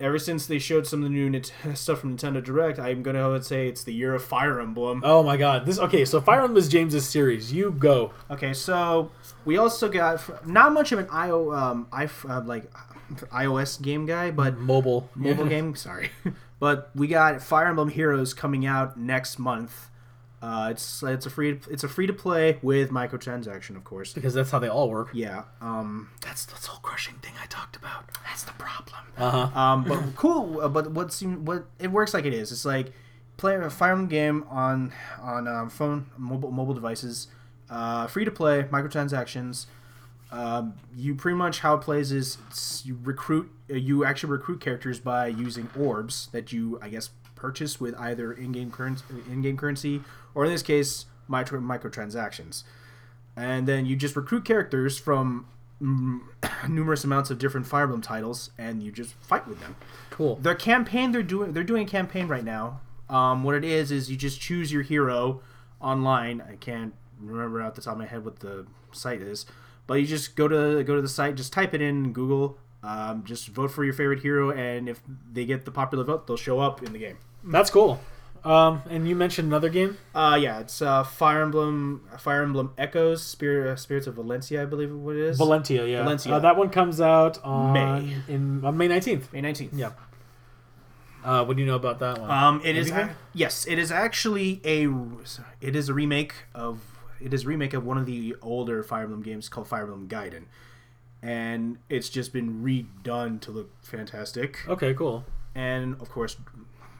ever 0.00 0.18
since 0.18 0.46
they 0.46 0.58
showed 0.58 0.84
some 0.86 1.00
of 1.00 1.04
the 1.04 1.10
new 1.14 1.30
Nint- 1.30 1.76
stuff 1.76 2.00
from 2.00 2.16
Nintendo 2.16 2.42
Direct, 2.42 2.78
I'm 2.78 3.02
gonna 3.02 3.20
go 3.20 3.34
and 3.34 3.44
say 3.44 3.68
it's 3.68 3.84
the 3.84 3.94
year 3.94 4.14
of 4.14 4.22
Fire 4.24 4.60
Emblem. 4.60 5.02
Oh 5.04 5.22
my 5.22 5.36
god. 5.36 5.64
This 5.66 5.78
okay, 5.78 6.04
so 6.04 6.20
Fire 6.20 6.40
Emblem 6.42 6.56
is 6.56 6.68
James's 6.68 7.08
series. 7.08 7.52
You 7.52 7.70
go. 7.70 8.12
Okay, 8.30 8.52
so 8.52 9.10
we 9.44 9.56
also 9.58 9.88
got 9.88 10.46
not 10.46 10.72
much 10.72 10.90
of 10.92 10.98
an 10.98 11.08
IO 11.10 11.52
um 11.52 11.86
I 11.92 12.08
uh, 12.28 12.40
like 12.44 12.70
iOS 13.30 13.80
game 13.80 14.06
guy, 14.06 14.30
but 14.30 14.58
Mobile. 14.58 15.08
mobile 15.14 15.46
game. 15.46 15.74
Sorry, 15.76 16.10
but 16.60 16.90
we 16.94 17.06
got 17.06 17.42
Fire 17.42 17.66
Emblem 17.66 17.88
Heroes 17.90 18.34
coming 18.34 18.66
out 18.66 18.98
next 18.98 19.38
month. 19.38 19.88
Uh, 20.42 20.68
it's 20.72 21.02
it's 21.04 21.24
a 21.24 21.30
free 21.30 21.60
it's 21.70 21.84
a 21.84 21.88
free 21.88 22.06
to 22.08 22.12
play 22.12 22.58
with 22.62 22.90
microtransaction, 22.90 23.76
of 23.76 23.84
course. 23.84 24.12
Because 24.12 24.34
that's 24.34 24.50
how 24.50 24.58
they 24.58 24.68
all 24.68 24.90
work. 24.90 25.10
Yeah. 25.14 25.44
Um. 25.60 26.10
That's 26.20 26.44
the 26.44 26.56
soul 26.56 26.80
crushing 26.82 27.14
thing 27.22 27.34
I 27.40 27.46
talked 27.46 27.76
about. 27.76 28.10
That's 28.26 28.42
the 28.42 28.52
problem. 28.54 29.00
Uh-huh. 29.16 29.58
Um, 29.58 29.84
but 29.84 30.02
cool. 30.16 30.60
uh, 30.60 30.68
But 30.68 30.90
what 30.90 31.12
seem 31.12 31.44
what 31.44 31.66
it 31.78 31.92
works 31.92 32.12
like 32.12 32.24
it 32.24 32.34
is. 32.34 32.50
It's 32.50 32.64
like 32.64 32.92
play 33.36 33.54
a 33.54 33.70
Fire 33.70 33.92
Emblem 33.92 34.08
game 34.08 34.44
on 34.50 34.92
on 35.20 35.46
um, 35.46 35.70
phone 35.70 36.06
mobile 36.18 36.50
mobile 36.50 36.74
devices, 36.74 37.28
uh, 37.70 38.08
free 38.08 38.24
to 38.24 38.30
play, 38.32 38.64
microtransactions. 38.64 39.66
Um, 40.32 40.74
you 40.96 41.14
pretty 41.14 41.36
much 41.36 41.60
how 41.60 41.74
it 41.74 41.82
plays 41.82 42.10
is 42.10 42.38
it's, 42.48 42.84
you 42.86 42.98
recruit 43.02 43.50
uh, 43.70 43.74
you 43.74 44.04
actually 44.04 44.30
recruit 44.32 44.60
characters 44.60 44.98
by 44.98 45.26
using 45.26 45.68
orbs 45.78 46.28
that 46.32 46.52
you 46.52 46.78
I 46.82 46.88
guess 46.88 47.10
purchase 47.42 47.80
with 47.80 47.94
either 47.98 48.32
in-game 48.32 48.70
currency 48.70 49.04
in-game 49.30 49.56
currency 49.56 49.94
or 50.34 50.44
in 50.46 50.50
this 50.52 50.62
case 50.62 51.06
micro 51.28 51.60
microtransactions 51.60 52.62
and 53.36 53.66
then 53.66 53.86
you 53.86 53.96
just 53.96 54.14
recruit 54.16 54.44
characters 54.44 54.98
from 54.98 55.46
numerous 56.68 57.04
amounts 57.04 57.30
of 57.30 57.38
different 57.38 57.66
Fire 57.66 57.84
Emblem 57.84 58.02
titles, 58.02 58.50
and 58.56 58.82
you 58.82 58.92
just 58.92 59.14
fight 59.14 59.48
with 59.48 59.60
them. 59.60 59.74
Cool. 60.10 60.36
Their 60.36 60.54
campaign 60.54 61.12
they're 61.12 61.22
doing 61.22 61.52
they're 61.52 61.64
doing 61.64 61.86
a 61.86 61.90
campaign 61.90 62.28
right 62.28 62.44
now. 62.44 62.80
Um, 63.08 63.42
what 63.42 63.54
it 63.54 63.64
is 63.64 63.90
is 63.90 64.10
you 64.10 64.16
just 64.16 64.40
choose 64.40 64.72
your 64.72 64.82
hero 64.82 65.40
online. 65.80 66.40
I 66.40 66.56
can't 66.56 66.94
remember 67.20 67.60
out 67.60 67.74
the 67.74 67.82
top 67.82 67.94
of 67.94 67.98
my 67.98 68.06
head 68.06 68.24
what 68.24 68.40
the 68.40 68.66
site 68.92 69.20
is, 69.20 69.46
but 69.86 69.94
you 69.94 70.06
just 70.06 70.36
go 70.36 70.46
to 70.46 70.84
go 70.84 70.94
to 70.94 71.02
the 71.02 71.08
site, 71.08 71.34
just 71.34 71.52
type 71.52 71.74
it 71.74 71.82
in 71.82 72.12
Google, 72.12 72.58
Um, 72.82 73.24
just 73.24 73.48
vote 73.48 73.70
for 73.70 73.84
your 73.84 73.94
favorite 73.94 74.20
hero, 74.20 74.50
and 74.50 74.88
if 74.88 75.00
they 75.32 75.44
get 75.44 75.64
the 75.64 75.70
popular 75.70 76.04
vote, 76.04 76.26
they'll 76.26 76.36
show 76.36 76.60
up 76.60 76.82
in 76.82 76.92
the 76.92 76.98
game. 76.98 77.18
That's 77.44 77.70
cool. 77.70 78.00
Um, 78.44 78.82
and 78.90 79.06
you 79.08 79.14
mentioned 79.14 79.46
another 79.46 79.68
game. 79.68 79.98
Uh, 80.14 80.36
yeah, 80.40 80.58
it's 80.58 80.82
uh, 80.82 81.04
Fire 81.04 81.42
Emblem, 81.42 82.08
Fire 82.18 82.42
Emblem 82.42 82.72
Echoes, 82.76 83.22
Spirit, 83.22 83.70
uh, 83.70 83.76
Spirits 83.76 84.08
of 84.08 84.14
Valencia, 84.16 84.62
I 84.62 84.64
believe 84.64 84.92
what 84.92 85.14
it 85.14 85.22
is. 85.22 85.38
Valentia, 85.38 85.88
yeah. 85.88 86.02
Valencia. 86.02 86.34
Uh, 86.34 86.38
that 86.40 86.56
one 86.56 86.68
comes 86.68 87.00
out 87.00 87.42
on 87.44 87.72
May. 87.72 88.16
in 88.26 88.64
on 88.64 88.76
May 88.76 88.88
nineteenth. 88.88 89.32
May 89.32 89.42
nineteenth. 89.42 89.74
Yeah. 89.74 89.92
Uh, 91.24 91.44
what 91.44 91.56
do 91.56 91.62
you 91.62 91.68
know 91.68 91.76
about 91.76 92.00
that 92.00 92.18
one? 92.18 92.28
Um, 92.30 92.60
it 92.64 92.76
is 92.76 92.90
ac- 92.90 93.12
yes, 93.32 93.64
it 93.68 93.78
is 93.78 93.92
actually 93.92 94.60
a 94.64 94.88
it 95.60 95.76
is 95.76 95.88
a 95.88 95.94
remake 95.94 96.34
of 96.52 96.80
it 97.20 97.32
is 97.32 97.44
a 97.44 97.46
remake 97.46 97.74
of 97.74 97.86
one 97.86 97.96
of 97.96 98.06
the 98.06 98.34
older 98.42 98.82
Fire 98.82 99.04
Emblem 99.04 99.22
games 99.22 99.48
called 99.48 99.68
Fire 99.68 99.82
Emblem 99.82 100.08
Gaiden, 100.08 100.46
and 101.22 101.78
it's 101.88 102.08
just 102.08 102.32
been 102.32 102.64
redone 102.64 103.40
to 103.42 103.52
look 103.52 103.70
fantastic. 103.84 104.68
okay, 104.68 104.94
cool. 104.94 105.24
And 105.54 105.94
of 106.00 106.10
course, 106.10 106.36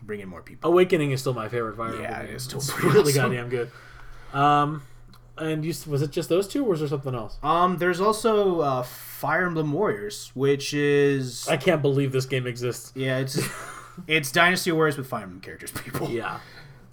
bring 0.03 0.21
in 0.21 0.29
more 0.29 0.43
people. 0.43 0.71
Awakening 0.71 1.13
is 1.13 1.21
still 1.21 1.35
my 1.35 1.49
favorite 1.49 1.77
Fire 1.77 1.89
Emblem. 1.89 2.03
Yeah, 2.05 2.21
it 2.21 2.27
game. 2.29 2.37
is 2.37 2.43
still 2.45 2.59
It's 2.59 2.71
pretty 2.73 2.89
really 2.89 3.13
awesome. 3.13 3.23
goddamn 3.33 3.49
good. 3.49 3.71
Um, 4.33 4.83
and 5.39 5.65
you 5.65 5.73
was 5.87 6.03
it 6.03 6.11
just 6.11 6.29
those 6.29 6.47
two, 6.49 6.65
or 6.65 6.71
was 6.71 6.81
there 6.81 6.89
something 6.89 7.15
else? 7.15 7.39
Um, 7.43 7.79
there's 7.79 8.01
also 8.01 8.61
uh, 8.61 8.83
Fire 8.83 9.47
Emblem 9.47 9.73
Warriors, 9.73 10.31
which 10.35 10.75
is 10.75 11.49
I 11.49 11.57
can't 11.57 11.83
believe 11.83 12.13
this 12.13 12.27
game 12.27 12.47
exists. 12.47 12.93
yeah, 12.95 13.19
it's 13.19 13.39
it's 14.07 14.31
Dynasty 14.33 14.73
Warriors 14.73 14.97
with 14.97 15.07
Fire 15.07 15.23
Emblem 15.23 15.41
characters, 15.41 15.71
people. 15.73 16.11
Yeah, 16.11 16.39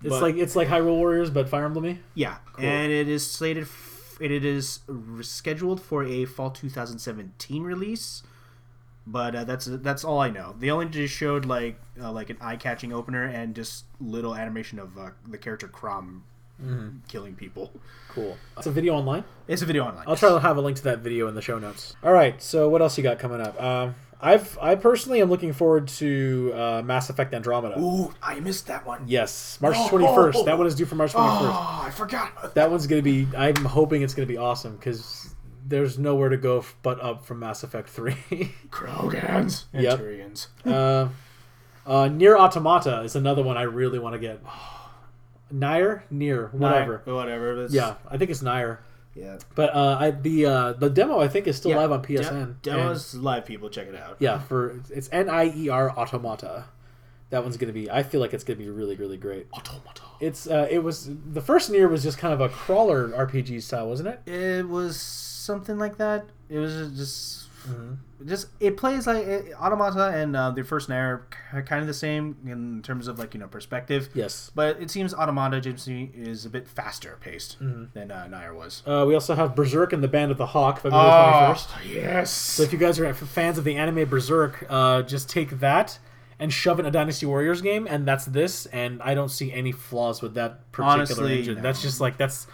it's 0.02 0.10
But- 0.10 0.22
like 0.22 0.36
it's 0.36 0.56
like 0.56 0.68
Hyrule 0.70 0.96
Warriors, 0.98 1.30
but 1.30 1.50
Fire 1.50 1.66
Emblem. 1.66 2.00
Yeah, 2.16 2.38
and 2.58 2.92
it 2.92 3.08
is 3.08 3.30
slated. 3.30 3.64
F- 3.64 4.18
it 4.22 4.32
is 4.44 4.82
re- 4.88 5.24
scheduled 5.24 5.82
for 5.82 6.04
a 6.04 6.26
fall 6.26 6.50
2017 6.52 7.64
release, 7.64 8.22
but 9.08 9.36
uh, 9.36 9.44
that's 9.44 9.66
that's 9.66 10.04
all 10.04 10.20
I 10.20 10.30
know. 10.30 10.56
They 10.60 10.70
only 10.70 10.88
just 10.88 11.14
showed 11.14 11.46
like 11.46 11.80
uh, 12.02 12.12
like 12.12 12.30
an 12.30 12.38
eye-catching 12.42 12.94
opener 12.94 13.24
and 13.26 13.56
just 13.56 13.86
little 14.00 14.36
animation 14.36 14.80
of 14.80 14.98
uh, 14.98 15.10
the 15.28 15.38
character 15.38 15.68
Chrom 15.68 16.22
killing 17.08 17.36
people. 17.36 17.72
Cool. 18.10 18.36
It's 18.58 18.68
a 18.68 18.72
video 18.72 18.94
online. 18.94 19.24
It's 19.48 19.62
a 19.62 19.66
video 19.66 19.86
online. 19.86 20.04
I'll 20.08 20.18
try 20.18 20.28
to 20.30 20.40
have 20.42 20.58
a 20.58 20.62
link 20.62 20.76
to 20.78 20.84
that 20.84 21.00
video 21.00 21.28
in 21.30 21.36
the 21.36 21.42
show 21.42 21.58
notes. 21.58 21.96
All 22.04 22.12
right. 22.12 22.42
So 22.42 22.68
what 22.68 22.82
else 22.82 22.98
you 22.98 23.04
got 23.04 23.18
coming 23.18 23.40
up? 23.40 23.62
Um, 23.62 23.96
I've 24.22 24.58
I 24.62 24.76
personally 24.76 25.22
am 25.22 25.30
looking 25.30 25.54
forward 25.54 25.88
to 26.00 26.52
uh, 26.54 26.82
Mass 26.84 27.10
Effect 27.10 27.34
Andromeda. 27.34 27.80
Ooh, 27.80 28.14
I 28.22 28.42
missed 28.42 28.68
that 28.68 28.86
one. 28.86 29.06
Yes, 29.08 29.58
March 29.62 29.76
Oh. 29.78 29.88
twenty 29.88 30.08
first. 30.08 30.44
That 30.44 30.58
one 30.58 30.68
is 30.68 30.76
due 30.76 30.86
for 30.86 30.96
March 30.96 31.14
twenty 31.14 31.30
first. 31.30 31.44
Oh, 31.46 31.82
I 31.86 31.92
forgot. 31.92 32.54
That 32.56 32.70
one's 32.70 32.86
gonna 32.88 33.02
be. 33.02 33.26
I'm 33.38 33.56
hoping 33.64 34.02
it's 34.02 34.14
gonna 34.14 34.26
be 34.26 34.36
awesome 34.36 34.76
because 34.76 35.34
there's 35.70 35.98
nowhere 35.98 36.30
to 36.30 36.38
go 36.38 36.60
f- 36.60 36.76
but 36.84 37.00
up 37.02 37.26
from 37.26 37.40
Mass 37.40 37.64
Effect 37.64 37.90
three. 37.90 38.16
Krogans 38.70 39.66
and 39.74 39.84
Yep. 39.84 40.00
Turians. 40.00 40.48
uh, 40.66 41.10
uh, 41.90 42.08
Nier 42.08 42.38
Automata 42.38 43.02
is 43.02 43.16
another 43.16 43.42
one 43.44 43.58
I 43.58 43.64
really 43.64 44.00
want 44.00 44.14
to 44.14 44.20
get. 44.20 44.42
Nier, 45.52 46.04
Near, 46.12 46.48
whatever. 46.52 47.02
Nah, 47.06 47.16
whatever. 47.16 47.56
That's, 47.62 47.74
Yeah, 47.74 47.96
I 48.10 48.18
think 48.18 48.30
it's 48.30 48.42
Nier. 48.44 48.80
yeah. 49.16 49.38
But 49.56 49.74
uh, 49.76 49.98
I, 50.00 50.12
the 50.12 50.46
uh, 50.46 50.74
the 50.74 50.90
demo 50.90 51.20
I 51.20 51.28
think 51.28 51.48
is 51.48 51.58
still 51.58 51.72
Yeah, 51.72 51.78
live 51.78 51.92
on 51.92 52.02
de- 52.04 52.08
PSN. 52.08 52.62
demos 52.62 53.16
live. 53.16 53.46
People 53.46 53.70
check 53.70 53.88
it 53.88 53.96
out. 53.96 54.18
Yeah, 54.20 54.40
for 54.40 54.80
it's 54.92 55.10
N 55.12 55.30
I 55.30 55.46
E 55.56 55.70
R 55.70 55.90
Automata. 55.92 56.66
That 57.32 57.44
one's 57.44 57.58
gonna 57.58 57.74
be. 57.74 57.90
I 57.90 58.04
feel 58.04 58.22
like 58.22 58.34
it's 58.34 58.44
gonna 58.44 58.58
be 58.60 58.70
really, 58.70 58.96
really 58.96 59.18
great. 59.18 59.48
Automata. 59.54 60.02
It's 60.20 60.48
uh, 60.48 60.68
it 60.70 60.80
was 60.84 61.10
the 61.32 61.42
first 61.42 61.70
Near 61.72 61.88
was 61.88 62.04
just 62.04 62.18
kind 62.20 62.34
of 62.34 62.42
a 62.42 62.50
crawler 62.50 63.08
RPG 63.10 63.62
style, 63.64 63.88
wasn't 63.88 64.10
it? 64.10 64.32
It 64.32 64.68
was 64.68 64.96
something 65.52 65.78
like 65.86 65.98
that. 65.98 66.26
It 66.50 66.60
was 66.60 66.74
just, 66.96 67.46
Mm-hmm. 67.68 68.26
just 68.32 68.48
it 68.62 68.78
plays 68.78 69.06
like 69.06 69.18
it, 69.28 69.54
Automata 69.54 70.06
and 70.20 70.34
uh, 70.34 70.50
the 70.50 70.64
first 70.64 70.88
Nair 70.88 71.28
are 71.52 71.62
kind 71.62 71.82
of 71.82 71.88
the 71.88 71.94
same 71.94 72.38
in 72.46 72.82
terms 72.82 73.10
of 73.10 73.20
like 73.20 73.34
you 73.34 73.40
know 73.42 73.48
perspective. 73.48 74.08
Yes. 74.14 74.50
But 74.56 74.82
it 74.82 74.90
seems 74.90 75.14
Automata 75.14 75.60
Gypsy 75.60 76.10
is 76.16 76.46
a 76.46 76.50
bit 76.50 76.70
faster 76.70 77.18
paced 77.20 77.60
Mm-hmm. 77.62 77.84
than 77.94 78.12
uh, 78.12 78.28
Nair 78.28 78.54
was. 78.54 78.82
Uh, 78.88 79.04
we 79.06 79.14
also 79.14 79.36
have 79.36 79.56
Berserk 79.56 79.92
and 79.92 80.02
the 80.02 80.08
Band 80.08 80.32
of 80.32 80.38
the 80.38 80.46
Hawk, 80.56 80.76
February 80.80 81.06
Oh. 81.12 81.34
twenty 81.34 81.54
first. 81.54 81.70
yes. 81.94 82.32
So 82.32 82.64
if 82.64 82.72
you 82.72 82.80
guys 82.80 82.98
are 82.98 83.14
fans 83.14 83.58
of 83.58 83.66
the 83.66 83.76
anime 83.76 84.08
Berserk, 84.08 84.66
uh, 84.70 85.02
just 85.02 85.30
take 85.30 85.60
that 85.60 86.00
and 86.40 86.54
shove 86.54 86.80
it 86.80 86.84
in 86.84 86.86
a 86.86 86.92
Dynasty 86.92 87.26
Warriors 87.26 87.62
game, 87.62 87.86
and 87.92 88.08
that's 88.08 88.24
this. 88.24 88.68
And 88.68 89.02
I 89.04 89.14
don't 89.16 89.30
see 89.40 89.52
any 89.52 89.74
flaws 89.74 90.22
with 90.22 90.34
that 90.36 90.72
particular 90.72 90.94
Honestly, 91.04 91.40
engine. 91.40 91.56
no. 91.56 91.62
That's 91.62 91.82
just 91.82 92.00
like 92.00 92.16
that's. 92.18 92.48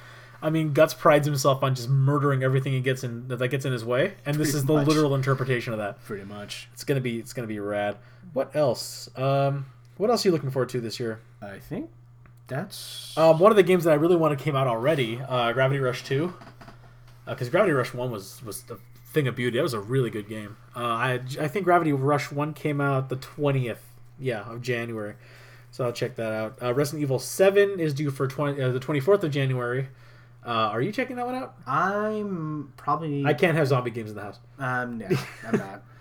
I 0.46 0.52
mean, 0.52 0.74
Guts 0.74 0.94
prides 0.94 1.26
himself 1.26 1.64
on 1.64 1.74
just 1.74 1.90
murdering 1.90 2.44
everything 2.44 2.74
he 2.74 2.80
gets 2.80 3.04
in 3.04 3.28
that 3.30 3.48
gets 3.48 3.66
in 3.66 3.74
his 3.74 3.84
way, 3.84 4.14
and 4.28 4.36
this 4.38 4.50
Pretty 4.52 4.58
is 4.60 4.66
the 4.66 4.74
much. 4.74 4.88
literal 4.88 5.16
interpretation 5.16 5.74
of 5.74 5.80
that. 5.80 6.04
Pretty 6.06 6.24
much. 6.24 6.70
It's 6.74 6.84
gonna 6.84 7.02
be 7.02 7.18
it's 7.18 7.34
gonna 7.34 7.48
be 7.48 7.60
rad. 7.60 7.98
What 8.34 8.56
else? 8.56 9.10
Um, 9.18 9.66
what 9.98 10.12
else 10.12 10.24
are 10.24 10.28
you 10.30 10.32
looking 10.34 10.52
forward 10.52 10.70
to 10.70 10.80
this 10.80 11.00
year? 11.00 11.20
I 11.42 11.58
think 11.58 11.90
that's 12.48 13.18
Um, 13.18 13.40
one 13.40 13.52
of 13.52 13.56
the 13.56 13.64
games 13.64 13.86
that 13.86 13.92
I 13.92 13.96
really 13.96 14.16
wanted 14.16 14.38
came 14.38 14.56
out 14.56 14.68
already, 14.68 15.20
uh, 15.28 15.52
Gravity 15.52 15.80
Rush 15.80 16.04
Two, 16.04 16.34
because 17.26 17.50
Gravity 17.50 17.74
Rush 17.74 17.94
One 17.94 18.12
was 18.12 18.44
was 18.46 18.64
a 18.70 18.76
thing 19.14 19.28
of 19.28 19.36
beauty. 19.36 19.58
That 19.58 19.64
was 19.64 19.74
a 19.74 19.80
really 19.80 20.12
good 20.12 20.30
game. 20.30 20.58
Uh, 20.76 20.80
I 20.86 21.14
I 21.40 21.48
think 21.48 21.66
Gravity 21.66 21.92
Rush 21.92 22.32
One 22.32 22.54
came 22.54 22.80
out 22.80 23.10
the 23.10 23.16
twentieth, 23.16 23.82
yeah, 24.20 24.42
of 24.52 24.62
January. 24.62 25.16
So 25.72 25.86
I'll 25.86 25.92
check 25.92 26.16
that 26.18 26.32
out. 26.32 26.58
Uh, 26.62 26.74
Resident 26.74 27.02
Evil 27.02 27.18
Seven 27.20 27.80
is 27.80 27.94
due 27.94 28.10
for 28.12 28.28
20, 28.28 28.62
uh, 28.62 28.70
the 28.72 28.80
twenty 28.80 29.00
fourth 29.00 29.24
of 29.24 29.32
January. 29.32 29.88
Uh, 30.46 30.50
are 30.72 30.82
you 30.82 30.92
checking 30.92 31.16
that 31.16 31.26
one 31.26 31.36
out? 31.36 31.56
I'm 31.66 32.72
probably. 32.78 33.26
I 33.26 33.34
can't 33.34 33.56
have 33.58 33.68
zombie 33.68 33.90
games 33.92 34.12
in 34.12 34.16
the 34.16 34.22
house. 34.22 34.40
Um, 34.60 35.00
no, 35.00 35.08
I'm 35.48 35.58
not. 35.60 35.82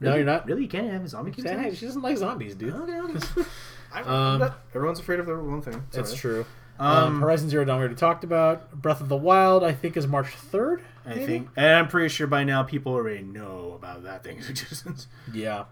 No, 0.00 0.16
you're 0.16 0.24
not. 0.24 0.44
Really, 0.46 0.62
you 0.62 0.68
can't 0.68 0.90
have 0.90 1.04
a 1.04 1.08
zombie 1.08 1.30
games. 1.30 1.48
in 1.48 1.58
Hey, 1.58 1.70
this? 1.70 1.78
she 1.78 1.86
doesn't 1.86 2.02
like 2.02 2.18
zombies, 2.18 2.54
dude. 2.56 2.74
Okay, 2.74 2.98
okay. 3.00 3.48
Um, 3.94 4.40
not- 4.40 4.58
everyone's 4.74 4.98
afraid 4.98 5.20
of 5.20 5.26
their 5.26 5.38
one 5.38 5.62
thing. 5.62 5.82
It's 5.86 5.96
That's 5.96 6.14
true. 6.14 6.44
Um, 6.80 6.88
Um, 7.14 7.20
Horizon 7.20 7.48
Zero 7.48 7.64
Dawn 7.64 7.76
we 7.78 7.82
already 7.84 7.94
talked 7.94 8.24
about. 8.24 8.72
Breath 8.72 9.00
of 9.00 9.08
the 9.08 9.16
Wild 9.16 9.62
I 9.62 9.72
think 9.72 9.96
is 9.96 10.06
March 10.08 10.26
third. 10.34 10.82
I 11.06 11.14
think, 11.14 11.48
and 11.56 11.66
I'm 11.66 11.88
pretty 11.88 12.08
sure 12.08 12.26
by 12.26 12.42
now 12.42 12.64
people 12.64 12.92
already 12.92 13.22
know 13.22 13.72
about 13.78 14.02
that 14.02 14.24
thing's 14.24 14.50
existence. 14.50 15.06
Yeah. 15.32 15.64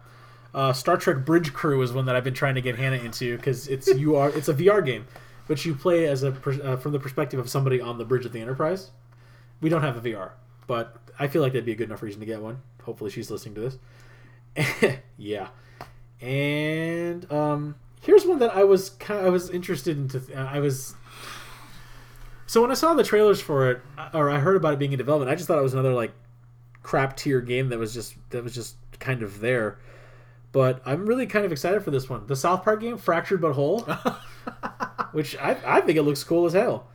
Uh, 0.54 0.72
Star 0.72 0.96
Trek 0.96 1.24
Bridge 1.24 1.52
Crew 1.52 1.82
is 1.82 1.92
one 1.92 2.06
that 2.06 2.14
I've 2.14 2.24
been 2.24 2.32
trying 2.32 2.54
to 2.54 2.60
get 2.62 2.76
Hannah 2.76 2.96
into 2.98 3.36
because 3.36 3.66
it's 3.66 3.88
you 3.88 4.14
are 4.16 4.28
it's 4.30 4.48
a 4.48 4.54
VR 4.54 4.86
game, 4.86 5.06
but 5.48 5.64
you 5.64 5.74
play 5.74 6.06
as 6.06 6.22
a 6.22 6.28
uh, 6.28 6.76
from 6.76 6.92
the 6.92 6.98
perspective 6.98 7.38
of 7.38 7.48
somebody 7.48 7.80
on 7.80 7.98
the 7.98 8.04
bridge 8.04 8.24
of 8.24 8.32
the 8.32 8.40
Enterprise. 8.40 8.90
We 9.60 9.68
don't 9.68 9.82
have 9.82 9.96
a 9.96 10.00
VR, 10.00 10.32
but 10.66 10.96
I 11.18 11.28
feel 11.28 11.42
like 11.42 11.52
that'd 11.52 11.64
be 11.64 11.72
a 11.72 11.76
good 11.76 11.88
enough 11.88 12.02
reason 12.02 12.20
to 12.20 12.26
get 12.26 12.40
one. 12.40 12.62
Hopefully, 12.82 13.10
she's 13.10 13.30
listening 13.30 13.54
to 13.56 13.60
this. 14.56 14.98
yeah, 15.16 15.48
and 16.20 17.30
um, 17.32 17.76
here's 18.00 18.26
one 18.26 18.38
that 18.40 18.54
I 18.54 18.64
was 18.64 18.90
kind 18.90 19.26
I 19.26 19.30
was 19.30 19.50
interested 19.50 19.96
in. 19.96 20.08
Th- 20.08 20.36
I 20.36 20.58
was 20.60 20.94
so 22.52 22.60
when 22.60 22.70
I 22.70 22.74
saw 22.74 22.92
the 22.92 23.02
trailers 23.02 23.40
for 23.40 23.70
it, 23.70 23.80
or 24.12 24.28
I 24.28 24.38
heard 24.38 24.56
about 24.56 24.74
it 24.74 24.78
being 24.78 24.92
in 24.92 24.98
development, 24.98 25.30
I 25.30 25.34
just 25.36 25.48
thought 25.48 25.58
it 25.58 25.62
was 25.62 25.72
another 25.72 25.94
like 25.94 26.12
crap 26.82 27.16
tier 27.16 27.40
game 27.40 27.70
that 27.70 27.78
was 27.78 27.94
just 27.94 28.14
that 28.28 28.44
was 28.44 28.54
just 28.54 28.76
kind 28.98 29.22
of 29.22 29.40
there. 29.40 29.78
But 30.52 30.82
I'm 30.84 31.06
really 31.06 31.26
kind 31.26 31.46
of 31.46 31.52
excited 31.52 31.82
for 31.82 31.90
this 31.90 32.10
one. 32.10 32.26
The 32.26 32.36
South 32.36 32.62
Park 32.62 32.82
game, 32.82 32.98
Fractured 32.98 33.40
But 33.40 33.54
Whole, 33.54 33.88
which 35.12 35.36
I, 35.38 35.56
I 35.64 35.80
think 35.80 35.98
it 35.98 36.02
looks 36.02 36.24
cool 36.24 36.46
as 36.46 36.52
hell. 36.52 36.86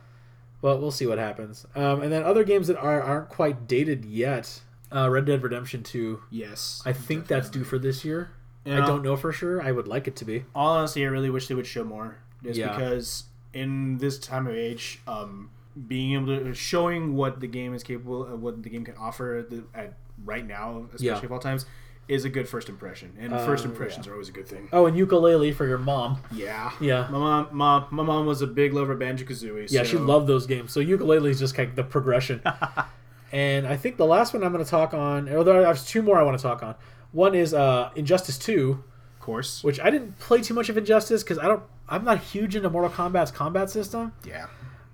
But 0.60 0.80
we'll 0.80 0.90
see 0.90 1.06
what 1.06 1.18
happens. 1.18 1.66
Um, 1.76 2.02
and 2.02 2.12
then 2.12 2.24
other 2.24 2.42
games 2.42 2.66
that 2.66 2.76
are, 2.76 3.00
aren't 3.00 3.28
quite 3.28 3.68
dated 3.68 4.04
yet. 4.04 4.60
Uh, 4.92 5.08
Red 5.08 5.26
Dead 5.26 5.42
Redemption 5.42 5.82
2. 5.82 6.22
Yes, 6.30 6.82
I 6.84 6.92
think 6.92 7.26
that's 7.28 7.48
due 7.50 7.62
for 7.62 7.78
this 7.78 8.04
year. 8.04 8.30
Yeah. 8.64 8.82
I 8.82 8.86
don't 8.86 9.02
know 9.02 9.16
for 9.16 9.32
sure. 9.32 9.62
I 9.62 9.70
would 9.70 9.86
like 9.86 10.08
it 10.08 10.16
to 10.16 10.24
be. 10.24 10.44
All 10.54 10.76
honesty, 10.76 11.04
I 11.04 11.08
really 11.08 11.30
wish 11.30 11.46
they 11.46 11.54
would 11.54 11.66
show 11.66 11.84
more. 11.84 12.18
Just 12.42 12.58
Yeah. 12.58 12.72
because 12.76 13.24
in 13.54 13.98
this 13.98 14.18
time 14.18 14.46
of 14.46 14.54
age, 14.54 15.00
um, 15.06 15.50
being 15.86 16.14
able 16.14 16.26
to 16.38 16.54
showing 16.54 17.14
what 17.14 17.38
the 17.40 17.46
game 17.46 17.72
is 17.74 17.82
capable 17.84 18.24
of, 18.26 18.42
what 18.42 18.62
the 18.62 18.68
game 18.68 18.84
can 18.84 18.96
offer 18.96 19.36
at, 19.36 19.50
the, 19.50 19.62
at 19.74 19.94
right 20.24 20.46
now, 20.46 20.86
especially 20.86 21.06
Yeah. 21.06 21.24
of 21.24 21.30
all 21.32 21.38
times, 21.38 21.66
is 22.08 22.24
a 22.24 22.28
good 22.30 22.48
first 22.48 22.68
impression. 22.70 23.12
And 23.20 23.32
Uh, 23.34 23.44
first 23.44 23.64
impressions 23.66 24.06
are 24.08 24.12
always 24.12 24.28
a 24.30 24.32
good 24.32 24.46
thing. 24.48 24.68
Oh, 24.72 24.86
and 24.86 24.96
Yooka-Laylee 24.96 25.54
for 25.54 25.66
your 25.66 25.78
mom. 25.78 26.18
Yeah, 26.32 26.70
Yeah. 26.80 27.06
My 27.10 27.18
mom, 27.18 27.48
mom, 27.52 27.84
my 27.90 28.02
mom 28.02 28.24
was 28.26 28.40
a 28.42 28.46
big 28.46 28.72
lover 28.72 28.92
of 28.94 28.98
Banjo 28.98 29.24
Kazooie. 29.26 29.70
Yeah, 29.70 29.82
she 29.82 29.98
loved 29.98 30.26
those 30.26 30.46
games. 30.46 30.72
So 30.72 30.80
Yooka-Laylee 30.80 31.30
is 31.30 31.38
just 31.38 31.54
kind 31.54 31.68
of 31.68 31.76
the 31.76 31.84
progression. 31.84 32.40
and 33.32 33.66
I 33.66 33.76
think 33.76 33.96
the 33.98 34.06
last 34.06 34.32
one 34.32 34.42
I'm 34.42 34.52
going 34.52 34.64
to 34.64 34.70
talk 34.70 34.94
on, 34.94 35.28
or 35.28 35.44
there- 35.44 35.62
there's 35.62 35.84
two 35.84 36.02
more 36.02 36.18
I 36.18 36.22
want 36.22 36.38
to 36.38 36.42
talk 36.42 36.62
on. 36.62 36.74
One 37.12 37.34
is 37.34 37.52
uh, 37.54 37.90
Injustice 37.94 38.38
2, 38.38 38.82
of 39.16 39.20
course. 39.20 39.62
which 39.62 39.78
I 39.80 39.90
didn't 39.90 40.18
play 40.18 40.40
too 40.40 40.54
much 40.54 40.68
of 40.68 40.76
Injustice 40.78 41.22
because 41.22 41.38
I 41.38 41.44
don't, 41.46 41.62
I'm 41.88 42.04
not 42.04 42.18
huge 42.20 42.56
into 42.56 42.70
Mortal 42.70 42.90
Kombat's 42.90 43.30
combat 43.30 43.70
system. 43.70 44.12
Yeah, 44.26 44.46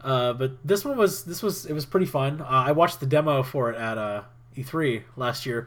Uh, 0.02 0.32
but 0.32 0.52
this 0.64 0.84
one 0.84 0.96
was, 0.96 1.24
this 1.24 1.42
was, 1.42 1.64
it 1.66 1.72
was 1.72 1.86
pretty 1.86 2.06
fun. 2.06 2.40
Uh, 2.40 2.44
I 2.48 2.72
watched 2.72 3.00
the 3.00 3.06
demo 3.06 3.42
for 3.42 3.70
it 3.70 3.76
at 3.76 3.98
uh, 3.98 4.22
E3 4.56 5.02
last 5.16 5.46
year. 5.46 5.66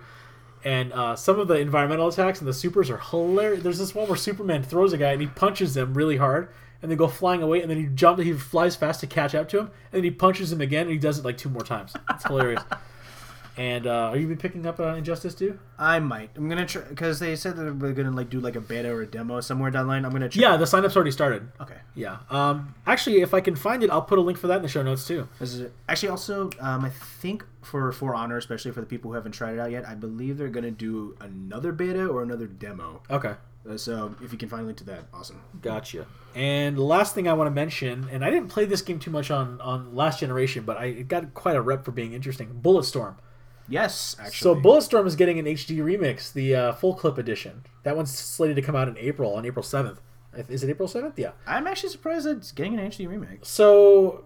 And 0.67 0.91
uh, 0.91 1.15
some 1.15 1.39
of 1.39 1.47
the 1.47 1.53
environmental 1.53 2.09
attacks 2.09 2.39
and 2.39 2.47
the 2.47 2.53
supers 2.53 2.89
are 2.89 2.97
hilarious. 2.97 3.63
There's 3.63 3.79
this 3.79 3.95
one 3.95 4.05
where 4.09 4.17
Superman 4.17 4.63
throws 4.63 4.91
a 4.91 4.97
guy 4.97 5.13
and 5.13 5.21
he 5.21 5.27
punches 5.27 5.75
them 5.75 5.93
really 5.93 6.17
hard, 6.17 6.49
and 6.81 6.91
they 6.91 6.97
go 6.97 7.07
flying 7.07 7.41
away, 7.41 7.61
and 7.61 7.71
then 7.71 7.77
he 7.77 7.85
jumps, 7.85 8.21
he 8.21 8.33
flies 8.33 8.75
fast 8.75 8.99
to 8.99 9.07
catch 9.07 9.33
up 9.33 9.47
to 9.47 9.59
him, 9.59 9.65
and 9.67 9.99
then 9.99 10.03
he 10.03 10.11
punches 10.11 10.51
him 10.51 10.59
again, 10.59 10.81
and 10.81 10.91
he 10.91 10.97
does 10.97 11.19
it 11.19 11.23
like 11.23 11.37
two 11.37 11.47
more 11.47 11.61
times. 11.61 11.93
It's 12.09 12.25
hilarious. 12.25 12.61
And 13.57 13.87
uh, 13.87 14.09
are 14.11 14.17
you 14.17 14.27
be 14.27 14.35
picking 14.35 14.67
up 14.67 14.79
uh, 14.79 14.93
Injustice 14.93 15.33
2? 15.33 15.57
I 15.79 15.99
might. 15.99 16.29
I'm 16.35 16.47
gonna 16.47 16.65
try 16.65 16.83
because 16.83 17.19
they 17.19 17.35
said 17.35 17.55
that 17.55 17.75
we're 17.75 17.93
gonna 17.93 18.11
like 18.11 18.29
do 18.29 18.39
like 18.39 18.55
a 18.55 18.61
beta 18.61 18.89
or 18.89 19.01
a 19.01 19.07
demo 19.07 19.41
somewhere 19.41 19.71
down 19.71 19.87
the 19.87 19.93
line. 19.93 20.05
I'm 20.05 20.11
gonna 20.11 20.29
try. 20.29 20.41
Yeah, 20.41 20.57
the 20.57 20.67
sign 20.67 20.85
up's 20.85 20.95
already 20.95 21.11
started. 21.11 21.49
Okay. 21.59 21.77
Yeah. 21.95 22.19
Um, 22.29 22.75
actually, 22.85 23.21
if 23.21 23.33
I 23.33 23.41
can 23.41 23.55
find 23.55 23.83
it, 23.83 23.89
I'll 23.89 24.03
put 24.03 24.19
a 24.19 24.21
link 24.21 24.37
for 24.37 24.45
that 24.47 24.57
in 24.57 24.61
the 24.61 24.67
show 24.67 24.83
notes 24.83 25.07
too. 25.07 25.27
This 25.39 25.55
is 25.55 25.71
actually 25.89 26.09
also 26.09 26.51
um, 26.59 26.85
I 26.85 26.89
think 26.89 27.43
for 27.63 27.91
For 27.91 28.13
Honor, 28.13 28.37
especially 28.37 28.71
for 28.71 28.81
the 28.81 28.85
people 28.85 29.09
who 29.09 29.15
haven't 29.15 29.31
tried 29.31 29.53
it 29.53 29.59
out 29.59 29.71
yet, 29.71 29.87
I 29.87 29.95
believe 29.95 30.37
they're 30.37 30.49
gonna 30.49 30.69
do 30.69 31.17
another 31.19 31.71
beta 31.71 32.05
or 32.05 32.21
another 32.21 32.45
demo. 32.45 33.01
Okay. 33.09 33.33
Uh, 33.67 33.75
so 33.75 34.15
if 34.21 34.31
you 34.31 34.37
can 34.37 34.49
find 34.49 34.63
a 34.63 34.65
link 34.65 34.77
to 34.77 34.85
that, 34.85 35.05
awesome. 35.13 35.41
Gotcha. 35.61 36.05
And 36.35 36.77
the 36.77 36.83
last 36.83 37.15
thing 37.15 37.27
I 37.27 37.33
want 37.33 37.47
to 37.47 37.51
mention, 37.51 38.07
and 38.11 38.23
I 38.23 38.29
didn't 38.29 38.49
play 38.49 38.65
this 38.65 38.83
game 38.83 38.99
too 38.99 39.09
much 39.11 39.31
on 39.31 39.59
on 39.61 39.95
last 39.95 40.19
generation, 40.19 40.63
but 40.63 40.77
I 40.77 40.85
it 40.85 41.07
got 41.07 41.33
quite 41.33 41.55
a 41.55 41.61
rep 41.61 41.83
for 41.83 41.91
being 41.91 42.13
interesting. 42.13 42.59
Bulletstorm. 42.61 43.15
Yes, 43.69 44.15
actually. 44.19 44.37
So 44.37 44.55
Bulletstorm 44.55 45.05
is 45.07 45.15
getting 45.15 45.39
an 45.39 45.45
HD 45.45 45.77
remix, 45.77 46.31
the 46.31 46.55
uh, 46.55 46.73
full 46.73 46.95
clip 46.95 47.17
edition. 47.17 47.63
That 47.83 47.95
one's 47.95 48.17
slated 48.17 48.55
to 48.55 48.61
come 48.61 48.75
out 48.75 48.87
in 48.87 48.97
April, 48.97 49.35
on 49.35 49.45
April 49.45 49.63
seventh. 49.63 49.99
Is 50.49 50.63
it 50.63 50.69
April 50.69 50.87
seventh? 50.87 51.17
Yeah. 51.17 51.31
I'm 51.45 51.67
actually 51.67 51.89
surprised 51.89 52.25
that 52.25 52.37
it's 52.37 52.51
getting 52.51 52.79
an 52.79 52.89
HD 52.89 53.07
remake. 53.07 53.39
So 53.43 54.23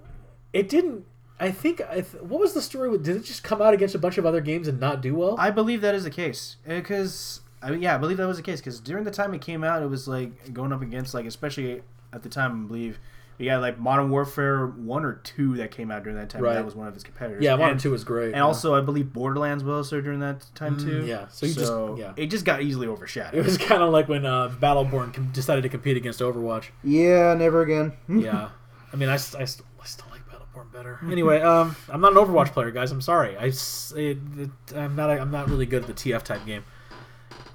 it 0.54 0.70
didn't. 0.70 1.06
I 1.40 1.52
think. 1.52 1.82
I 1.82 2.02
th- 2.02 2.22
what 2.22 2.40
was 2.40 2.54
the 2.54 2.62
story? 2.62 2.90
with 2.90 3.04
Did 3.04 3.16
it 3.16 3.24
just 3.24 3.44
come 3.44 3.62
out 3.62 3.74
against 3.74 3.96
a 3.96 4.00
bunch 4.00 4.18
of 4.18 4.26
other 4.26 4.42
games 4.42 4.68
and 4.68 4.80
not 4.80 5.02
do 5.02 5.16
well? 5.16 5.36
I 5.40 5.50
believe 5.50 5.82
that 5.82 5.96
is 5.96 6.04
the 6.04 6.12
case 6.12 6.58
because 6.68 7.42
I 7.62 7.72
mean, 7.72 7.82
yeah, 7.82 7.96
I 7.96 7.98
believe 7.98 8.18
that 8.18 8.28
was 8.28 8.38
the 8.38 8.44
case 8.44 8.60
because 8.60 8.80
during 8.80 9.04
the 9.04 9.12
time 9.12 9.34
it 9.34 9.42
came 9.42 9.64
out, 9.64 9.82
it 9.82 9.90
was 9.90 10.08
like 10.08 10.54
going 10.54 10.72
up 10.72 10.82
against 10.82 11.14
like 11.14 11.26
especially 11.26 11.82
at 12.14 12.24
the 12.24 12.30
time, 12.30 12.66
I 12.66 12.68
believe. 12.68 13.00
You 13.42 13.50
got 13.50 13.62
like 13.62 13.80
Modern 13.80 14.10
Warfare 14.10 14.68
one 14.68 15.04
or 15.04 15.16
two 15.24 15.58
that 15.58 15.72
came 15.72 15.90
out 15.92 16.04
during 16.04 16.18
that 16.18 16.30
time. 16.30 16.42
Right. 16.44 16.54
That 16.54 16.64
was 16.64 16.76
one 16.76 16.88
of 16.88 16.94
his 16.94 17.04
competitors. 17.04 17.44
Yeah, 17.44 17.56
Modern 17.56 17.72
And- 17.72 17.80
2 17.80 17.92
was 17.92 18.04
great, 18.04 18.28
And 18.28 18.36
yeah. 18.36 18.44
also, 18.44 18.76
I 18.76 18.82
believe 18.82 19.12
Borderlands 19.12 19.64
was 19.64 19.74
also 19.88 20.00
during 20.02 20.20
that 20.20 20.46
time 20.56 20.78
Mm, 20.78 20.84
too. 20.84 21.06
yeah. 21.06 21.28
So, 21.30 21.48
So 21.48 21.88
just- 21.96 22.00
yeah. 22.00 22.14
it 22.24 22.28
just 22.28 22.46
got 22.46 22.62
easily 22.62 22.88
overshadowed. 22.88 23.38
It 23.40 23.44
was 23.46 23.58
kind 23.58 23.82
of 23.82 23.92
like 23.92 24.08
when 24.08 24.26
uh, 24.26 24.50
Battleborn 24.50 25.14
com- 25.14 25.32
decided 25.34 25.62
to 25.64 25.70
compete 25.70 25.98
against 25.98 26.20
Overwatch. 26.20 26.66
yeah, 26.84 27.34
never 27.34 27.62
again. 27.62 27.94
yeah. 28.08 28.50
I 28.94 28.96
mean, 28.96 29.10
I, 29.10 29.14
I, 29.14 29.16
I 29.16 29.18
still 29.46 30.06
like 30.12 30.22
Battleborn 30.30 30.72
better. 30.72 31.00
Anyway, 31.12 31.42
um, 31.42 31.76
I'm 31.90 32.02
not 32.02 32.12
an 32.12 32.18
Overwatch 32.20 32.52
player, 32.54 32.70
guys. 32.72 32.92
I'm 32.92 33.02
sorry. 33.02 33.36
I, 33.38 33.46
it, 33.46 33.56
it, 33.96 34.50
I'm 34.76 34.96
not. 34.96 35.10
I'm 35.10 35.32
not 35.32 35.50
really 35.50 35.66
good 35.66 35.84
at 35.84 35.88
the 35.88 35.94
TF 36.12 36.24
type 36.24 36.46
game. 36.46 36.64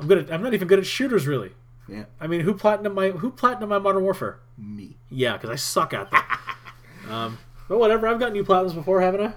I'm 0.01 0.07
good. 0.09 0.18
At, 0.18 0.32
I'm 0.32 0.43
not 0.43 0.53
even 0.55 0.66
good 0.66 0.78
at 0.78 0.87
shooters, 0.87 1.26
really. 1.26 1.53
Yeah. 1.89 2.05
I 2.20 2.26
mean, 2.26 2.41
who 2.41 2.55
platinum 2.55 2.95
my 2.95 3.11
who 3.11 3.30
platinum 3.30 3.68
my 3.68 3.78
Modern 3.78 4.03
Warfare? 4.03 4.41
Me. 4.59 4.97
Yeah, 5.11 5.34
because 5.34 5.51
I 5.51 5.57
suck 5.57 5.95
at 5.95 6.11
that. 6.11 6.41
um, 7.11 7.39
but 7.68 7.78
whatever. 7.78 8.07
I've 8.09 8.18
gotten 8.18 8.34
new 8.34 8.45
platinums 8.45 8.74
before, 8.74 9.01
haven't 9.01 9.20
I? 9.20 9.32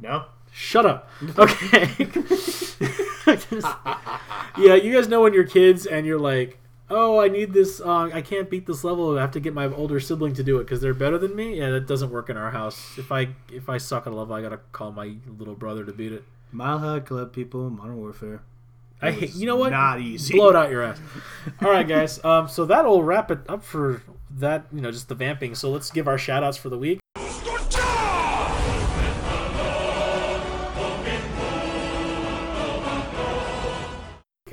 No. 0.00 0.26
Shut 0.52 0.86
up. 0.86 1.10
Okay. 1.38 1.88
yeah, 4.56 4.74
you 4.76 4.94
guys 4.94 5.08
know 5.08 5.22
when 5.22 5.34
you're 5.34 5.42
kids 5.44 5.84
and 5.84 6.06
you're 6.06 6.18
like, 6.18 6.60
oh, 6.88 7.20
I 7.20 7.26
need 7.26 7.52
this. 7.52 7.80
Uh, 7.80 8.08
I 8.14 8.22
can't 8.22 8.48
beat 8.48 8.66
this 8.66 8.84
level. 8.84 9.18
I 9.18 9.20
have 9.20 9.32
to 9.32 9.40
get 9.40 9.52
my 9.52 9.66
older 9.66 9.98
sibling 9.98 10.32
to 10.34 10.44
do 10.44 10.58
it 10.58 10.64
because 10.64 10.80
they're 10.80 10.94
better 10.94 11.18
than 11.18 11.34
me. 11.34 11.58
Yeah, 11.58 11.70
that 11.70 11.88
doesn't 11.88 12.10
work 12.10 12.30
in 12.30 12.36
our 12.36 12.52
house. 12.52 12.96
If 12.96 13.10
I 13.10 13.28
if 13.52 13.68
I 13.68 13.78
suck 13.78 14.06
at 14.06 14.12
a 14.12 14.16
level, 14.16 14.34
I 14.34 14.42
gotta 14.42 14.60
call 14.72 14.92
my 14.92 15.16
little 15.26 15.56
brother 15.56 15.84
to 15.84 15.92
beat 15.92 16.12
it. 16.12 16.24
Mile 16.52 16.78
High 16.78 17.00
Club 17.00 17.32
people, 17.32 17.68
Modern 17.68 17.96
Warfare. 17.96 18.42
I 19.02 19.10
hate. 19.10 19.34
You 19.34 19.46
know 19.46 19.56
what? 19.56 19.70
Not 19.70 20.00
easy. 20.00 20.34
Blow 20.34 20.48
it 20.48 20.56
out 20.56 20.70
your 20.70 20.82
ass. 20.82 21.00
All 21.62 21.70
right, 21.70 21.86
guys. 21.86 22.20
Um, 22.26 22.48
so 22.48 22.64
that'll 22.64 23.02
wrap 23.02 23.30
it 23.30 23.40
up 23.48 23.62
for 23.62 24.02
that. 24.30 24.66
You 24.72 24.80
know, 24.80 24.90
just 24.90 25.08
the 25.08 25.14
vamping. 25.14 25.54
So 25.54 25.70
let's 25.70 25.90
give 25.90 26.08
our 26.08 26.18
shout 26.18 26.42
outs 26.42 26.56
for 26.56 26.68
the 26.68 26.78
week. 26.78 26.98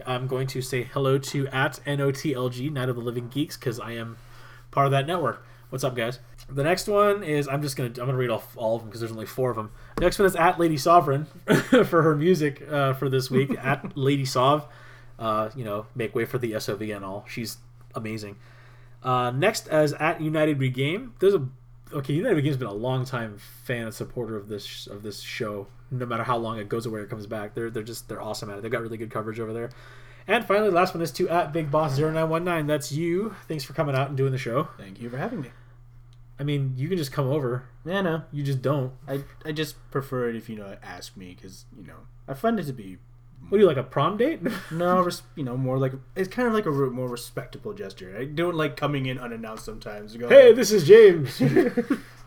I'm 0.05 0.27
going 0.27 0.47
to 0.47 0.61
say 0.61 0.83
hello 0.83 1.17
to 1.17 1.47
at 1.47 1.79
NOTLG, 1.87 2.71
Night 2.71 2.89
of 2.89 2.95
the 2.95 3.01
Living 3.01 3.29
Geeks, 3.29 3.57
because 3.57 3.79
I 3.79 3.93
am 3.93 4.17
part 4.69 4.85
of 4.85 4.91
that 4.91 5.07
network. 5.07 5.45
What's 5.69 5.83
up, 5.83 5.95
guys? 5.95 6.19
The 6.53 6.63
next 6.63 6.87
one 6.87 7.23
is 7.23 7.47
I'm 7.47 7.61
just 7.61 7.75
gonna 7.75 7.89
I'm 7.89 7.95
gonna 7.95 8.15
read 8.15 8.29
off 8.29 8.55
all 8.55 8.75
of 8.75 8.81
them 8.81 8.89
because 8.89 9.01
there's 9.01 9.11
only 9.11 9.25
four 9.25 9.49
of 9.49 9.55
them. 9.55 9.71
Next 9.99 10.19
one 10.19 10.27
is 10.27 10.35
at 10.35 10.59
Lady 10.59 10.77
Sovereign 10.77 11.25
for 11.85 12.03
her 12.03 12.15
music 12.15 12.63
uh, 12.69 12.93
for 12.93 13.09
this 13.09 13.31
week. 13.31 13.51
at 13.57 13.91
Lady 13.97 14.25
Sov, 14.25 14.67
uh, 15.17 15.49
you 15.55 15.63
know, 15.63 15.87
make 15.95 16.13
way 16.13 16.25
for 16.25 16.37
the 16.37 16.59
SOV 16.59 16.81
and 16.81 17.03
all. 17.03 17.25
She's 17.27 17.57
amazing. 17.95 18.37
Uh, 19.01 19.31
next, 19.31 19.67
as 19.67 19.93
at 19.93 20.21
United 20.21 20.59
We 20.59 20.69
Game, 20.69 21.13
there's 21.19 21.33
a 21.33 21.47
okay. 21.91 22.13
United 22.13 22.35
We 22.35 22.41
Game's 22.41 22.57
been 22.57 22.67
a 22.67 22.73
long 22.73 23.03
time 23.03 23.37
fan 23.63 23.85
and 23.85 23.93
supporter 23.93 24.37
of 24.37 24.47
this 24.47 24.87
of 24.87 25.01
this 25.03 25.21
show. 25.21 25.67
No 25.91 26.05
matter 26.05 26.23
how 26.23 26.37
long 26.37 26.57
it 26.59 26.69
goes 26.69 26.85
away 26.85 27.01
or 27.01 27.05
comes 27.07 27.25
back, 27.27 27.55
they're 27.55 27.69
they're 27.69 27.83
just 27.83 28.07
they're 28.09 28.21
awesome 28.21 28.49
at 28.49 28.57
it. 28.57 28.61
They've 28.61 28.71
got 28.71 28.81
really 28.81 28.97
good 28.97 29.11
coverage 29.11 29.39
over 29.39 29.53
there. 29.53 29.71
And 30.27 30.45
finally, 30.45 30.69
last 30.69 30.93
one 30.93 31.01
is 31.01 31.11
to 31.13 31.27
at 31.29 31.51
Big 31.51 31.69
Boss 31.69 31.97
0919. 31.97 32.65
That's 32.65 32.91
you. 32.91 33.35
Thanks 33.47 33.65
for 33.65 33.73
coming 33.73 33.93
out 33.93 34.07
and 34.07 34.15
doing 34.15 34.31
the 34.31 34.37
show. 34.37 34.69
Thank 34.77 35.01
you 35.01 35.09
for 35.09 35.17
having 35.17 35.41
me. 35.41 35.49
I 36.39 36.43
mean, 36.43 36.73
you 36.77 36.87
can 36.89 36.97
just 36.97 37.11
come 37.11 37.27
over. 37.27 37.65
Yeah, 37.85 38.01
no. 38.01 38.23
You 38.31 38.43
just 38.43 38.61
don't. 38.61 38.93
I 39.07 39.23
I 39.45 39.51
just 39.51 39.75
prefer 39.91 40.29
it 40.29 40.35
if 40.35 40.49
you 40.49 40.55
know 40.55 40.75
ask 40.81 41.15
me 41.15 41.35
because 41.35 41.65
you 41.77 41.85
know 41.85 42.07
I 42.27 42.33
find 42.33 42.59
it 42.59 42.65
to 42.65 42.73
be 42.73 42.97
What 43.49 43.57
do 43.57 43.61
you 43.61 43.67
like 43.67 43.77
a 43.77 43.83
prom 43.83 44.17
date? 44.17 44.41
no, 44.71 45.01
res- 45.01 45.23
you 45.35 45.43
know, 45.43 45.57
more 45.57 45.77
like 45.77 45.93
it's 46.15 46.29
kind 46.29 46.47
of 46.47 46.53
like 46.53 46.65
a 46.65 46.71
re- 46.71 46.89
more 46.89 47.07
respectable 47.07 47.73
gesture. 47.73 48.15
I 48.17 48.25
don't 48.25 48.55
like 48.55 48.77
coming 48.77 49.05
in 49.05 49.19
unannounced 49.19 49.65
sometimes. 49.65 50.15
Go, 50.15 50.29
hey, 50.29 50.53
this 50.53 50.71
is 50.71 50.87
James. 50.87 51.37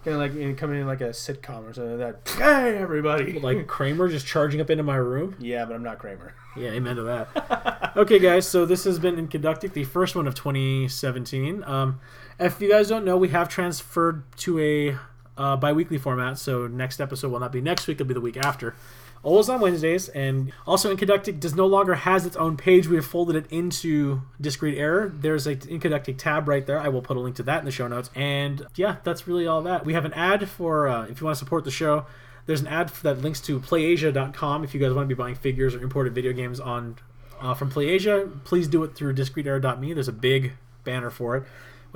kind 0.07 0.15
of 0.15 0.21
like 0.21 0.37
in, 0.37 0.55
coming 0.55 0.81
in 0.81 0.87
like 0.87 1.01
a 1.01 1.09
sitcom 1.09 1.69
or 1.69 1.73
something 1.73 1.99
like 1.99 2.25
that. 2.25 2.39
Hey, 2.39 2.77
everybody! 2.79 3.41
like 3.41 3.67
Kramer 3.67 4.09
just 4.09 4.25
charging 4.25 4.61
up 4.61 4.71
into 4.71 4.85
my 4.85 4.97
room. 4.97 5.35
Yeah, 5.41 5.65
but 5.65 5.75
I'm 5.75 5.83
not 5.83 5.99
Kramer. 5.99 6.33
Yeah, 6.57 6.71
amen 6.71 6.97
to 6.97 7.03
that. 7.03 7.93
okay, 7.97 8.21
guys, 8.21 8.47
so 8.47 8.65
this 8.65 8.85
has 8.85 9.01
been 9.01 9.17
Inconductic, 9.17 9.73
the 9.73 9.85
first 9.85 10.15
one 10.15 10.29
of 10.29 10.35
2017. 10.35 11.65
Um, 11.65 12.01
if 12.39 12.61
you 12.61 12.71
guys 12.71 12.89
don't 12.89 13.05
know, 13.05 13.17
we 13.17 13.29
have 13.29 13.49
transferred 13.49 14.23
to 14.39 14.59
a 14.59 14.99
uh, 15.41 15.57
bi 15.57 15.73
weekly 15.73 15.99
format, 15.99 16.39
so 16.39 16.67
next 16.67 17.01
episode 17.01 17.31
will 17.31 17.41
not 17.41 17.53
be 17.53 17.61
next 17.61 17.87
week, 17.87 18.01
it'll 18.01 18.09
be 18.09 18.15
the 18.15 18.21
week 18.21 18.37
after. 18.37 18.75
Always 19.23 19.49
on 19.49 19.61
Wednesdays, 19.61 20.09
and 20.11 20.53
also 20.67 20.95
Inconductic 20.95 21.41
does 21.41 21.55
no 21.55 21.67
longer 21.67 21.95
has 21.95 22.27
its 22.27 22.37
own 22.37 22.57
page. 22.57 22.87
We 22.87 22.97
have 22.97 23.07
folded 23.07 23.35
it 23.35 23.51
into 23.51 24.23
Disk 24.41 24.63
Read 24.63 24.79
Error. 24.79 25.11
There's 25.13 25.47
a 25.49 25.57
Inconductic 25.57 26.17
tab 26.19 26.47
right 26.47 26.65
there. 26.65 26.79
I 26.79 26.89
will 26.89 27.03
put 27.03 27.17
a 27.17 27.21
link 27.21 27.35
to 27.37 27.43
that 27.45 27.59
in 27.59 27.65
the 27.65 27.73
show 27.73 27.89
notes. 27.89 28.09
And 28.15 28.65
yeah, 28.77 28.97
that's 29.03 29.27
really 29.27 29.47
all 29.47 29.63
that. 29.63 29.85
We 29.85 29.95
have 29.95 30.05
an 30.05 30.13
ad 30.13 30.49
for 30.49 30.87
uh, 30.87 31.07
if 31.07 31.21
you 31.21 31.25
want 31.25 31.37
to 31.37 31.45
support 31.45 31.65
the 31.65 31.73
show. 31.73 32.07
There's 32.45 32.61
an 32.61 32.69
ad 32.69 32.91
that 33.03 33.21
links 33.21 33.41
to 33.43 33.59
PlayAsia.com 33.59 34.63
if 34.63 34.75
you 34.75 34.81
guys 34.81 34.93
want 34.93 35.09
to 35.09 35.15
be 35.15 35.19
buying 35.19 35.35
figures 35.35 35.75
or 35.75 35.83
imported 35.83 36.15
video 36.15 36.33
games 36.33 36.61
on 36.61 36.97
uh, 37.41 37.55
from 37.55 37.71
PlayAsia. 37.71 38.45
Please 38.45 38.69
do 38.69 38.85
it 38.85 38.95
through 38.95 39.15
diskreaderror.me. 39.15 39.93
There's 39.93 40.07
a 40.07 40.13
big 40.13 40.53
banner 40.85 41.11
for 41.11 41.37
it. 41.37 41.45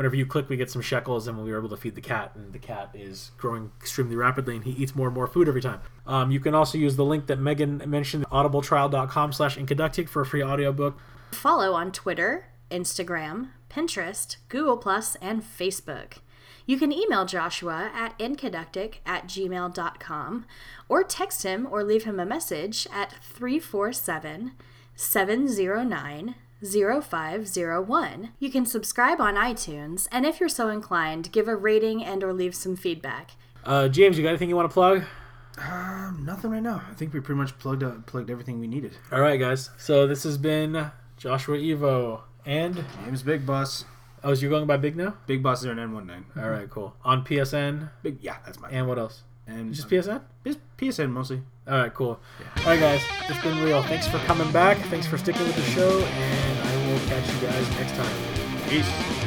Whenever 0.01 0.17
you 0.17 0.25
click, 0.25 0.49
we 0.49 0.57
get 0.57 0.71
some 0.71 0.81
shekels, 0.81 1.29
and 1.29 1.37
we 1.45 1.51
were 1.51 1.59
able 1.59 1.69
to 1.69 1.77
feed 1.77 1.95
the 1.95 2.01
cat. 2.01 2.33
And 2.35 2.55
the 2.55 2.59
cat 2.59 2.89
is 2.95 3.33
growing 3.37 3.71
extremely 3.79 4.17
rapidly, 4.17 4.57
and 4.57 4.65
he 4.65 4.71
eats 4.71 4.97
more 4.97 5.09
and 5.09 5.15
more 5.15 5.27
food 5.27 5.47
every 5.47 5.61
time. 5.61 5.83
Um, 6.07 6.31
you 6.31 6.41
can 6.41 6.55
also 6.55 6.79
use 6.79 6.97
the 6.97 7.05
link 7.05 7.27
that 7.27 7.39
Megan 7.39 7.83
mentioned, 7.87 8.25
audibletrial.com 8.31 9.35
slash 9.35 9.59
inconductic 9.59 10.09
for 10.09 10.23
a 10.23 10.25
free 10.25 10.43
audiobook. 10.43 10.99
Follow 11.33 11.75
on 11.75 11.93
Twitter, 11.93 12.47
Instagram, 12.71 13.51
Pinterest, 13.69 14.39
Google, 14.49 14.79
Plus, 14.79 15.17
and 15.17 15.43
Facebook. 15.43 16.15
You 16.65 16.79
can 16.79 16.95
email 16.95 17.27
Joshua 17.27 17.91
at 17.95 18.19
inconductic 18.19 19.01
at 19.05 19.27
gmail.com 19.27 20.47
or 20.89 21.05
text 21.05 21.43
him 21.43 21.69
or 21.71 21.85
leave 21.85 22.05
him 22.05 22.19
a 22.19 22.25
message 22.25 22.87
at 22.91 23.13
347 23.23 24.53
709 24.97 26.37
0501. 26.63 28.31
You 28.39 28.51
can 28.51 28.67
subscribe 28.67 29.21
on 29.21 29.35
iTunes, 29.35 30.09
and 30.13 30.27
if 30.27 30.41
you're 30.41 30.49
so 30.49 30.69
inclined, 30.69 31.33
give 31.33 31.49
a 31.49 31.57
rating 31.57 32.05
and 32.05 32.23
or 32.23 32.33
leave 32.33 32.55
some 32.55 32.77
feedback. 32.77 33.33
Uh, 33.65 33.89
James, 33.89 34.17
you 34.17 34.23
got 34.23 34.31
anything 34.31 34.49
you 34.49 34.57
want 34.57 34.71
to 34.71 34.75
plug? 34.75 35.05
Um, 35.59 36.23
nothing 36.25 36.51
right 36.51 36.63
now. 36.63 36.83
I 36.91 36.95
think 36.95 37.13
we 37.13 37.21
pretty 37.21 37.39
much 37.39 37.59
plugged 37.59 37.83
out, 37.83 38.07
plugged 38.07 38.31
everything 38.31 38.61
we 38.61 38.67
needed. 38.67 38.93
All 39.13 39.21
right, 39.21 39.39
guys. 39.39 39.71
So 39.79 40.07
this 40.07 40.23
has 40.23 40.39
been 40.39 40.91
Joshua 41.17 41.59
Evo 41.59 42.21
and 42.47 42.85
James 43.05 43.23
Big 43.23 43.45
Boss. 43.45 43.85
Oh, 44.23 44.35
so 44.35 44.41
you're 44.43 44.51
going 44.51 44.67
by 44.67 44.77
Big 44.77 44.97
now? 44.97 45.15
Big 45.27 45.43
Boss 45.43 45.63
0919. 45.65 46.43
All 46.43 46.51
right, 46.51 46.69
cool. 46.69 46.95
On 47.05 47.25
PSN. 47.25 47.91
Big, 48.03 48.19
yeah, 48.23 48.37
that's 48.45 48.59
my. 48.61 48.71
And 48.71 48.87
what 48.89 48.99
else? 48.99 49.23
And 49.51 49.75
just 49.75 49.89
PSN. 49.89 50.21
Just 50.45 50.59
PSN 50.79 51.11
mostly. 51.11 51.43
All 51.67 51.79
right, 51.79 51.93
cool. 51.93 52.21
All 52.59 52.65
right, 52.65 52.81
guys. 52.81 53.03
It's 53.29 53.43
been 53.43 53.63
real. 53.65 53.83
Thanks 53.83 54.07
for 54.09 54.19
coming 54.21 54.51
back. 54.53 54.79
Thanks 54.89 55.07
for 55.07 55.19
sticking 55.19 55.47
with 55.47 55.57
the 55.57 55.63
show, 55.63 56.01
and 56.01 56.59
I 56.59 56.87
will 56.87 56.99
catch 57.09 57.27
you 57.33 57.41
guys 57.41 57.71
next 57.77 57.97
time. 57.97 58.69
Peace. 58.69 59.20